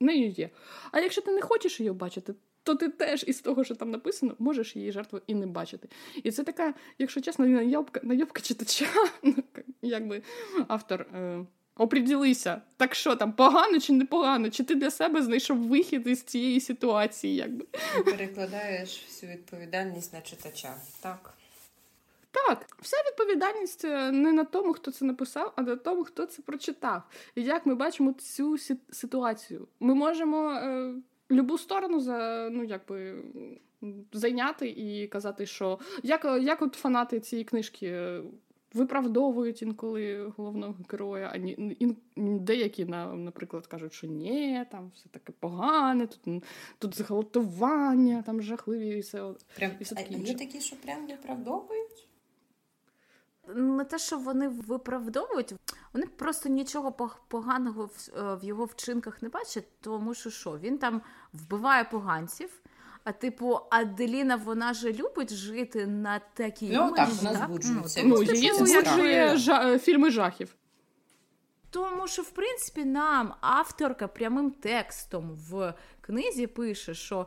нею 0.00 0.28
є. 0.28 0.50
А 0.92 1.00
якщо 1.00 1.22
ти 1.22 1.30
не 1.30 1.40
хочеш 1.40 1.80
її 1.80 1.92
бачити, 1.92 2.34
то 2.62 2.74
ти 2.74 2.88
теж 2.88 3.24
із 3.26 3.40
того, 3.40 3.64
що 3.64 3.74
там 3.74 3.90
написано, 3.90 4.34
можеш 4.38 4.76
її 4.76 4.92
жертву 4.92 5.20
і 5.26 5.34
не 5.34 5.46
бачити. 5.46 5.88
І 6.22 6.30
це 6.30 6.44
така, 6.44 6.74
якщо 6.98 7.20
чесно, 7.20 7.46
найобка, 7.46 8.00
найобка 8.02 8.40
читача, 8.40 8.86
ну, 9.22 9.34
якби 9.82 10.22
автор. 10.68 11.00
Е, 11.00 11.46
Оприділися, 11.76 12.62
так 12.76 12.94
що 12.94 13.16
там, 13.16 13.32
погано 13.32 13.80
чи 13.80 13.92
непогано? 13.92 14.50
Чи 14.50 14.64
ти 14.64 14.74
для 14.74 14.90
себе 14.90 15.22
знайшов 15.22 15.58
вихід 15.58 16.06
із 16.06 16.22
цієї 16.22 16.60
ситуації? 16.60 17.36
Якби? 17.36 17.66
Перекладаєш 18.04 19.04
всю 19.06 19.32
відповідальність 19.32 20.12
на 20.12 20.20
читача. 20.20 20.74
Так. 21.00 21.34
Так, 22.30 22.76
вся 22.80 22.96
відповідальність 23.06 23.84
е, 23.84 24.12
не 24.12 24.32
на 24.32 24.44
тому, 24.44 24.72
хто 24.72 24.90
це 24.90 25.04
написав, 25.04 25.52
а 25.56 25.62
на 25.62 25.76
тому, 25.76 26.04
хто 26.04 26.26
це 26.26 26.42
прочитав. 26.42 27.02
І 27.34 27.42
як 27.42 27.66
ми 27.66 27.74
бачимо 27.74 28.12
цю 28.12 28.58
ситуацію. 28.92 29.68
Ми 29.80 29.94
можемо 29.94 30.50
е, 30.52 30.94
любу 31.30 31.58
сторону 31.58 32.00
за, 32.00 32.48
ну, 32.52 32.64
якби, 32.64 33.22
зайняти 34.12 34.68
і 34.68 35.08
казати, 35.08 35.46
що 35.46 35.78
як, 36.02 36.24
як 36.42 36.62
от 36.62 36.74
фанати 36.74 37.20
цієї 37.20 37.44
книжки. 37.44 37.86
е, 37.86 38.22
Виправдовують 38.74 39.62
інколи 39.62 40.32
головного 40.36 40.74
героя, 40.90 41.30
а 41.34 41.36
ні, 41.36 41.76
ін, 41.78 41.96
деякі, 42.16 42.84
на, 42.84 43.12
наприклад, 43.14 43.66
кажуть, 43.66 43.92
що 43.92 44.06
ні, 44.06 44.64
там 44.70 44.90
все 44.94 45.08
таке 45.08 45.32
погане, 45.40 46.06
тут, 46.06 46.44
тут 46.78 46.96
зґвалтування, 46.98 48.22
там 48.26 48.42
жахливі 48.42 48.88
і 48.88 49.00
все. 49.00 49.32
Прям, 49.56 49.70
І 49.80 49.84
все 49.84 49.94
а 49.98 50.02
таке 50.02 50.14
є 50.14 50.34
такі, 50.34 50.60
що 50.60 50.76
прям 50.76 51.06
виправдовують? 51.06 52.08
Не 53.54 53.84
те, 53.84 53.98
що 53.98 54.18
вони 54.18 54.48
виправдовують, 54.48 55.54
вони 55.92 56.06
просто 56.06 56.48
нічого 56.48 56.92
поганого 57.28 57.86
в, 57.86 58.08
е, 58.18 58.34
в 58.42 58.44
його 58.44 58.64
вчинках 58.64 59.22
не 59.22 59.28
бачать, 59.28 59.64
тому 59.80 60.14
що 60.14 60.30
що 60.30 60.58
він 60.58 60.78
там 60.78 61.02
вбиває 61.32 61.84
поганців. 61.84 62.50
А 63.04 63.12
типу, 63.12 63.60
Аделіна, 63.70 64.36
вона 64.36 64.74
же 64.74 64.92
любить 64.92 65.32
жити 65.34 65.86
на 65.86 66.20
такій 66.34 66.70
Ну, 66.72 66.90
так, 66.90 67.08
вона 67.08 67.34
збуджується. 67.46 68.00
тому, 68.00 68.14
Ну, 68.14 68.20
типу, 68.20 68.32
її 68.32 68.50
це 68.52 68.66
збуджує 68.66 69.34
жа- 69.36 69.78
фільми 69.78 70.10
жахів. 70.10 70.54
Тому 71.70 72.08
що, 72.08 72.22
в 72.22 72.30
принципі, 72.30 72.84
нам 72.84 73.34
авторка 73.40 74.08
прямим 74.08 74.50
текстом 74.50 75.30
в 75.50 75.74
книзі 76.00 76.46
пише, 76.46 76.94
що 76.94 77.26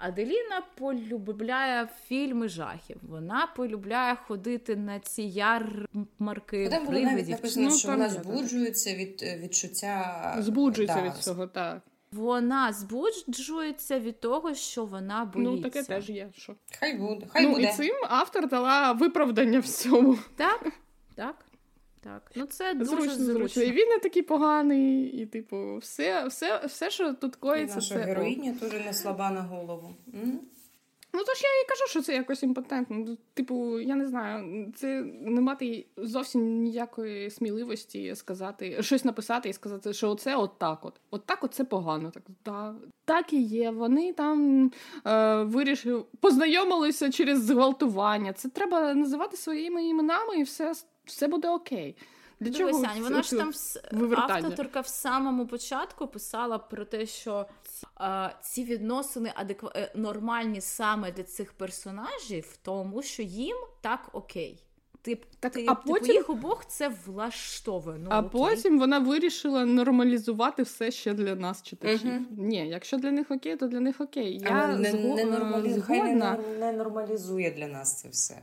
Аделіна 0.00 0.62
полюбляє 0.74 1.88
фільми 2.08 2.48
жахів. 2.48 2.96
Вона 3.02 3.46
полюбляє 3.56 4.16
ходити 4.16 4.76
на 4.76 5.00
ці 5.00 5.22
ярмарки 5.22 6.68
Там 6.68 6.86
було 6.86 7.00
навіть 7.00 7.28
написано, 7.28 7.68
Ну, 7.68 7.76
що 7.76 7.88
там 7.88 7.96
вона 7.96 8.10
збуджується 8.10 8.94
від 8.94 9.22
е, 9.22 9.38
відчуття. 9.42 10.36
Збуджується 10.38 10.94
да, 10.94 11.02
від 11.02 11.16
цього, 11.16 11.46
так. 11.46 11.82
Вона 12.12 12.72
збуджується 12.72 14.00
від 14.00 14.20
того, 14.20 14.54
що 14.54 14.84
вона 14.84 15.24
боїться. 15.24 15.56
Ну, 15.56 15.62
таке 15.62 15.82
теж 15.82 16.10
є. 16.10 16.28
Що. 16.36 16.54
Хай 16.78 16.96
буде, 16.96 17.26
хай 17.32 17.42
ну, 17.46 17.50
буде. 17.52 17.62
і 17.62 17.72
цим 17.72 17.94
автор 18.08 18.48
дала 18.48 18.92
виправдання 18.92 19.60
всьому. 19.60 20.18
Так, 20.36 20.66
так, 21.14 21.36
так. 22.00 22.30
Ну 22.34 22.46
це 22.46 22.74
дуже 22.74 22.90
Зручно, 22.90 23.14
зручно. 23.14 23.32
зручно. 23.34 23.62
І 23.62 23.72
він 23.72 23.88
не 23.88 23.98
такий 23.98 24.22
поганий, 24.22 25.02
і, 25.22 25.26
типу, 25.26 25.76
все, 25.76 26.26
все, 26.26 26.66
все 26.66 26.90
що 26.90 27.14
тут 27.14 27.34
І 27.36 27.40
коїться, 27.40 27.74
наша 27.76 27.94
це. 27.94 28.00
героїня 28.00 28.54
теж 28.60 28.72
не 28.72 28.92
слаба 28.92 29.30
на 29.30 29.42
голову. 29.42 29.94
М? 30.14 30.40
Ну, 31.12 31.24
то 31.24 31.34
ж 31.34 31.40
я 31.44 31.62
і 31.62 31.68
кажу, 31.68 31.84
що 31.90 32.02
це 32.02 32.14
якось 32.14 32.42
імпотентно. 32.42 32.96
Ну, 32.98 33.18
Типу, 33.34 33.80
я 33.80 33.94
не 33.96 34.06
знаю, 34.06 34.66
це 34.76 35.02
не 35.20 35.40
мати 35.40 35.86
зовсім 35.96 36.62
ніякої 36.62 37.30
сміливості 37.30 38.14
сказати, 38.14 38.82
щось 38.82 39.04
написати 39.04 39.48
і 39.48 39.52
сказати, 39.52 39.92
що 39.92 40.10
оце 40.10 40.36
от 40.36 40.58
так 40.58 40.84
от. 40.84 41.00
От 41.10 41.26
так 41.26 41.44
от 41.44 41.54
це 41.54 41.64
погано. 41.64 42.10
Так, 42.10 42.22
да. 42.44 42.74
так 43.04 43.32
і 43.32 43.42
є. 43.42 43.70
Вони 43.70 44.12
там 44.12 44.70
е, 45.06 45.42
вирішили, 45.42 46.04
познайомилися 46.20 47.10
через 47.10 47.42
зґвалтування. 47.44 48.32
Це 48.32 48.48
треба 48.48 48.94
називати 48.94 49.36
своїми 49.36 49.86
іменами, 49.86 50.36
і 50.38 50.42
все, 50.42 50.72
все 51.04 51.28
буде 51.28 51.48
окей. 51.48 51.96
Для 52.40 52.52
чого 52.52 52.70
Дивись, 52.70 52.88
Ань, 52.96 53.02
вона 53.02 53.22
ж 53.22 53.30
там 53.36 53.52
вивертання? 53.92 54.48
авторка 54.48 54.80
в 54.80 54.86
самому 54.86 55.46
початку 55.46 56.06
писала 56.06 56.58
про 56.58 56.84
те, 56.84 57.06
що 57.06 57.46
е, 58.00 58.30
ці 58.42 58.64
відносини 58.64 59.32
адеква... 59.34 59.72
е, 59.76 59.92
нормальні 59.94 60.60
саме 60.60 61.12
для 61.12 61.22
цих 61.22 61.52
персонажів, 61.52 62.56
тому 62.62 63.02
що 63.02 63.22
їм 63.22 63.56
так 63.80 64.08
окей. 64.12 64.64
Тип, 65.02 65.24
Так, 65.40 65.52
ти, 65.52 65.64
а 65.68 65.74
типу, 65.74 65.88
потім- 65.92 66.14
їх 66.14 66.30
обох 66.30 66.66
це 66.66 66.92
влаштовує. 67.06 67.98
Ну, 67.98 68.08
А 68.12 68.18
окей. 68.20 68.30
потім 68.32 68.78
вона 68.78 68.98
вирішила 68.98 69.64
нормалізувати 69.64 70.62
все 70.62 70.90
ще 70.90 71.14
для 71.14 71.34
нас, 71.34 71.62
читачів. 71.62 72.06
Мгм. 72.12 72.26
Ні, 72.30 72.68
якщо 72.68 72.96
для 72.96 73.10
них 73.10 73.30
окей, 73.30 73.56
то 73.56 73.66
для 73.66 73.80
них 73.80 74.00
окей. 74.00 74.38
Я 74.38 74.66
не, 74.76 74.90
зго- 74.92 75.14
не, 75.16 75.24
нормалі... 75.24 75.82
хай 75.86 76.14
не, 76.14 76.38
не 76.58 76.72
нормалізує 76.72 77.50
для 77.50 77.66
нас 77.68 78.00
це 78.00 78.08
все. 78.08 78.42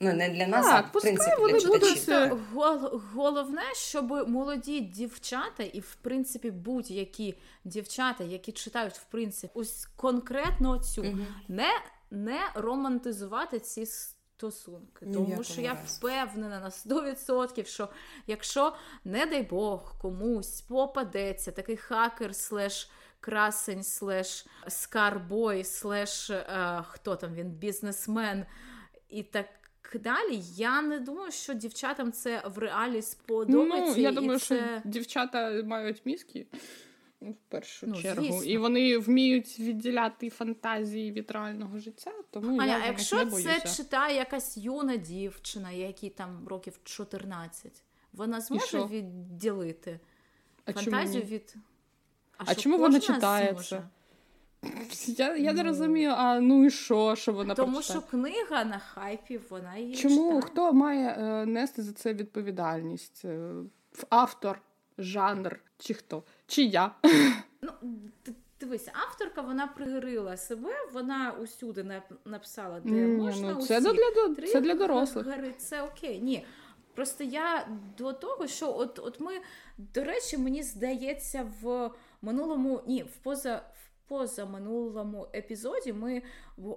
Ну, 0.00 0.12
не 0.12 0.28
для 0.28 0.46
нас, 0.46 0.66
Так, 0.66 0.84
а 0.84 0.88
в 0.88 0.92
пускай 0.92 1.12
принципі 1.14 1.40
вони 1.40 1.58
для 1.58 1.68
будуть 1.68 1.94
читачів. 1.94 2.38
гол- 2.54 3.00
головне, 3.14 3.62
щоб 3.74 4.28
молоді 4.28 4.80
дівчата, 4.80 5.62
і 5.62 5.80
в 5.80 5.94
принципі 5.94 6.50
будь-які 6.50 7.34
дівчата, 7.64 8.24
які 8.24 8.52
читають 8.52 8.94
в 8.94 9.04
принципі 9.04 9.52
ось 9.54 9.86
конкретно 9.96 10.78
цю, 10.78 11.04
Мгм. 11.04 11.26
не, 11.48 11.68
не 12.10 12.38
романтизувати 12.54 13.60
ці 13.60 13.86
стосунки. 13.86 15.06
Тому 15.14 15.44
що 15.44 15.60
я 15.60 15.72
впевнена 15.86 16.60
на 16.60 16.70
100%, 16.70 17.66
що 17.66 17.88
якщо, 18.26 18.72
не 19.04 19.26
дай 19.26 19.42
Бог, 19.42 19.94
комусь 20.00 20.60
попадеться 20.60 21.52
такий 21.52 21.76
хакер 21.76 22.34
слеш 22.34 22.90
красень, 23.20 23.82
слеш 23.84 24.46
скарбой, 24.68 25.64
слеш 25.64 26.30
е, 26.30 26.82
хто 26.88 27.16
там 27.16 27.34
він, 27.34 27.50
бізнесмен 27.50 28.46
і 29.08 29.22
так. 29.22 29.46
Далі 30.02 30.40
я 30.54 30.82
не 30.82 31.00
думаю, 31.00 31.32
що 31.32 31.54
дівчатам 31.54 32.12
це 32.12 32.42
в 32.46 32.58
реалі 32.58 33.02
сподобається. 33.02 33.94
Ну, 33.96 34.02
Я 34.02 34.12
думаю, 34.12 34.38
це... 34.38 34.44
що 34.44 34.88
дівчата 34.88 35.62
мають 35.64 36.02
мізки 36.04 36.46
в 37.20 37.34
першу 37.48 37.86
ну, 37.86 38.02
чергу, 38.02 38.24
звісно. 38.24 38.44
і 38.44 38.58
вони 38.58 38.98
вміють 38.98 39.58
відділяти 39.58 40.30
фантазії 40.30 41.12
від 41.12 41.30
реального 41.30 41.78
життя. 41.78 42.12
Тому 42.30 42.60
Аня, 42.60 42.78
я 42.78 42.84
а 42.84 42.86
якщо 42.86 43.16
не 43.16 43.24
боюся. 43.24 43.60
це 43.60 43.76
читає 43.76 44.16
якась 44.16 44.56
юна 44.56 44.96
дівчина, 44.96 45.70
якій 45.70 46.10
там 46.10 46.48
років 46.48 46.80
14, 46.84 47.82
вона 48.12 48.40
зможе 48.40 48.84
відділити 48.84 50.00
а 50.64 50.72
фантазію 50.72 51.22
чому 51.22 51.34
від. 51.34 51.54
А 52.36 52.52
що, 52.52 52.62
чому 52.62 52.78
вона 52.78 53.00
читає 53.00 53.54
це? 53.54 53.82
Я, 55.06 55.36
я 55.36 55.52
не 55.52 55.62
Ну. 55.62 55.68
розумію, 55.68 56.10
а 56.16 56.40
ну 56.40 56.64
і 56.64 56.70
що, 56.70 57.16
що 57.16 57.32
вона 57.32 57.54
Тому 57.54 57.72
прочитає? 57.72 58.00
що 58.00 58.10
книга 58.10 58.64
на 58.64 58.78
хайпі, 58.78 59.40
вона 59.50 59.76
її 59.76 59.94
Чому 59.94 60.24
читає. 60.34 60.40
хто 60.42 60.72
має 60.72 61.08
е, 61.08 61.46
нести 61.46 61.82
за 61.82 61.92
це 61.92 62.14
відповідальність? 62.14 63.22
Е, 63.24 63.50
автор, 64.10 64.60
жанр, 64.98 65.60
чи 65.78 65.94
хто? 65.94 66.22
Чи 66.46 66.62
я? 66.62 66.94
Ну, 67.62 67.70
д- 68.26 68.32
дивися, 68.60 68.92
авторка 69.08 69.40
вона 69.40 69.66
пригорила 69.66 70.36
себе, 70.36 70.70
вона 70.92 71.32
усюди 71.42 72.00
написала, 72.24 72.80
де 72.80 72.90
Ні, 72.90 73.00
можна. 73.16 73.50
ну, 73.52 73.58
усі 73.58 73.68
це, 73.68 73.80
для, 73.80 73.90
до- 74.28 74.46
це 74.46 74.60
для 74.60 74.74
дорослих. 74.74 75.26
Це 75.58 75.82
окей. 75.82 76.20
Ні. 76.20 76.44
Просто 76.94 77.24
я 77.24 77.68
до 77.98 78.12
того, 78.12 78.46
що 78.46 78.74
от, 78.76 78.98
от 78.98 79.20
ми, 79.20 79.32
до 79.78 80.04
речі, 80.04 80.38
мені 80.38 80.62
здається, 80.62 81.50
в 81.62 81.90
минулому, 82.22 82.80
ні, 82.86 83.02
в 83.02 83.16
поза. 83.16 83.56
в 83.56 83.93
Позаминулому 84.08 85.26
епізоді 85.34 85.92
ми 85.92 86.22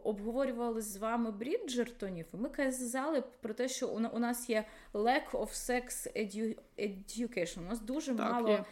обговорювали 0.03 0.81
з 0.81 0.97
вами 0.97 1.31
Бріджертонів, 1.31 2.25
і 2.33 2.37
ми 2.37 2.49
казали 2.49 3.23
про 3.41 3.53
те, 3.53 3.67
що 3.67 3.87
у, 3.87 4.19
нас 4.19 4.49
є 4.49 4.65
lack 4.93 5.31
of 5.31 5.47
sex 5.49 6.17
edu- 6.17 6.57
education. 6.79 7.59
У 7.59 7.69
нас 7.69 7.79
дуже 7.81 8.15
Так, 8.15 8.31
мало 8.33 8.49
є. 8.49 8.65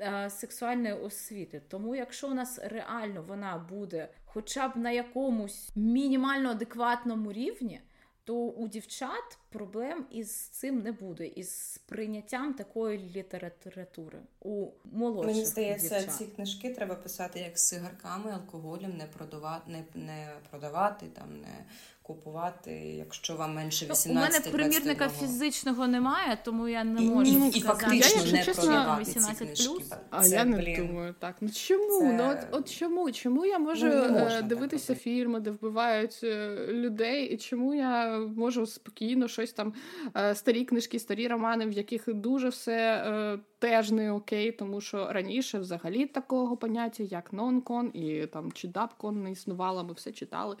е, 0.00 0.30
сексуальної 0.30 0.94
освіти. 0.94 1.62
Тому, 1.68 1.94
якщо 1.94 2.28
у 2.28 2.34
нас 2.34 2.58
реально 2.62 3.22
вона 3.28 3.66
буде 3.70 4.08
хоча 4.24 4.68
б 4.68 4.76
на 4.76 4.90
якомусь 4.90 5.70
мінімально 5.76 6.50
адекватному 6.50 7.32
рівні, 7.32 7.80
то 8.24 8.34
у 8.34 8.68
дівчат 8.68 9.38
проблем 9.52 10.04
із 10.10 10.30
цим 10.32 10.78
не 10.82 10.92
буде, 10.92 11.26
із 11.26 11.80
прийняттям 11.88 12.54
такої 12.54 12.98
літератури 13.16 14.18
у 14.40 14.66
молодших 14.92 15.34
Мені 15.34 15.46
здається, 15.46 15.98
дівчат. 15.98 16.14
ці 16.16 16.24
книжки 16.24 16.70
треба 16.70 16.94
писати 16.94 17.40
як 17.40 17.58
з 17.58 17.68
цигарками, 17.68 18.30
алкоголем, 18.32 18.96
не 18.96 19.04
продавати, 19.04 19.62
не, 19.70 19.84
не 20.06 20.28
продавати, 20.50 21.06
там 21.06 21.40
не 21.40 21.64
купувати, 22.02 22.70
якщо 22.74 23.36
вам 23.36 23.54
менше 23.54 23.84
Ну, 23.88 23.94
18 23.94 24.40
у 24.46 24.50
мене 24.50 24.52
примірника 24.70 25.08
фізичного 25.08 25.86
немає, 25.86 26.38
тому 26.44 26.68
я 26.68 26.84
не 26.84 27.00
можу 27.00 27.30
і, 27.32 27.48
і 27.48 27.60
сказати. 27.60 27.80
фактично 27.84 28.10
Я, 28.10 28.16
якщо 28.26 28.36
не 28.36 28.44
чесно, 28.44 28.62
продавати 28.64 29.04
ці 29.04 29.10
18 29.10 29.38
книжки. 29.48 29.84
А 30.10 30.22
Це, 30.24 30.34
я 30.34 30.44
не 30.44 30.56
блін, 30.56 30.86
думаю 30.86 31.14
так. 31.18 31.36
Ну 31.40 31.50
чому? 31.50 32.00
це- 32.00 32.12
Ну 32.12 32.30
от, 32.30 32.38
от 32.50 32.72
чому? 32.78 33.12
Чому 33.12 33.46
я 33.46 33.58
можу 33.58 33.86
Ну, 33.86 33.92
е, 33.92 34.08
можна 34.10 34.42
дивитися 34.42 34.94
фільми, 34.94 35.40
де 35.40 35.50
вбивають 35.50 36.20
е, 36.24 36.56
людей, 36.70 37.26
і 37.26 37.36
чому 37.36 37.74
я 37.74 38.18
можу 38.18 38.66
спокійно 38.66 39.28
щось 39.28 39.41
там 39.50 39.72
е, 40.16 40.34
старі 40.34 40.64
книжки, 40.64 40.98
старі 40.98 41.28
романи, 41.28 41.66
в 41.66 41.72
яких 41.72 42.14
дуже 42.14 42.48
все 42.48 43.04
е, 43.06 43.38
теж 43.58 43.90
не 43.90 44.12
окей, 44.12 44.52
тому 44.52 44.80
що 44.80 45.12
раніше 45.12 45.58
взагалі 45.58 46.06
такого 46.06 46.56
поняття, 46.56 47.02
як 47.02 47.32
нон-кон 47.32 47.90
і 47.96 48.26
там 48.26 48.52
чи 48.52 48.68
дабкон 48.68 49.22
не 49.22 49.30
існувало, 49.30 49.84
ми 49.84 49.92
все 49.92 50.12
читали. 50.12 50.56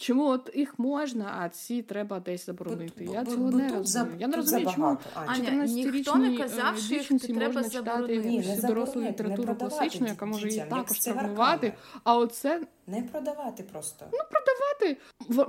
Чому 0.00 0.26
от 0.26 0.50
їх 0.54 0.78
можна, 0.78 1.34
а 1.38 1.48
ці 1.48 1.82
треба 1.82 2.20
десь 2.20 2.46
заборонити? 2.46 3.04
Бо- 3.04 3.14
я 3.14 3.22
бо- 3.22 3.30
цього 3.30 3.50
бо 3.50 3.56
не 3.56 3.62
розумію. 3.62 3.84
за- 3.84 4.08
я 4.18 4.28
не 4.28 4.36
розумію, 4.36 4.70
чому 4.74 4.86
забагато, 4.86 5.10
Аня. 5.32 5.48
Аня, 5.48 5.64
ніхто 5.64 6.16
не 6.16 6.36
казав, 6.36 6.78
що 6.78 6.94
їх 6.94 7.02
дівчинці 7.02 7.32
треба 7.32 7.62
заборонити. 7.62 8.28
Ні, 8.28 8.38
не 8.38 8.68
дорослу 8.68 9.02
літературу 9.02 9.54
класичну, 9.54 10.06
яка 10.06 10.26
може 10.26 10.48
її 10.48 10.64
також 10.70 10.98
травмувати. 10.98 11.72
А 12.04 12.16
оце 12.16 12.60
Не 12.88 13.02
продавати 13.02 13.62
просто. 13.62 14.04
Ну, 14.12 14.18
продавати. 14.30 14.96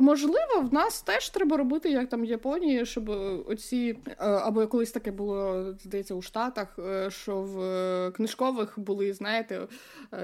Можливо, 0.03 0.61
в 0.61 0.73
нас 0.73 1.01
теж 1.01 1.29
треба 1.29 1.57
робити, 1.57 1.91
як 1.91 2.09
там 2.09 2.21
в 2.21 2.25
Японії, 2.25 2.85
щоб 2.85 3.09
е, 3.11 3.13
оці 3.47 3.97
е, 4.07 4.15
або 4.17 4.67
колись 4.67 4.91
таке 4.91 5.11
було, 5.11 5.65
здається, 5.83 6.15
у 6.15 6.21
Штатах, 6.21 6.79
е, 6.79 7.11
що 7.11 7.41
в 7.41 8.11
книжкових 8.11 8.79
були, 8.79 9.13
знаєте, 9.13 9.67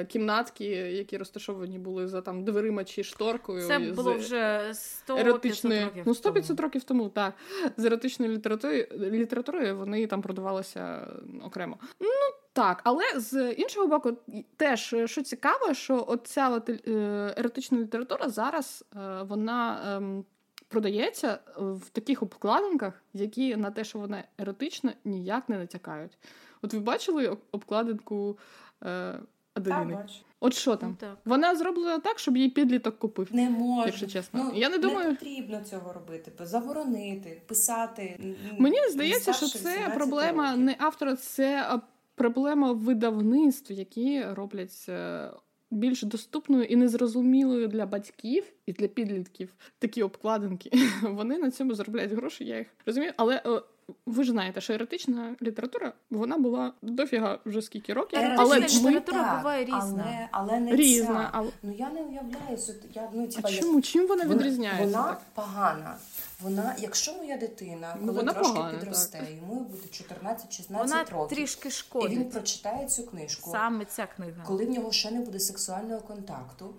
кімнатки, 0.07 0.65
які 0.65 1.17
розташовані 1.17 1.79
були 1.79 2.07
за 2.07 2.21
там 2.21 2.43
дверима 2.43 2.83
чи 2.83 3.03
шторкою. 3.03 3.67
Це 3.67 3.79
було 3.79 4.13
вже 4.13 4.71
100 4.73 5.17
еротичної, 5.17 5.83
років 5.83 6.03
ну 6.05 6.13
100-500 6.13 6.47
тому. 6.47 6.61
років 6.61 6.83
тому, 6.83 7.09
так. 7.09 7.33
З 7.77 7.85
еротичною 7.85 8.31
літературою, 8.31 8.87
літературою 8.99 9.77
вони 9.77 10.07
там 10.07 10.21
продавалися 10.21 11.07
окремо. 11.43 11.77
Ну 11.99 12.09
так, 12.55 12.81
але 12.83 13.03
з 13.15 13.51
іншого 13.51 13.87
боку, 13.87 14.11
теж 14.57 14.93
е, 14.93 15.07
що 15.07 15.21
цікаво, 15.23 15.73
що 15.73 16.05
от 16.07 16.27
ця 16.27 16.49
от, 16.49 16.69
е, 16.69 17.33
еротична 17.37 17.77
література 17.79 18.29
зараз 18.29 18.85
е, 18.95 19.21
вона. 19.23 19.81
ем, 19.97 20.25
Продається 20.67 21.39
в 21.57 21.89
таких 21.91 22.23
обкладинках, 22.23 23.03
які 23.13 23.55
на 23.55 23.71
те, 23.71 23.83
що 23.83 23.99
вона 23.99 24.23
еротична, 24.37 24.93
ніяк 25.05 25.49
не 25.49 25.57
натякають. 25.57 26.17
От 26.61 26.73
ви 26.73 26.79
бачили 26.79 27.37
обкладинку 27.51 28.37
е, 28.83 28.85
Так, 28.85 29.21
Аделіни? 29.53 29.95
бач. 29.95 30.21
От 30.39 30.53
що 30.53 30.71
Ну, 30.71 30.77
там? 30.77 30.95
так. 30.99 31.17
Вона 31.25 31.55
зроблена 31.55 31.99
так, 31.99 32.19
щоб 32.19 32.37
її 32.37 32.49
підліток 32.49 32.99
купив. 32.99 33.27
Не 33.31 33.49
можна. 33.49 33.85
Якщо 33.85 34.07
чесно. 34.07 34.43
Ну, 34.43 34.59
Я 34.59 34.69
не 34.69 34.77
думаю- 34.77 35.09
Не 35.09 35.15
потрібно 35.15 35.61
цього 35.61 35.93
робити. 35.93 36.45
Заборонити, 36.45 37.41
писати. 37.47 38.35
Мені 38.59 38.77
здається, 38.89 39.33
що 39.33 39.47
це 39.47 39.91
проблема 39.95 40.49
років. 40.51 40.65
не 40.65 40.75
автора, 40.79 41.15
це 41.15 41.79
проблема 42.15 42.71
видавництв, 42.71 43.71
які 43.71 44.23
роблять 44.23 44.85
е, 44.89 45.31
більш 45.71 46.03
доступною 46.03 46.63
і 46.63 46.75
незрозумілою 46.75 47.67
для 47.67 47.85
батьків 47.85 48.43
і 48.65 48.73
для 48.73 48.87
підлітків 48.87 49.53
такі 49.79 50.03
обкладинки. 50.03 50.71
Вони 51.01 51.37
на 51.37 51.51
цьому 51.51 51.73
заробляють 51.73 52.11
гроші. 52.11 52.45
Я 52.45 52.57
їх 52.57 52.67
розумію, 52.85 53.13
але. 53.17 53.41
е, 53.45 53.61
Ви 54.05 54.23
ж 54.23 54.31
знаєте, 54.31 54.61
що 54.61 54.73
еротична 54.73 55.35
література 55.41 55.93
вона 56.09 56.37
була 56.37 56.73
дофіга 56.81 57.39
вже 57.45 57.61
скільки 57.61 57.93
років, 57.93 58.19
Еротична 58.19 58.43
але 58.43 58.55
література 58.59 58.91
література 58.91 59.37
буває 59.37 59.65
різна. 59.65 60.03
Але, 60.07 60.27
але 60.31 60.59
не 60.59 60.75
різна. 60.75 61.05
ця. 61.07 61.29
Але 61.31 61.49
Ну 61.63 61.73
я 61.77 61.89
не 61.89 62.01
уявляю, 62.01 62.57
що 62.57 62.73
я 62.93 63.09
ну 63.13 63.29
а 63.43 63.49
я- 63.49 63.59
чому 63.61 63.81
чим 63.81 64.07
вона 64.07 64.23
Вона- 64.23 64.35
відрізняється? 64.35 64.85
Вона 64.85 65.03
так? 65.03 65.21
погана. 65.33 65.95
Вона, 66.41 66.75
якщо 66.79 67.13
моя 67.13 67.37
дитина, 67.37 67.95
Ну, 67.99 68.05
коли 68.07 68.17
вона 68.19 68.33
трошки 68.33 68.53
погана, 68.53 68.79
підросте, 68.79 69.27
йому 69.41 69.55
буде 69.59 69.87
14-16 69.91 70.67
Вона 70.69 71.03
років, 71.11 71.37
трішки 71.37 71.69
і 71.69 71.71
він 72.07 72.25
прочитає 72.29 72.87
цю 72.87 73.03
книжку, 73.03 73.49
Саме 73.51 73.85
ця 73.85 74.05
книга. 74.15 74.43
коли 74.45 74.65
в 74.65 74.69
нього 74.69 74.91
ще 74.91 75.11
не 75.11 75.19
буде 75.19 75.39
сексуального 75.39 76.01
контакту, 76.01 76.73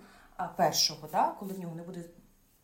першого, 0.45 1.09
да, 1.11 1.35
коли 1.39 1.53
в 1.53 1.59
нього 1.59 1.75
не 1.75 1.83
буде 1.83 2.03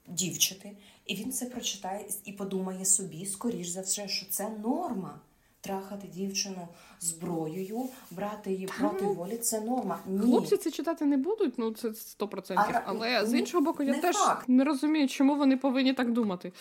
дівчити, 0.07 0.77
і 1.05 1.15
він 1.15 1.31
це 1.31 1.45
прочитає 1.45 2.05
і 2.25 2.31
подумає 2.31 2.85
собі, 2.85 3.25
скоріш 3.25 3.67
за 3.67 3.81
все, 3.81 4.07
що 4.07 4.25
це 4.29 4.49
норма. 4.49 5.19
Трахати 5.61 6.07
дівчину 6.07 6.67
зброєю, 6.99 7.89
брати 8.11 8.51
її 8.51 8.69
проти 8.79 9.05
ну, 9.05 9.13
волі 9.13 9.37
це 9.37 9.61
норма. 9.61 9.99
Ні. 10.05 10.19
Хлопці 10.19 10.57
це 10.57 10.71
читати 10.71 11.05
не 11.05 11.17
будуть, 11.17 11.57
ну 11.57 11.71
це 11.71 11.87
100%. 11.87 12.53
А, 12.55 12.81
Але 12.85 13.25
з 13.25 13.33
іншого 13.33 13.63
боку, 13.63 13.83
я 13.83 13.91
не 13.91 14.01
теж 14.01 14.15
факт. 14.15 14.49
не 14.49 14.63
розумію, 14.63 15.07
чому 15.07 15.35
вони 15.35 15.57
повинні 15.57 15.93
так 15.93 16.11
думати. 16.11 16.51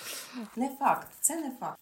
Не 0.57 0.69
факт, 0.69 1.09
це 1.21 1.37
не 1.37 1.51
факт. 1.51 1.79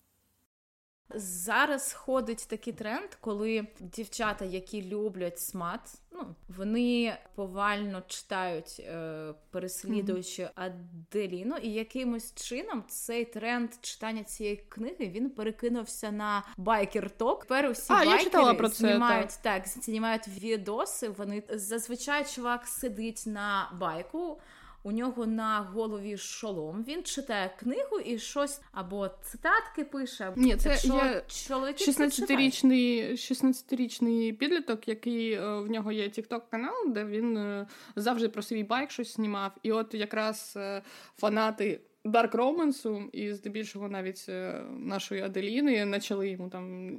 Зараз 1.15 1.93
ходить 1.93 2.47
такий 2.49 2.73
тренд, 2.73 3.09
коли 3.21 3.67
дівчата, 3.81 4.45
які 4.45 4.83
люблять 4.83 5.41
смат, 5.41 5.81
ну 6.13 6.35
вони 6.57 7.17
повально 7.35 8.03
читають, 8.07 8.77
е, 8.81 9.35
переслідуючи 9.51 10.51
Аделіну, 10.55 11.57
і 11.57 11.69
якимось 11.69 12.35
чином 12.35 12.85
цей 12.89 13.25
тренд 13.25 13.71
читання 13.81 14.25
цієї 14.25 14.57
книги 14.57 15.09
він 15.09 15.31
перекинувся 15.31 16.11
на 16.11 16.43
байкер 16.57 17.11
ток. 17.11 17.41
Тепер 17.41 17.71
усі 17.71 17.93
А, 17.93 18.05
байкери 18.05 18.55
про 18.55 18.69
це, 18.69 18.77
знімають 18.77 19.39
так, 19.43 19.69
знімають 19.69 20.29
відоси. 20.29 21.09
Вони 21.09 21.43
зазвичай 21.51 22.25
чувак 22.25 22.67
сидить 22.67 23.23
на 23.27 23.73
байку. 23.81 24.41
У 24.83 24.93
нього 24.93 25.27
на 25.27 25.61
голові 25.61 26.17
шолом. 26.17 26.85
Він 26.89 27.03
читає 27.03 27.51
книгу 27.59 28.01
і 28.05 28.19
щось 28.19 28.61
або 28.73 29.09
цитатки 29.23 29.85
пише. 29.85 30.33
Ні, 30.37 30.57
це 30.57 30.77
є 30.85 31.23
чоловіки 31.29 31.85
16-річний, 31.85 33.13
16-річний 33.13 34.33
підліток, 34.33 34.89
який 34.89 35.33
е, 35.33 35.59
в 35.59 35.71
нього 35.71 35.93
є 35.93 36.05
TikTok 36.05 36.41
канал, 36.51 36.75
де 36.87 37.05
він 37.05 37.37
е, 37.37 37.67
завжди 37.97 38.29
про 38.29 38.43
свій 38.43 38.65
байк 38.65 38.91
щось 38.91 39.15
знімав. 39.15 39.53
І 39.63 39.73
от 39.73 39.95
якраз 39.95 40.55
е, 40.57 40.83
фанати 41.17 41.81
дарк 42.05 42.35
романсу, 42.35 43.03
і 43.13 43.33
здебільшого 43.33 43.89
навіть 43.89 44.27
нашої 44.71 45.23
Аделіни 45.23 45.91
почали 45.93 46.29
йому 46.29 46.49
там 46.49 46.97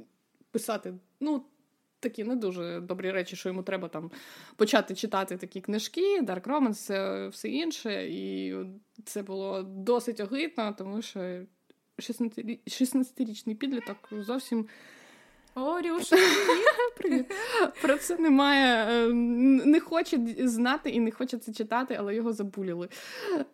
писати. 0.50 0.94
ну, 1.20 1.44
Такі 2.02 2.24
не 2.24 2.36
дуже 2.36 2.80
добрі 2.80 3.10
речі, 3.10 3.36
що 3.36 3.48
йому 3.48 3.62
треба 3.62 3.88
там 3.88 4.10
почати 4.56 4.94
читати 4.94 5.36
такі 5.36 5.60
книжки, 5.60 6.20
Dark 6.20 6.42
Romance, 6.46 7.28
все 7.28 7.48
інше. 7.48 8.08
І 8.08 8.54
це 9.04 9.22
було 9.22 9.62
досить 9.62 10.20
огидно, 10.20 10.74
тому 10.78 11.02
що 11.02 11.42
16-річний 11.98 13.54
підліток 13.54 13.96
зовсім. 14.10 14.66
О, 15.54 15.80
Рюша, 15.80 16.16
привіт. 16.96 17.26
Про 17.82 17.96
це 17.96 18.18
немає. 18.18 18.86
Е, 18.90 19.12
не 19.64 19.80
хоче 19.80 20.20
знати 20.38 20.90
і 20.90 21.00
не 21.00 21.10
хоче 21.10 21.38
це 21.38 21.52
читати, 21.52 21.96
але 21.98 22.14
його 22.14 22.32
забуліли. 22.32 22.88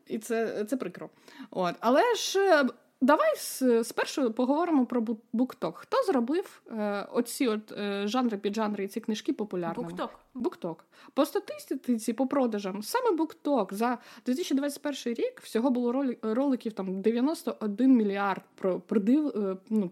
І 0.07 0.19
це 0.19 0.65
це 0.65 0.77
прикро. 0.77 1.11
От. 1.51 1.75
Але 1.81 2.15
ж 2.15 2.61
е, 2.61 2.67
давай 3.01 3.37
спершу 3.85 4.33
поговоримо 4.33 4.87
про 4.87 5.05
букток. 5.33 5.77
Хто 5.77 6.03
зробив 6.03 6.63
е, 6.71 7.07
оці 7.13 7.47
от 7.47 7.73
е, 7.73 8.07
жанри 8.07 8.39
піджанри 8.39 8.85
і 8.85 8.89
ці 8.89 9.01
книжки 9.01 9.33
популярними? 9.33 9.89
Букток. 9.89 10.11
Букток. 10.35 10.85
По 11.15 11.27
статистиці, 11.27 12.13
по 12.13 12.27
продажам, 12.27 12.83
саме 12.83 13.17
букток 13.17 13.75
за 13.75 13.99
2021 14.27 15.15
рік 15.15 15.41
всього 15.41 15.71
було 15.71 16.05
роликів 16.23 16.73
там 16.73 17.01
91 17.01 17.97
мільярд 17.97 18.43
про 18.55 18.81
продив. 18.81 19.27
Е, 19.29 19.57
ну, 19.71 19.91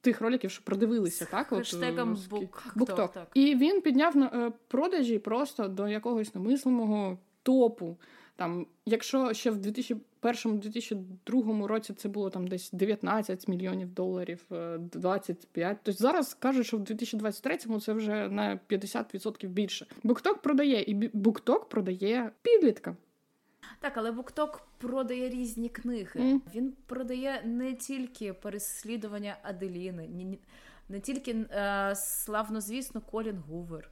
Тих 0.00 0.20
роликів, 0.20 0.50
що 0.50 0.64
продивилися, 0.64 1.24
так? 1.30 1.46
Хештегом 1.46 2.18
букток. 2.74 3.12
Так. 3.12 3.28
І 3.34 3.54
він 3.54 3.80
підняв 3.80 4.16
на 4.16 4.52
продажі 4.68 5.18
просто 5.18 5.68
до 5.68 5.88
якогось 5.88 6.34
намислимого 6.34 7.18
топу. 7.42 7.96
Там, 8.38 8.66
Якщо 8.86 9.32
ще 9.32 9.50
в 9.50 9.56
2001-2002 9.56 11.66
році 11.66 11.94
це 11.94 12.08
було 12.08 12.30
там 12.30 12.46
десь 12.46 12.70
19 12.72 13.48
мільйонів 13.48 13.94
доларів, 13.94 14.44
25, 14.78 15.78
то 15.82 15.92
зараз 15.92 16.34
кажуть, 16.34 16.66
що 16.66 16.76
в 16.76 16.80
2023-му 16.80 17.80
це 17.80 17.92
вже 17.92 18.28
на 18.28 18.58
50% 18.68 19.48
більше. 19.48 19.86
Букток 20.02 20.42
продає, 20.42 20.82
і 20.82 20.94
букток 20.94 21.68
продає 21.68 22.30
підліткам. 22.42 22.96
Так, 23.80 23.92
але 23.96 24.12
Букток 24.12 24.68
продає 24.78 25.30
різні 25.30 25.68
книги. 25.68 26.20
Mm. 26.20 26.40
Він 26.54 26.72
продає 26.86 27.42
не 27.44 27.74
тільки 27.74 28.32
переслідування 28.32 29.36
Аделіни, 29.42 30.08
не, 30.08 30.36
не 30.88 31.00
тільки 31.00 31.30
е, 31.30 31.92
славнозвісно 31.96 33.00
Колін 33.00 33.38
Гувер. 33.48 33.90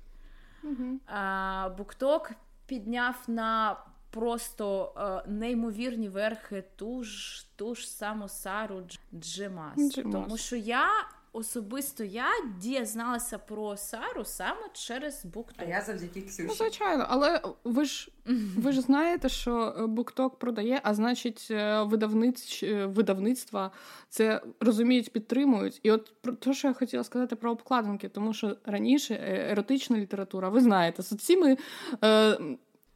Mm-hmm. 0.64 1.76
Букток 1.76 2.30
підняв 2.66 3.24
на 3.28 3.76
просто 4.16 4.92
е, 4.96 5.30
неймовірні 5.30 6.08
верхи 6.08 6.64
ту 6.76 7.02
ж 7.02 7.46
ту 7.56 7.74
ж 7.74 7.88
саму 7.90 8.28
Сару 8.28 8.82
Джемас. 9.14 9.94
Тому 10.02 10.36
що 10.36 10.56
я 10.56 10.88
особисто 11.36 12.04
я 12.04 12.26
дізналася 12.60 13.38
про 13.38 13.76
Сару 13.76 14.24
саме 14.24 14.68
через 14.72 15.24
букток. 15.24 15.56
А 15.58 15.64
я 15.64 15.80
завдяки 15.80 16.20
Ксюші. 16.20 16.48
Ну, 16.48 16.54
звичайно, 16.54 17.06
але 17.08 17.40
ви 17.64 17.84
ж 17.84 18.10
ви 18.56 18.72
ж 18.72 18.80
знаєте, 18.80 19.28
що 19.28 19.74
букток 19.88 20.38
продає, 20.38 20.80
а 20.82 20.94
значить, 20.94 21.48
е, 21.50 21.82
видавниць, 21.82 22.60
е, 22.62 22.86
видавництва 22.86 23.70
це 24.08 24.42
розуміють, 24.60 25.12
підтримують. 25.12 25.80
І 25.82 25.90
от 25.90 26.12
про 26.20 26.32
те, 26.32 26.54
що 26.54 26.68
я 26.68 26.74
хотіла 26.74 27.04
сказати 27.04 27.36
про 27.36 27.50
обкладинки, 27.50 28.08
тому 28.08 28.34
що 28.34 28.56
раніше 28.64 29.14
е, 29.14 29.50
еротична 29.50 29.98
література, 29.98 30.48
ви 30.48 30.60
знаєте, 30.60 31.02
з 31.02 31.16
цими. 31.16 31.56
Е, 32.04 32.38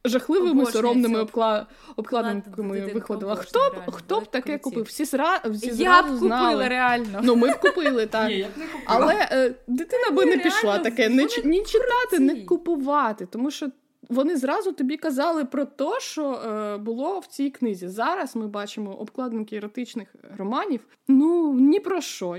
жахливими 0.05 0.65
соромними 0.65 1.19
обкла... 1.19 1.67
обкладинками 1.95 2.91
виходила. 2.93 3.35
Хто 3.35 3.59
б 3.59 3.91
хто 3.91 4.19
б 4.19 4.27
таке 4.31 4.57
купив? 4.57 4.83
Всі 4.83 5.05
зра... 5.05 5.41
всі 5.45 5.83
Я 5.83 6.01
б 6.01 6.05
купила 6.05 6.19
знали. 6.19 6.67
реально. 6.67 7.19
Ну 7.23 7.35
ми 7.35 7.51
б 7.51 7.59
купили 7.59 8.05
так. 8.05 8.27
Ні, 8.29 8.37
я 8.37 8.47
б 8.47 8.49
не 8.57 8.65
купила. 8.65 8.83
Але 8.85 9.27
е, 9.31 9.55
дитина 9.67 10.11
би 10.11 10.25
не 10.25 10.37
пішла 10.37 10.79
таке. 10.79 11.09
Не 11.09 11.27
ні 11.43 11.63
читати, 11.63 12.19
не 12.19 12.45
купувати, 12.45 13.25
тому 13.25 13.51
що. 13.51 13.69
Вони 14.09 14.37
зразу 14.37 14.71
тобі 14.71 14.97
казали 14.97 15.45
про 15.45 15.65
те, 15.65 15.99
що 15.99 16.31
е, 16.31 16.77
було 16.77 17.19
в 17.19 17.25
цій 17.25 17.49
книзі. 17.49 17.87
Зараз 17.87 18.35
ми 18.35 18.47
бачимо 18.47 18.93
обкладинки 18.93 19.55
еротичних 19.55 20.15
романів. 20.37 20.79
Ну 21.07 21.53
ні 21.53 21.79
про 21.79 22.01
що. 22.01 22.37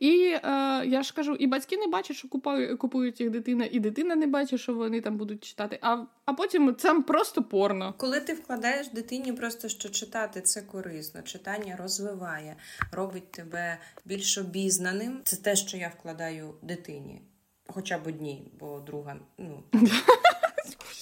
І 0.00 0.34
е, 0.34 0.40
я 0.86 1.02
ж 1.02 1.14
кажу, 1.14 1.34
і 1.34 1.46
батьки 1.46 1.76
не 1.76 1.86
бачать, 1.86 2.16
що 2.16 2.28
купують, 2.28 2.78
купують 2.78 3.20
їх 3.20 3.30
дитина, 3.30 3.68
і 3.70 3.80
дитина 3.80 4.16
не 4.16 4.26
бачить, 4.26 4.60
що 4.60 4.74
вони 4.74 5.00
там 5.00 5.16
будуть 5.16 5.44
читати. 5.44 5.78
А 5.82 6.04
а 6.24 6.32
потім 6.32 6.76
це 6.76 6.94
просто 6.94 7.42
порно. 7.42 7.94
Коли 7.98 8.20
ти 8.20 8.34
вкладаєш 8.34 8.88
дитині, 8.88 9.32
просто 9.32 9.68
що 9.68 9.88
читати 9.88 10.40
це 10.40 10.62
корисно, 10.62 11.22
читання 11.22 11.76
розвиває, 11.76 12.56
робить 12.92 13.30
тебе 13.30 13.78
більш 14.04 14.38
обізнаним. 14.38 15.20
Це 15.24 15.36
те, 15.36 15.56
що 15.56 15.76
я 15.76 15.92
вкладаю 15.98 16.54
дитині, 16.62 17.22
хоча 17.66 17.98
б 17.98 18.06
одній, 18.06 18.52
бо 18.60 18.80
друга 18.80 19.16
ну. 19.38 19.62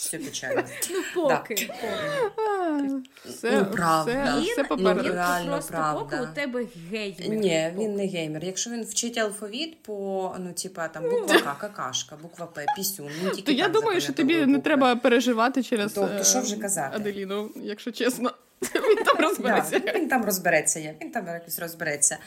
все 0.07 0.19
печально. 0.19 0.65
Ну, 1.17 1.29
поки. 1.29 1.55
Все, 3.25 3.51
ну, 3.51 3.65
правда. 3.65 4.41
Все, 4.41 4.63
все 4.63 4.77
ну, 4.77 5.03
реально 5.03 5.53
просто 5.53 5.73
правда. 5.73 6.01
поки 6.01 6.23
у 6.23 6.27
тебе 6.35 6.67
геймер. 6.91 7.29
Ні, 7.29 7.73
він 7.79 7.95
не 7.95 8.07
геймер. 8.07 8.45
Якщо 8.45 8.71
він 8.71 8.85
вчить 8.85 9.19
алфавіт 9.19 9.83
по, 9.83 10.35
ну, 10.39 10.53
типа, 10.53 10.89
там, 10.89 11.03
буква 11.03 11.39
К, 11.39 11.57
какашка, 11.61 12.17
буква 12.23 12.47
П, 12.47 12.67
пісюн, 12.77 13.11
тільки 13.25 13.43
То 13.43 13.53
я 13.53 13.69
думаю, 13.69 14.01
що 14.01 14.13
тобі 14.13 14.47
не 14.47 14.59
треба 14.59 14.97
переживати 14.97 15.63
через 15.63 15.93
Тобто, 15.93 16.25
що 16.25 16.41
вже 16.41 16.57
казати? 16.57 16.97
Аделіну, 16.97 17.51
якщо 17.57 17.93
чесно. 17.93 18.33
Він 18.75 19.05
там 19.05 19.17
розбереться. 19.19 19.79
Да, 19.79 19.93
він 19.93 20.09
там 20.09 20.25
розбереться, 20.25 20.95
він 21.03 21.11
там 21.11 21.27
якось 21.27 21.59
розбереться. 21.59 22.19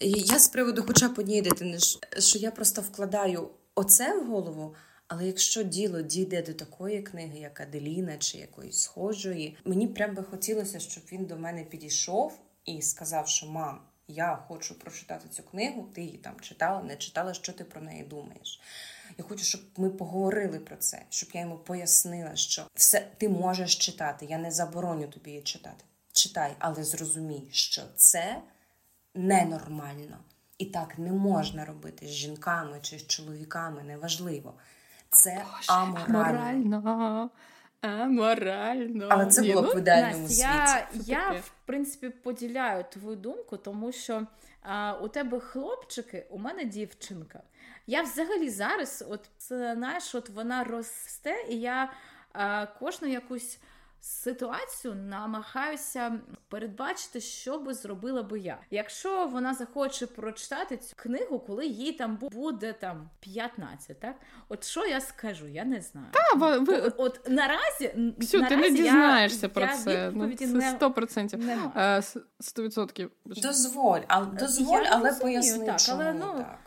Я 0.00 0.38
з 0.38 0.48
приводу, 0.48 0.84
хоча 0.86 1.08
б 1.08 1.18
однієї 1.18 1.42
дитини, 1.42 1.78
що 2.18 2.38
я 2.38 2.50
просто 2.50 2.82
вкладаю 2.82 3.48
оце 3.74 4.14
в 4.14 4.26
голову. 4.26 4.74
Але 5.10 5.26
якщо 5.26 5.62
діло 5.62 6.02
дійде 6.02 6.42
до 6.42 6.54
такої 6.54 7.02
книги, 7.02 7.38
як 7.38 7.60
Аделіна 7.60 8.18
чи 8.18 8.38
якоїсь 8.38 8.80
схожої, 8.80 9.56
мені 9.64 9.88
прям 9.88 10.14
би 10.14 10.22
хотілося, 10.22 10.80
щоб 10.80 11.04
він 11.12 11.24
до 11.24 11.36
мене 11.36 11.64
підійшов 11.64 12.40
і 12.64 12.82
сказав, 12.82 13.28
що 13.28 13.46
мам, 13.46 13.80
я 14.08 14.36
хочу 14.48 14.78
прочитати 14.78 15.28
цю 15.28 15.42
книгу, 15.42 15.88
ти 15.94 16.02
її 16.02 16.18
там 16.18 16.40
читала, 16.40 16.82
не 16.82 16.96
читала, 16.96 17.34
що 17.34 17.52
ти 17.52 17.64
про 17.64 17.80
неї 17.80 18.04
думаєш. 18.04 18.60
Я 19.18 19.24
хочу, 19.24 19.44
щоб 19.44 19.60
ми 19.76 19.90
поговорили 19.90 20.58
про 20.58 20.76
це, 20.76 21.02
щоб 21.08 21.30
я 21.34 21.40
йому 21.40 21.58
пояснила, 21.58 22.36
що 22.36 22.66
все 22.74 23.06
ти 23.16 23.28
можеш 23.28 23.76
читати. 23.76 24.26
Я 24.30 24.38
не 24.38 24.50
забороню 24.50 25.08
тобі 25.08 25.30
її 25.30 25.42
читати. 25.42 25.84
Читай, 26.12 26.52
але 26.58 26.84
зрозумій, 26.84 27.48
що 27.50 27.82
це 27.96 28.42
ненормально. 29.14 30.18
І 30.58 30.66
так 30.66 30.98
не 30.98 31.12
можна 31.12 31.64
робити 31.64 32.06
з 32.06 32.10
жінками 32.10 32.78
чи 32.82 32.98
з 32.98 33.06
чоловіками, 33.06 33.82
неважливо. 33.82 34.54
Це 35.10 35.44
Боже, 35.56 35.72
аморально. 35.72 37.30
Аморально. 37.80 39.06
Але 39.10 39.26
це 39.26 39.42
було 39.42 39.62
б 39.62 39.74
в 39.74 39.78
ідеальному 39.78 40.28
світі. 40.28 40.40
Я, 40.40 40.88
я, 40.92 41.30
в 41.30 41.52
принципі, 41.66 42.08
поділяю 42.08 42.84
твою 42.90 43.16
думку, 43.16 43.56
тому 43.56 43.92
що 43.92 44.26
а, 44.62 44.92
у 44.92 45.08
тебе 45.08 45.40
хлопчики, 45.40 46.26
у 46.30 46.38
мене 46.38 46.64
дівчинка. 46.64 47.42
Я 47.86 48.02
взагалі 48.02 48.50
зараз, 48.50 49.04
от 49.10 49.28
знаєш, 49.76 50.14
от 50.14 50.28
вона 50.28 50.64
росте, 50.64 51.44
і 51.48 51.56
я 51.56 51.92
а, 52.32 52.66
кожну 52.66 53.08
якусь 53.08 53.58
ситуацію 54.00 54.94
намагаюся 54.94 56.20
передбачити, 56.48 57.20
що 57.20 57.58
би 57.58 57.74
зробила 57.74 58.22
би 58.22 58.38
я. 58.38 58.58
Якщо 58.70 59.26
вона 59.26 59.54
захоче 59.54 60.06
прочитати 60.06 60.76
цю 60.76 60.96
книгу, 60.96 61.38
коли 61.38 61.66
їй 61.66 61.92
там 61.92 62.16
буде 62.16 62.72
там 62.72 63.10
15, 63.20 64.00
так 64.00 64.16
от 64.48 64.64
що 64.64 64.86
я 64.86 65.00
скажу, 65.00 65.46
я 65.46 65.64
не 65.64 65.80
знаю. 65.80 66.06
Та, 66.10 66.38
ви, 66.38 66.58
ви... 66.58 66.80
От, 66.80 66.94
от 66.96 67.28
наразі 67.28 68.14
Ксю, 68.20 68.38
наразі 68.38 68.48
ти 68.48 68.56
не 68.56 68.70
дізнаєшся 68.70 69.46
я, 69.46 69.48
про 69.48 69.62
я 69.62 69.76
це. 69.76 70.10
Ну, 70.14 70.36
це 70.36 70.46
100%. 70.46 72.20
100%. 72.40 73.08
Дозволь, 73.24 74.00
але 74.08 74.26
дозволь, 74.26 74.82
я 74.82 74.90
але 74.92 75.12
поясни, 75.12 75.66
так, 75.66 75.80
чому 75.80 76.02
але, 76.02 76.12
ну, 76.12 76.34
так. 76.38 76.58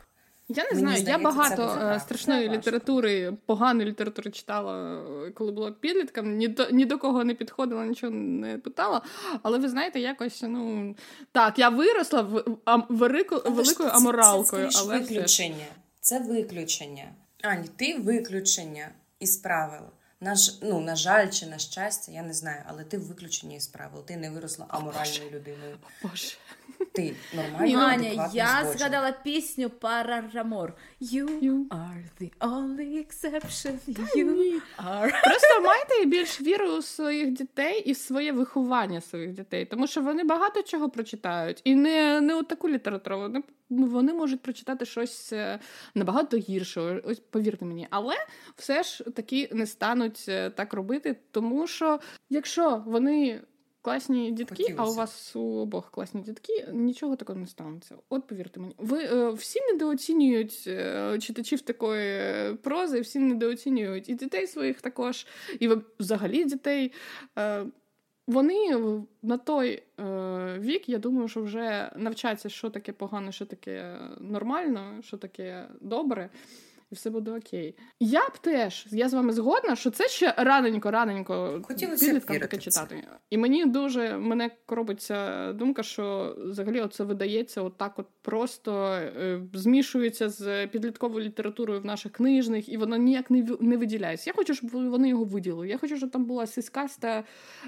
Я 0.50 0.64
не 0.64 0.70
Мені 0.70 0.80
знаю, 0.80 0.98
здається, 0.98 1.12
я 1.12 1.32
багато 1.32 1.80
е, 1.82 2.00
страшної 2.00 2.50
літератури, 2.50 3.34
поганої 3.46 3.90
літератури 3.90 4.32
читала, 4.32 5.04
коли 5.34 5.52
була 5.52 5.72
підлітком. 5.72 6.36
Ні 6.38 6.48
до 6.48 6.70
ні 6.72 6.86
до 6.86 6.98
кого 6.98 7.24
не 7.24 7.34
підходила, 7.34 7.86
нічого 7.86 8.14
не 8.14 8.58
питала. 8.58 9.02
Але 9.44 9.60
ви 9.60 9.70
знаєте, 9.70 10.00
якось 10.00 10.42
ну 10.42 10.96
так, 11.32 11.60
я 11.60 11.70
виросла 11.70 12.22
в 12.22 12.58
а, 12.66 12.76
велику, 12.76 13.36
великою 13.36 13.90
це, 13.90 13.96
аморалкою. 13.96 14.70
Це, 14.70 14.72
це, 14.72 14.80
але 14.84 15.00
виключення. 15.00 15.66
Це 16.02 16.20
виключення. 16.20 17.06
Ані, 17.42 17.68
ти 17.76 17.98
виключення 17.98 18.90
із 19.20 19.38
правил. 19.38 19.84
На, 20.24 20.36
ну, 20.62 20.80
на 20.80 20.96
жаль, 20.96 21.30
чи 21.30 21.46
на 21.46 21.58
щастя, 21.58 22.12
я 22.12 22.24
не 22.24 22.34
знаю, 22.34 22.62
але 22.68 22.84
ти 22.84 22.98
виключення 22.98 23.56
із 23.56 23.68
правил. 23.68 24.06
Ти 24.06 24.18
не 24.18 24.30
виросла 24.30 24.66
аморальною 24.70 25.32
людиною. 25.32 25.78
Боже. 26.04 26.38
Ти 26.92 27.16
нормально 27.34 27.80
Аня, 27.80 28.30
я 28.34 28.74
згадала 28.78 29.12
пісню 29.12 29.70
Парарамор. 29.70 30.74
You, 31.02 31.42
you 31.42 31.68
are 31.68 32.04
the 32.22 32.32
only 32.40 33.06
exception. 33.06 33.78
You 34.16 34.62
are... 34.78 35.22
Просто 35.24 35.62
майте 35.64 36.06
більш 36.06 36.42
віру 36.42 36.70
у 36.70 36.82
своїх 36.82 37.32
дітей 37.32 37.80
і 37.80 37.92
в 37.92 37.98
своє 37.98 38.32
виховання 38.32 39.02
своїх 39.02 39.32
дітей, 39.32 39.66
тому 39.66 39.88
що 39.88 40.02
вони 40.02 40.24
багато 40.24 40.62
чого 40.62 40.90
прочитають. 40.90 41.62
І 41.64 41.76
не 41.76 42.22
не 42.22 42.36
у 42.36 42.44
таку 42.44 42.70
літературу. 42.70 43.20
Вони, 43.20 43.44
вони 43.78 44.14
можуть 44.14 44.42
прочитати 44.42 44.86
щось 44.86 45.34
е, 45.34 45.60
набагато 45.96 46.38
гірше. 46.38 47.02
Ось 47.06 47.20
повірте 47.20 47.66
мені, 47.66 47.88
але 47.90 48.16
все 48.56 48.84
ж 48.84 49.04
таки 49.04 49.50
не 49.52 49.68
стануть 49.68 50.26
е, 50.28 50.50
так 50.50 50.74
робити, 50.74 51.16
тому 51.32 51.68
що 51.68 52.00
якщо 52.30 52.84
вони 52.86 53.42
класні 53.84 54.32
дітки, 54.32 54.64
Хотілося. 54.64 54.84
а 54.84 54.90
у 54.90 54.94
вас 54.94 55.36
у 55.36 55.40
обох 55.40 55.92
класні 55.92 56.22
дітки, 56.22 56.68
нічого 56.74 57.16
такого 57.16 57.40
не 57.40 57.48
станеться. 57.48 57.96
От 58.10 58.28
повірте 58.28 58.60
мені, 58.60 58.76
ви 58.78 59.04
е, 59.04 59.30
всі 59.30 59.60
недооцінюють 59.72 60.64
е, 60.68 61.18
читачів 61.22 61.62
такої 61.62 62.54
прози, 62.56 63.02
всі 63.02 63.20
недооцінюють 63.20 64.10
і 64.10 64.14
дітей 64.14 64.48
своїх 64.48 64.82
також, 64.82 65.28
і 65.60 65.70
взагалі 66.00 66.46
дітей. 66.46 66.92
Е, 67.38 67.66
вони 68.28 68.78
на 69.22 69.38
той 69.38 69.84
е, 70.00 70.60
вік, 70.60 70.90
я 70.90 70.98
думаю, 70.98 71.28
що 71.28 71.44
вже 71.44 71.92
навчаться, 71.96 72.50
що 72.50 72.70
таке 72.70 72.94
погано, 72.94 73.32
що 73.32 73.46
таке 73.46 73.98
нормально, 74.20 75.02
що 75.02 75.18
таке 75.18 75.68
добре 75.82 76.30
і 76.94 76.96
все 76.96 77.10
буде 77.10 77.32
окей. 77.32 77.76
Я 78.00 78.30
б 78.30 78.38
теж, 78.38 78.88
я 78.92 79.10
з 79.10 79.14
вами 79.14 79.34
згодна, 79.34 79.76
що 79.76 79.92
це 79.92 80.08
ще 80.08 80.34
раненько, 80.38 80.92
раненько 80.92 81.62
підліткам 81.68 82.40
таке 82.40 82.58
читати. 82.58 83.08
І 83.30 83.38
мені 83.38 83.66
дуже 83.66 84.18
мене 84.18 84.52
коробиться 84.66 85.54
думка, 85.54 85.84
що 85.84 86.36
взагалі 86.38 86.82
оце 86.82 87.04
видається 87.04 87.62
отак, 87.62 88.00
от 88.00 88.06
просто 88.22 88.94
е, 88.94 89.42
змішується 89.54 90.30
з 90.30 90.68
підлітковою 90.68 91.26
літературою 91.26 91.82
в 91.82 91.86
наших 91.86 92.12
книжних, 92.12 92.70
і 92.70 92.78
воно 92.78 92.98
ніяк 92.98 93.32
не 93.32 93.48
не 93.60 93.78
виділяється. 93.78 94.30
Я 94.30 94.34
хочу, 94.34 94.54
щоб 94.54 94.70
вони 94.72 95.10
його 95.10 95.24
виділили. 95.24 95.68
Я 95.68 95.78
хочу, 95.78 95.98
щоб 95.98 96.12
там 96.12 96.26
була 96.26 96.48
сіскаста 96.48 97.24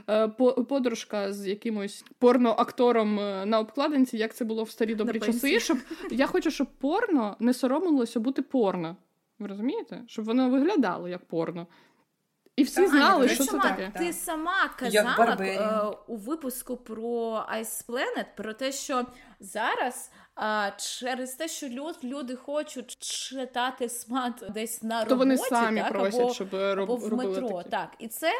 е, 0.10 0.28
подружка 0.70 1.34
з 1.34 1.48
якимось 1.48 2.06
порноактором 2.20 3.20
е, 3.20 3.46
на 3.46 3.60
обкладинці, 3.60 4.18
як 4.18 4.36
це 4.36 4.46
було 4.46 4.64
в 4.64 4.70
старі 4.70 4.96
добрі 4.96 5.20
часи. 5.20 5.60
Щоб 5.60 5.78
я 6.12 6.28
хочу, 6.28 6.52
щоб 6.52 6.68
порно 6.80 7.38
не 7.40 7.54
соромилося 7.54 8.20
бути 8.20 8.42
порно. 8.42 8.96
Ви 9.40 9.48
розумієте? 9.48 10.04
Щоб 10.08 10.26
воно 10.26 10.50
виглядало 10.50 11.08
як 11.08 11.26
порно. 11.26 11.68
І 12.56 12.64
всі 12.64 12.76
так, 12.76 12.90
знали, 12.90 13.30
що 13.30 13.46
це 13.46 13.58
таке. 13.58 13.92
Ти 13.98 14.14
сама 14.14 14.70
казала 14.80 15.38
е, 15.40 15.98
у 16.08 16.16
випуску 16.16 16.78
про 16.78 17.00
Ice 17.58 17.88
Planet 17.88 18.26
про 18.36 18.54
те, 18.54 18.72
що 18.72 19.06
зараз 19.40 20.12
а, 20.36 20.72
через 20.78 21.34
те, 21.34 21.48
що 21.48 21.68
люд, 21.68 21.98
люди 22.04 22.36
хочуть 22.36 22.98
читати 23.00 23.90
смат 23.90 24.44
десь 24.50 24.84
на 24.84 24.96
роботі, 24.96 25.10
то 25.10 25.16
вони 25.16 25.38
самі 25.38 25.82
так, 25.82 25.92
просять, 25.92 26.22
або, 26.22 26.34
щоб 26.34 26.50
роб, 26.52 26.92
або 26.92 26.96
в 26.96 27.14
метро. 27.14 27.50
Такі. 27.50 27.70
Так, 27.70 27.90
і 28.00 28.08
це 28.08 28.32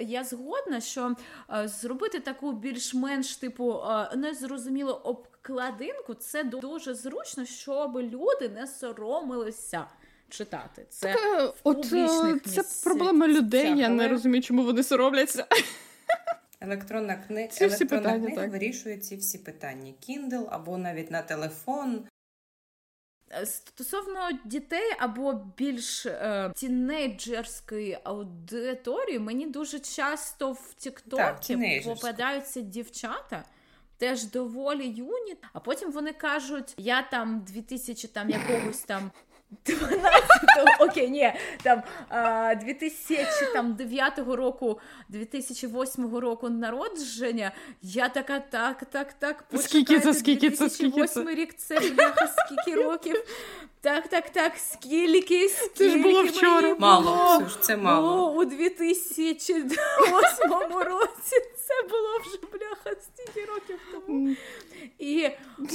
я 0.00 0.24
згодна, 0.24 0.80
що 0.80 1.14
е, 1.54 1.68
зробити 1.68 2.20
таку 2.20 2.52
більш-менш 2.52 3.36
типу 3.36 3.80
а, 3.82 4.16
незрозумілу 4.16 4.92
обкладинку, 4.92 6.14
це 6.14 6.44
дуже 6.44 6.94
зручно, 6.94 7.44
щоб 7.44 7.98
люди 7.98 8.48
не 8.48 8.66
соромилися 8.66 9.86
читати. 10.28 10.86
Це 10.90 11.12
так, 11.12 11.54
в 11.56 11.60
от, 11.64 11.92
е, 11.92 12.38
Це 12.44 12.62
проблема 12.84 13.28
людей. 13.28 13.78
Я 13.78 13.88
не 13.88 14.08
розумію, 14.08 14.42
чому 14.42 14.64
вони 14.64 14.82
соромляться. 14.82 15.46
Електронна, 16.60 17.16
кни... 17.16 17.48
ці 17.48 17.64
Електронна 17.64 18.02
питання, 18.02 18.26
книга 18.26 18.42
так. 18.42 18.50
вирішує 18.50 18.96
ці 18.96 19.16
всі 19.16 19.38
питання: 19.38 19.92
Kindle 20.08 20.46
або 20.50 20.78
навіть 20.78 21.10
на 21.10 21.22
телефон. 21.22 22.04
Е, 23.30 23.46
стосовно 23.46 24.28
дітей 24.44 24.92
або 24.98 25.32
більш 25.56 26.06
е, 26.06 26.52
тінейджерської 26.56 27.98
аудиторії, 28.04 29.18
мені 29.18 29.46
дуже 29.46 29.80
часто 29.80 30.52
в 30.52 30.74
Тіктокі 30.76 31.82
попадаються 31.84 32.60
дівчата. 32.60 33.44
Теж 33.98 34.24
доволі 34.24 34.88
юні, 34.88 35.36
а 35.52 35.60
потім 35.60 35.92
вони 35.92 36.12
кажуть: 36.12 36.74
я 36.76 37.02
там 37.02 37.40
2000 37.40 38.08
там 38.08 38.30
якогось 38.30 38.78
там 38.78 39.10
12 39.50 40.00
окей, 40.80 41.10
ні, 41.10 41.32
там 41.62 41.82
2009 42.64 44.18
року, 44.18 44.80
2008 45.08 46.16
року 46.16 46.48
народження. 46.48 47.52
Я 47.82 48.08
така, 48.08 48.40
так, 48.40 48.84
так, 48.84 49.12
так. 49.12 49.44
Скільки 49.58 50.00
це, 50.00 50.14
скільки 50.14 50.50
це, 50.50 50.70
скільки 50.70 51.06
це? 51.06 51.24
рік, 51.24 51.54
це 51.56 51.80
бляха, 51.80 52.26
скільки 52.26 52.82
років. 52.82 53.24
Так, 53.80 54.08
так, 54.08 54.30
так, 54.30 54.52
скільки, 54.56 55.48
скільки 55.48 55.74
Це 55.74 55.90
ж 55.90 55.98
було 55.98 56.24
вчора. 56.24 56.76
Мало, 56.78 57.38
Ксюш, 57.38 57.56
це 57.60 57.76
мало. 57.76 58.26
О, 58.26 58.32
у 58.32 58.44
2008 58.44 59.68
році 60.72 61.36
це 61.66 61.88
було 61.90 62.18
вже, 62.20 62.38
бляха, 62.52 63.00
стільки 63.00 63.50
років 63.50 63.78
тому. 63.92 64.36
І 64.98 65.30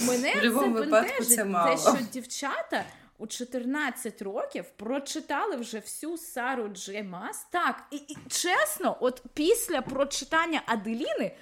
мене 0.08 0.34
це 0.42 0.50
бентежить, 0.50 1.54
те, 1.54 1.78
що 1.78 1.98
дівчата 2.12 2.84
у 3.18 3.28
14 3.28 4.22
років 4.22 4.66
прочитали 4.78 5.56
вже 5.56 5.80
всю 5.80 6.18
Сару 6.18 6.68
Джей 6.68 7.04
Мас. 7.04 7.48
Так, 7.52 7.84
і, 7.92 7.96
і 7.96 8.18
чесно, 8.30 8.98
от 9.00 9.24
після 9.34 9.82
прочитання 9.82 10.62
Аделіни. 10.66 11.36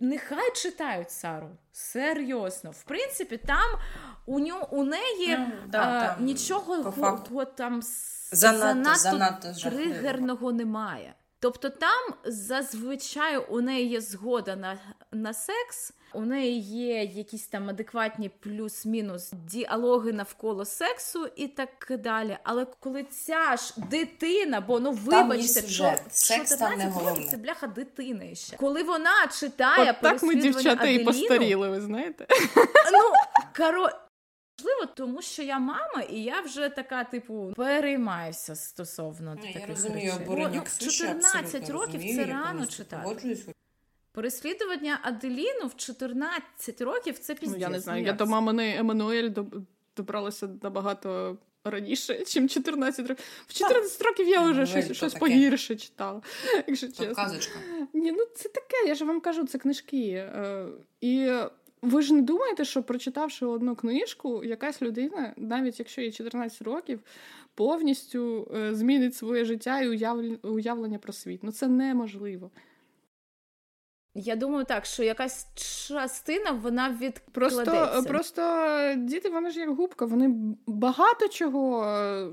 Нехай 0.00 0.52
читають 0.54 1.10
Сару. 1.10 1.50
Серйозно. 1.72 2.70
В 2.70 2.82
принципі, 2.82 3.36
там 3.36 3.78
у 4.26 4.38
нього 4.38 4.68
у 4.70 4.84
неї 4.84 5.36
mm, 5.36 5.50
да, 5.68 5.82
а, 5.82 6.06
там, 6.06 6.24
нічого 6.24 6.82
го, 6.82 7.44
там 7.44 7.82
занадто, 8.32 8.94
занадто, 8.94 9.52
занадто 9.52 9.70
тригерного 9.70 10.52
немає. 10.52 11.14
Тобто 11.40 11.70
там 11.70 12.14
зазвичай 12.24 13.36
у 13.36 13.60
неї 13.60 13.88
є 13.88 14.00
згода 14.00 14.56
на, 14.56 14.78
на 15.12 15.32
секс. 15.32 15.92
У 16.14 16.20
неї 16.20 16.60
є 16.60 17.02
якісь 17.02 17.46
там 17.46 17.68
адекватні 17.68 18.28
плюс-мінус 18.28 19.32
діалоги 19.32 20.12
навколо 20.12 20.64
сексу 20.64 21.26
і 21.36 21.48
так 21.48 21.92
далі. 21.98 22.38
Але 22.42 22.66
коли 22.80 23.04
ця 23.04 23.56
ж 23.56 23.74
дитина, 23.76 24.60
бо 24.60 24.80
ну 24.80 24.92
вибачте, 24.92 25.62
що, 25.68 25.92
Секс 26.10 26.48
що 26.48 26.56
14 26.56 27.08
років 27.08 27.28
це 27.30 27.36
бляха 27.36 27.66
дитина 27.66 28.34
ще. 28.34 28.56
Коли 28.56 28.82
вона 28.82 29.26
читає 29.40 29.90
От 29.90 30.00
так 30.00 30.22
ми 30.22 30.34
дівчата 30.34 30.82
Аделіну, 30.82 31.00
і 31.00 31.04
постаріли, 31.04 31.68
ви 31.68 31.80
знаєте? 31.80 32.26
Ну, 32.92 33.12
каро... 33.52 33.88
Можливо, 34.58 34.92
тому 34.94 35.22
що 35.22 35.42
я 35.42 35.58
мама, 35.58 36.02
і 36.10 36.22
я 36.22 36.40
вже 36.40 36.68
така, 36.68 37.04
типу, 37.04 37.52
переймаюся 37.56 38.54
стосовно 38.54 39.34
не, 39.34 39.40
таких 39.40 39.60
я 39.60 39.66
розумію, 39.66 40.12
речей. 40.28 40.62
Ну, 40.80 40.90
14 40.90 41.70
років 41.70 41.94
розумію, 41.94 42.16
це 42.16 42.32
рано 42.32 42.66
читати. 42.66 43.36
Переслідування 44.16 44.98
Аделіну 45.02 45.66
в 45.66 45.76
14 45.76 46.80
років 46.80 47.18
це 47.18 47.34
піздець. 47.34 47.60
Ну, 47.60 47.66
Я 47.66 47.68
не 47.68 47.80
знаю, 47.80 48.04
я 48.04 48.12
до 48.12 48.26
мамини 48.26 48.76
Еммануель 48.76 49.30
добралася 49.96 50.48
набагато 50.62 51.36
раніше, 51.64 52.18
ніж 52.36 52.52
14 52.52 53.08
років. 53.08 53.24
В 53.46 53.52
14 53.52 54.02
років 54.02 54.28
я 54.28 54.40
вже 54.40 54.66
щось 54.66 54.92
щось 54.92 55.14
погірше 55.14 55.76
читала. 55.76 56.22
якщо 56.66 56.86
чесно. 56.86 57.14
Казочка. 57.14 57.58
Ні, 57.92 58.12
ну 58.12 58.24
це 58.34 58.48
таке, 58.48 58.88
я 58.88 58.94
ж 58.94 59.04
вам 59.04 59.20
кажу, 59.20 59.46
це 59.46 59.58
книжки. 59.58 60.10
Е, 60.10 60.66
і 61.00 61.30
ви 61.82 62.02
ж 62.02 62.14
не 62.14 62.22
думаєте, 62.22 62.64
що 62.64 62.82
прочитавши 62.82 63.46
одну 63.46 63.76
книжку, 63.76 64.44
якась 64.44 64.82
людина, 64.82 65.34
навіть 65.36 65.78
якщо 65.78 66.00
їй 66.00 66.12
14 66.12 66.62
років, 66.62 67.00
повністю 67.54 68.52
е, 68.56 68.74
змінить 68.74 69.16
своє 69.16 69.44
життя 69.44 69.80
і 69.80 69.88
уявлення 70.42 70.98
про 70.98 71.12
світ. 71.12 71.42
Ну 71.42 71.52
це 71.52 71.68
неможливо. 71.68 72.50
Я 74.18 74.36
думаю, 74.36 74.64
так, 74.64 74.86
що 74.86 75.02
якась 75.02 75.46
частина 75.54 76.50
вона 76.50 76.90
відкладеться. 76.90 77.64
Просто 77.64 78.02
просто 78.08 78.94
діти, 78.96 79.28
вони 79.28 79.50
ж 79.50 79.60
як 79.60 79.76
губка, 79.76 80.04
вони 80.04 80.34
багато 80.66 81.28
чого 81.28 81.84
е, 81.84 82.28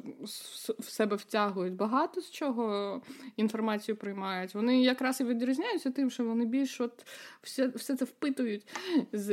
в 0.79 0.89
себе 0.89 1.15
втягують, 1.15 1.73
багато 1.73 2.21
з 2.21 2.31
чого 2.31 3.01
інформацію 3.37 3.95
приймають. 3.95 4.55
Вони 4.55 4.81
якраз 4.81 5.21
і 5.21 5.23
відрізняються 5.23 5.91
тим, 5.91 6.09
що 6.09 6.23
вони 6.23 6.45
більш 6.45 6.81
от 6.81 7.05
все 7.41 7.67
все 7.67 7.95
це 7.95 8.05
впитують 8.05 8.67
з 9.13 9.27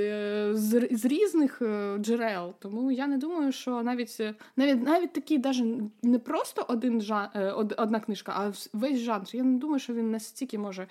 з, 0.54 0.88
з 0.90 1.04
різних 1.04 1.62
е, 1.62 1.96
джерел. 1.98 2.54
Тому 2.58 2.90
я 2.90 3.06
не 3.06 3.18
думаю, 3.18 3.52
що 3.52 3.82
навіть 3.82 4.22
навіть 4.56 4.82
навіть 4.82 5.12
такий, 5.12 5.38
навіть 5.38 5.92
не 6.02 6.18
просто 6.18 6.64
один 6.68 7.00
жан, 7.00 7.28
е, 7.34 7.52
одна 7.52 8.00
книжка, 8.00 8.32
а 8.36 8.52
весь 8.72 8.98
жанр. 8.98 9.26
Я 9.32 9.42
не 9.42 9.58
думаю, 9.58 9.78
що 9.78 9.94
він 9.94 10.10
настільки 10.10 10.58
може 10.58 10.86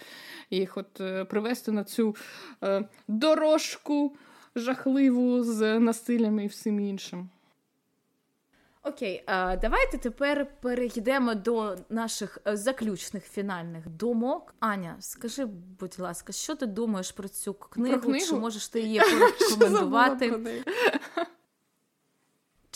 їх 0.50 0.78
от 0.78 1.02
привести 1.30 1.49
привести 1.50 1.72
на 1.72 1.84
цю 1.84 2.16
е, 2.64 2.86
дорожку 3.08 4.16
жахливу 4.56 5.44
з 5.44 5.80
насиллям 5.80 6.40
і 6.40 6.48
всім 6.48 6.80
іншим. 6.80 7.30
Окей, 8.84 9.24
а 9.26 9.56
давайте 9.56 9.98
тепер 9.98 10.48
перейдемо 10.62 11.36
до 11.36 11.76
наших 11.90 12.38
е, 12.48 12.58
заключних 12.58 13.24
фінальних 13.24 13.90
думок. 13.90 14.56
Аня, 14.60 14.96
скажи, 15.00 15.46
будь 15.80 16.00
ласка, 16.00 16.34
що 16.34 16.56
ти 16.56 16.66
думаєш 16.66 17.12
про 17.12 17.28
цю 17.28 17.54
книгу? 17.54 18.02
Про 18.02 18.10
книгу? 18.10 18.26
Чи 18.26 18.36
можеш 18.36 18.68
ти 18.68 18.82
її 18.82 19.02
порекомендувати? 19.50 20.64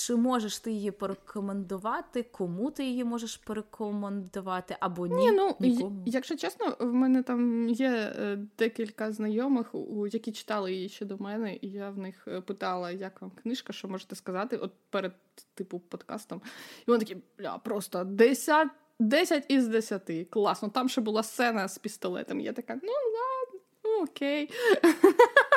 Чи 0.06 0.16
можеш 0.16 0.60
ти 0.60 0.72
її 0.72 0.91
порекомендувати? 0.91 2.24
Кому 2.24 2.72
ти 2.72 2.86
її 2.86 3.04
можеш 3.04 3.38
порекомендувати 3.38 4.76
або 4.80 5.08
ні? 5.08 5.16
Ні, 5.16 5.32
ну 5.32 5.56
Нікому? 5.60 6.04
якщо 6.06 6.36
чесно, 6.36 6.78
в 6.80 6.93
мене 6.93 7.24
там 7.24 7.70
є 7.70 7.89
е, 7.89 8.39
декілька 8.58 9.12
знайомих, 9.12 9.76
які 10.12 10.32
читали 10.32 10.74
її 10.74 10.89
ще 10.89 11.06
до 11.06 11.18
мене, 11.18 11.58
і 11.62 11.68
я 11.68 11.89
в 11.89 11.97
них 11.97 12.28
е, 12.28 12.41
питала, 12.41 12.91
як 12.91 13.22
вам 13.22 13.32
книжка, 13.32 13.74
що 13.74 13.88
можете 13.88 14.16
сказати, 14.16 14.58
от 14.58 14.72
перед 14.89 15.14
типу 15.54 15.80
подкастом. 15.80 16.41
І 16.80 16.91
вони 16.91 16.99
такі, 16.99 17.18
бля, 17.38 17.58
просто 17.58 18.04
10, 18.04 18.68
10 18.99 19.45
із 19.47 19.68
10. 19.68 20.12
Класно. 20.30 20.70
Там 20.70 20.89
ще 20.89 21.01
була 21.01 21.24
сцена 21.24 21.68
з 21.68 21.78
пістолетом. 21.78 22.39
Я 22.39 22.54
така, 22.54 22.74
ну 22.84 22.91
ладно, 22.91 23.60
ну 23.84 24.04
окей. 24.04 24.49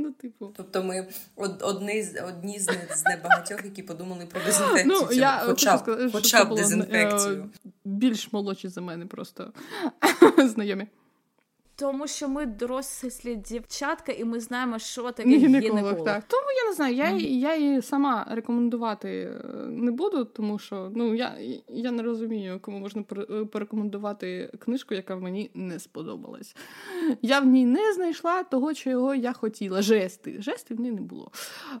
Ну, 0.00 0.10
типу. 0.12 0.52
Тобто 0.56 0.82
ми 0.82 1.06
од- 1.36 1.62
одні 1.62 2.02
з 2.02 2.22
одні 2.22 2.58
з, 2.58 2.64
з 2.96 3.04
небагатьох, 3.04 3.64
які 3.64 3.82
подумали 3.82 4.26
про 4.26 4.40
дезінфекцію. 4.46 4.86
Ну, 5.00 5.12
я 5.12 5.38
хоча 5.46 5.76
б, 5.76 5.80
сказати, 5.80 6.10
хоча 6.12 6.44
б 6.44 6.54
дезінфекцію. 6.54 7.50
е, 7.66 7.68
більш 7.84 8.32
молодші 8.32 8.68
за 8.68 8.80
мене 8.80 9.06
просто 9.06 9.52
знайомі. 10.38 10.86
Тому 11.80 12.06
що 12.06 12.28
ми 12.28 12.46
дорослі 12.46 13.36
дівчатка, 13.36 14.12
і 14.12 14.24
ми 14.24 14.40
знаємо, 14.40 14.78
що 14.78 15.12
таке 15.12 15.28
Гінеколог, 15.28 15.78
гінеколог. 15.78 16.04
так. 16.04 16.24
Тому 16.28 16.42
я 16.64 16.68
не 16.70 16.74
знаю, 16.74 16.94
я, 16.94 17.06
Мгм. 17.10 17.18
я 17.18 17.56
її 17.56 17.82
сама 17.82 18.26
рекомендувати 18.30 19.08
е, 19.08 19.44
не 19.68 19.90
буду, 19.90 20.24
тому 20.24 20.58
що 20.58 20.92
ну, 20.94 21.14
я, 21.14 21.36
я 21.68 21.90
не 21.90 22.02
розумію, 22.02 22.58
кому 22.62 22.78
можна 22.78 23.02
пор- 23.02 23.46
порекомендувати 23.46 24.50
книжку, 24.58 24.94
яка 24.94 25.16
мені 25.16 25.50
не 25.54 25.78
сподобалась. 25.78 26.56
Я 27.22 27.40
в 27.40 27.46
ній 27.46 27.66
не 27.66 27.92
знайшла 27.94 28.42
того, 28.42 28.74
чого 28.74 29.14
я 29.14 29.32
хотіла. 29.32 29.82
Жести. 29.82 30.36
Жестів 30.42 30.76
в 30.76 30.80
ній 30.80 30.90
не 30.92 31.00
було. 31.00 31.30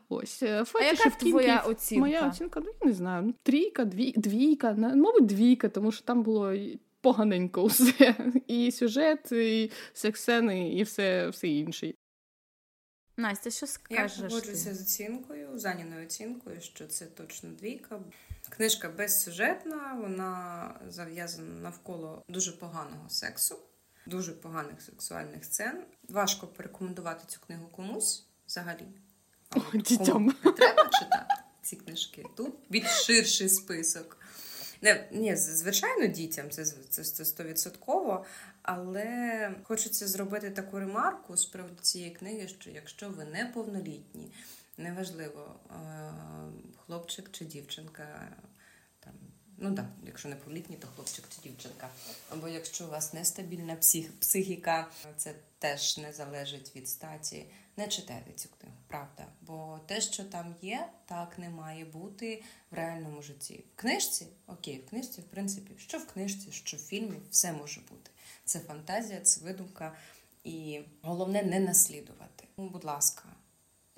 Ось. 0.08 0.42
е, 0.42 0.64
А 0.74 0.84
яка 0.84 1.10
твоя 1.10 1.58
оцінка? 1.66 2.00
Моя 2.00 2.28
оцінка, 2.28 2.60
ну, 2.64 2.72
я 2.80 2.86
не 2.86 2.92
знаю. 2.92 3.22
ну, 3.26 3.34
Трійка, 3.42 3.84
дві, 3.84 4.12
двійка, 4.16 4.76
мабуть, 4.94 5.26
двійка, 5.26 5.68
тому 5.68 5.92
що 5.92 6.04
там 6.04 6.22
було 6.22 6.54
поганенько 7.00 7.64
все. 7.66 8.16
І 8.46 8.72
сюжет, 8.72 9.32
і 9.32 9.70
секс-сцени, 9.92 10.72
і 10.74 10.82
все, 10.82 11.28
все 11.28 11.48
інше. 11.48 11.94
Настя, 13.16 13.50
що 13.50 13.66
Я 13.66 13.72
скажеш? 13.72 14.18
погоджуюся 14.30 14.68
ти? 14.68 14.74
з 14.74 14.80
оцінкою, 14.82 15.58
з 15.58 15.64
Аніною 15.64 16.06
оцінкою, 16.06 16.60
що 16.60 16.86
це 16.86 17.06
точно 17.06 17.50
двійка. 17.50 18.00
Книжка 18.50 18.88
безсюжетна, 18.88 19.98
вона 20.02 20.74
зав'язана 20.88 21.60
навколо 21.60 22.22
дуже 22.28 22.52
поганого 22.52 23.08
сексу, 23.08 23.58
дуже 24.06 24.32
поганих 24.32 24.82
сексуальних 24.82 25.44
сцен. 25.44 25.82
Важко 26.08 26.46
порекомендувати 26.46 27.24
цю 27.28 27.40
книгу 27.40 27.68
комусь 27.68 28.26
взагалі. 28.46 28.86
О, 29.56 29.60
Кому. 30.06 30.32
Не 30.44 30.52
треба 30.52 30.88
читати 30.88 31.34
ці 31.62 31.76
книжки. 31.76 32.24
Тут 32.36 32.54
більш 32.68 32.86
ширший 32.86 33.48
список. 33.48 34.16
Не, 34.82 35.08
ні, 35.12 35.36
звичайно, 35.36 36.06
дітям 36.06 36.50
це 36.50 36.64
це 36.64 37.04
це 37.04 37.24
стовідсотково, 37.24 38.24
але 38.62 39.54
хочеться 39.62 40.06
зробити 40.06 40.50
таку 40.50 40.78
ремарку 40.78 41.36
з 41.36 41.44
приводу 41.46 41.74
цієї 41.80 42.10
книги, 42.10 42.48
що 42.48 42.70
якщо 42.70 43.08
ви 43.08 43.24
неповнолітні, 43.24 44.32
неважливо, 44.78 45.60
е, 45.70 45.74
хлопчик 46.86 47.28
чи 47.32 47.44
дівчинка, 47.44 48.28
там, 49.00 49.12
ну 49.60 49.74
так, 49.74 49.86
якщо 50.06 50.28
не 50.28 50.34
неповнолітні, 50.34 50.76
то 50.76 50.88
хлопчик 50.96 51.24
чи 51.28 51.48
дівчинка. 51.48 51.88
Або 52.30 52.48
якщо 52.48 52.84
у 52.84 52.88
вас 52.90 53.12
нестабільна 53.12 53.76
псих, 53.76 54.20
психіка, 54.20 54.90
це 55.16 55.34
теж 55.58 55.98
не 55.98 56.12
залежить 56.12 56.76
від 56.76 56.88
статі. 56.88 57.46
Не 57.76 57.88
читайте 57.88 58.32
цю 58.32 58.48
книгу, 58.48 58.76
правда. 58.86 59.26
Бо 59.40 59.80
те, 59.86 60.00
що 60.00 60.24
там 60.24 60.54
є, 60.62 60.88
так 61.06 61.38
не 61.38 61.50
має 61.50 61.84
бути 61.84 62.42
в 62.70 62.74
реальному 62.74 63.22
житті. 63.22 63.64
В 63.76 63.80
книжці, 63.80 64.26
окей, 64.46 64.82
в 64.86 64.90
книжці, 64.90 65.20
в 65.20 65.24
принципі, 65.24 65.72
що 65.78 65.98
в 65.98 66.06
книжці, 66.06 66.52
що 66.52 66.76
в 66.76 66.80
фільмі, 66.80 67.20
все 67.30 67.52
може 67.52 67.80
бути. 67.80 68.10
Це 68.44 68.58
фантазія, 68.58 69.20
це 69.20 69.40
видумка. 69.40 69.96
І 70.44 70.80
головне 71.02 71.42
не 71.42 71.60
наслідувати. 71.60 72.44
Ну, 72.56 72.68
будь 72.68 72.84
ласка, 72.84 73.22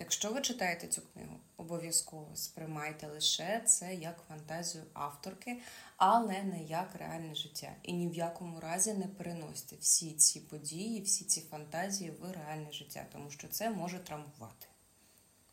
якщо 0.03 0.33
ви 0.33 0.41
читаєте 0.41 0.87
цю 0.87 1.03
книгу, 1.13 1.41
обов'язково 1.57 2.31
сприймайте 2.35 3.07
лише 3.07 3.63
це 3.67 3.95
як 3.95 4.17
фантазію 4.29 4.85
авторки, 4.93 5.57
але 5.97 6.43
не 6.43 6.63
як 6.63 6.95
реальне 6.99 7.35
життя. 7.35 7.73
І 7.83 7.93
ні 7.93 8.09
в 8.09 8.15
якому 8.15 8.61
разі 8.61 8.93
не 8.93 9.07
переносьте 9.07 9.77
всі 9.81 10.13
ці 10.13 10.41
події, 10.41 11.03
всі 11.03 11.25
ці 11.25 11.41
фантазії 11.41 12.11
в 12.11 12.33
реальне 12.33 12.73
життя, 12.73 13.07
тому 13.13 13.31
що 13.31 13.49
це 13.49 13.71
може 13.71 13.99
травмувати. 13.99 14.67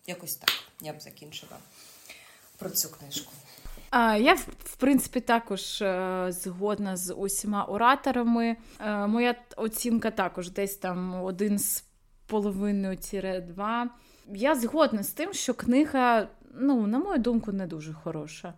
Якось 0.07 0.35
так 0.35 0.51
я 0.81 0.93
б 0.93 1.01
закінчила 1.01 1.57
про 2.57 2.69
цю 2.69 2.89
книжку. 2.89 3.33
Я, 3.93 4.33
в 4.33 4.47
в 4.65 4.75
принципі, 4.75 5.21
також 5.21 5.81
е, 5.81 6.25
згодна 6.29 6.97
з 6.97 7.13
усіма 7.13 7.63
ораторами. 7.63 8.57
Е, 8.79 9.07
моя 9.07 9.35
оцінка 9.57 10.11
також 10.11 10.49
десь 10.49 10.75
там 10.75 11.23
один 11.23 11.59
з 11.59 11.83
половиною 12.25 12.97
тіре 12.97 13.41
два. 13.41 13.89
Я 14.33 14.55
згодна 14.55 15.03
з 15.03 15.11
тим, 15.11 15.33
що 15.33 15.53
книга, 15.53 16.27
ну, 16.53 16.87
на 16.87 16.99
мою 16.99 17.19
думку, 17.19 17.51
не 17.51 17.67
дуже 17.67 17.93
хороша. 17.93 18.53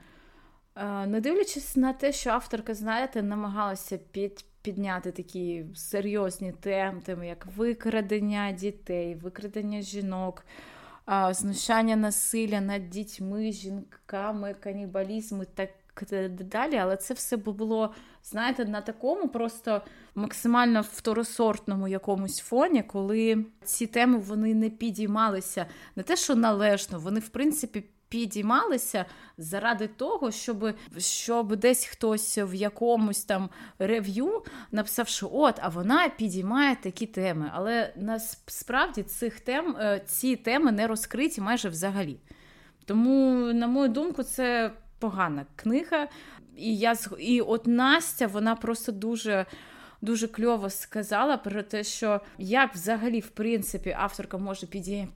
Е, 0.76 1.08
не 1.08 1.22
дивлячись 1.22 1.76
на 1.76 1.94
те, 1.94 2.12
що 2.12 2.30
авторка, 2.30 2.74
знаєте, 2.74 3.22
намагалася 3.22 3.98
під, 3.98 4.46
підняти 4.62 5.12
такі 5.12 5.66
серйозні 5.76 6.52
теми, 6.52 7.28
як 7.28 7.46
викрадення 7.58 8.52
дітей, 8.52 9.16
викрадення 9.16 9.82
жінок, 9.82 10.46
знущання 11.32 11.96
насилля 11.96 12.62
над 12.62 12.90
дітьми, 12.90 13.52
жінками, 13.52 14.54
канібалізм 14.54 15.42
і 15.42 15.46
так 15.46 15.70
далі. 16.30 16.76
Але 16.76 16.98
це 16.98 17.14
все 17.14 17.38
було, 17.38 17.94
знаєте, 18.24 18.66
на 18.66 18.82
такому 18.82 19.28
просто 19.28 19.82
максимально 20.16 20.82
второсортному 20.82 21.88
якомусь 21.88 22.40
фоні, 22.40 22.84
коли 22.84 23.46
ці 23.64 23.88
теми 23.88 24.18
вони 24.18 24.56
не 24.56 24.70
підіймалися 24.70 25.66
не 25.96 26.04
те, 26.04 26.16
що 26.16 26.36
належно, 26.36 27.00
вони 27.00 27.20
в 27.20 27.30
принципі. 27.30 27.84
Підіймалися 28.12 29.06
заради 29.38 29.88
того, 29.88 30.32
щоб, 30.32 30.74
щоб 30.98 31.56
десь 31.56 31.86
хтось 31.86 32.38
в 32.38 32.54
якомусь 32.54 33.24
там 33.24 33.50
рев'ю 33.80 34.44
написав, 34.72 35.08
що 35.08 35.30
от, 35.34 35.60
а 35.62 35.70
вона 35.70 36.10
підіймає 36.10 36.76
такі 36.76 37.06
теми. 37.06 37.52
Але 37.54 37.94
насправді 37.96 39.04
цих 39.04 39.40
тем, 39.40 39.76
е, 39.80 40.02
ці 40.06 40.36
теми 40.36 40.72
не 40.72 40.88
розкриті 40.88 41.38
майже 41.40 41.70
взагалі. 41.70 42.20
Тому, 42.86 43.54
на 43.54 43.68
мою 43.68 43.90
думку, 43.90 44.24
це 44.24 44.72
погана 45.02 45.46
книга. 45.56 46.08
І 46.58 46.78
я 46.78 46.96
і 47.20 47.42
от 47.42 47.68
Настя, 47.68 48.28
вона 48.28 48.56
просто 48.56 48.92
дуже. 48.92 49.46
Дуже 50.04 50.28
кльово 50.28 50.70
сказала 50.70 51.38
про 51.38 51.64
те, 51.64 51.84
що 51.84 52.22
як 52.38 52.76
взагалі, 52.76 53.20
в 53.20 53.28
принципі, 53.28 53.96
авторка 53.98 54.38
може 54.38 54.68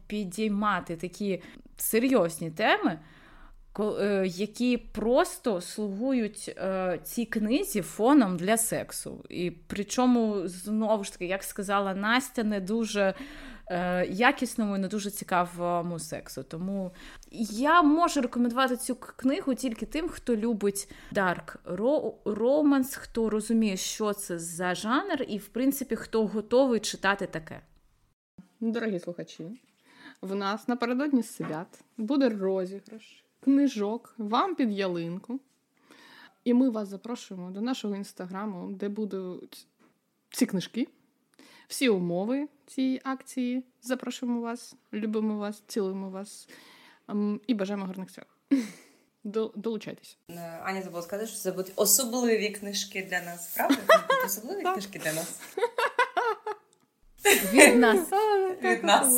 підіймати 0.07 0.95
такі 0.95 1.41
серйозні 1.77 2.51
теми, 2.51 2.99
е, 3.79 4.23
які 4.27 4.77
просто 4.77 5.61
слугують 5.61 6.55
е, 6.57 6.99
цій 7.03 7.25
книзі 7.25 7.81
фоном 7.81 8.38
для 8.38 8.57
сексу. 8.57 9.25
І 9.29 9.51
причому, 9.67 10.47
знову 10.47 11.03
ж 11.03 11.11
таки, 11.11 11.25
як 11.25 11.43
сказала 11.43 11.95
Настя, 11.95 12.43
не 12.43 12.59
дуже 12.59 13.13
е, 13.68 14.05
якісному 14.05 14.76
і 14.76 14.80
не 14.80 14.88
дуже 14.88 15.11
цікавому 15.11 15.99
сексу. 15.99 16.43
Тому 16.43 16.91
я 17.51 17.82
можу 17.82 18.22
рекомендувати 18.22 18.78
цю 18.78 18.95
книгу 18.95 19.55
тільки 19.55 19.86
тим, 19.86 20.09
хто 20.09 20.36
любить 20.36 20.91
дарк 21.11 21.59
романс, 22.26 22.95
хто 22.95 23.30
розуміє, 23.30 23.78
що 23.78 24.13
це 24.13 24.39
за 24.39 24.76
жанр, 24.76 25.26
і, 25.28 25.38
в 25.38 25.47
принципі, 25.47 25.95
хто 25.95 26.28
готовий 26.28 26.80
читати 26.80 27.28
таке. 27.28 27.61
Дорогі 28.59 28.99
слухачі, 28.99 29.61
в 30.22 30.36
нас 30.36 30.68
напередодні 30.68 31.24
свят 31.24 31.84
буде 31.97 32.30
розіграш 32.30 33.26
книжок 33.39 34.16
вам 34.18 34.55
під 34.55 34.72
ялинку. 34.72 35.39
І 36.43 36.53
ми 36.53 36.70
вас 36.70 36.88
запрошуємо 36.88 37.51
до 37.51 37.61
нашого 37.61 37.95
інстаграму, 37.95 38.72
де 38.72 38.89
будуть 38.89 39.68
ці 40.30 40.45
книжки, 40.45 40.88
всі 41.68 41.89
умови 41.89 42.47
цієї 42.68 43.01
акції. 43.03 43.63
Запрошуємо 43.82 44.41
вас, 44.41 44.76
любимо 44.93 45.38
вас, 45.38 45.63
цілуємо 45.68 46.09
вас 46.09 46.49
ем, 47.09 47.41
і 47.47 47.53
бажаємо 47.53 47.86
гарних 47.86 48.09
свят. 48.09 48.28
Долучайтесь. 49.55 50.18
Е, 50.30 50.61
Аня 50.63 50.82
забула 50.82 51.01
сказати, 51.01 51.28
що 51.28 51.38
це 51.38 51.51
будуть 51.51 51.74
особливі 51.76 52.49
книжки 52.49 53.07
для 53.09 53.22
нас, 53.22 53.53
правда? 53.55 54.07
Особливі 54.26 54.61
книжки 54.63 54.99
для 54.99 55.13
нас. 55.13 55.39
Від 57.53 57.76
нас. 57.76 58.09
Від 58.61 58.84
нас. 58.84 59.13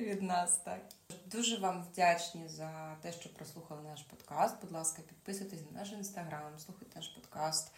Від 0.00 0.22
нас, 0.22 0.56
так. 0.56 0.80
Дуже 1.26 1.56
вам 1.56 1.84
вдячні 1.92 2.48
за 2.48 2.96
те, 3.02 3.12
що 3.12 3.34
прослухали 3.34 3.80
наш 3.82 4.02
подкаст. 4.02 4.56
Будь 4.62 4.72
ласка, 4.72 5.02
підписуйтесь 5.08 5.60
на 5.70 5.80
наш 5.80 5.92
інстаграм, 5.92 6.58
слухайте 6.58 6.92
наш 6.96 7.08
подкаст. 7.08 7.72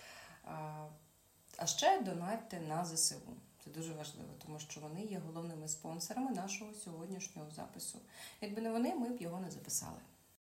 А 1.59 1.66
ще 1.66 2.01
донатьте 2.01 2.61
на 2.61 2.85
ЗСУ. 2.85 3.37
Це 3.65 3.71
дуже 3.71 3.93
важливо, 3.93 4.29
тому 4.47 4.59
що 4.59 4.81
вони 4.81 5.05
є 5.05 5.23
головними 5.27 5.69
спонсорами 5.69 6.31
нашого 6.31 6.75
сьогоднішнього 6.75 7.51
запису. 7.51 7.99
Якби 8.41 8.63
не 8.63 8.71
вони, 8.71 8.95
ми 8.95 9.11
б 9.11 9.23
його 9.23 9.41
не 9.41 9.51
записали. 9.51 9.99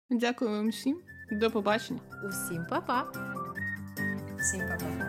Дякую 0.10 0.52
вам 0.52 0.70
всім. 0.70 1.02
До 1.32 1.52
побачення. 1.52 2.00
Усім 2.30 2.66
па-па! 2.70 3.04
Всім 4.40 4.60
па-па! 4.60 5.09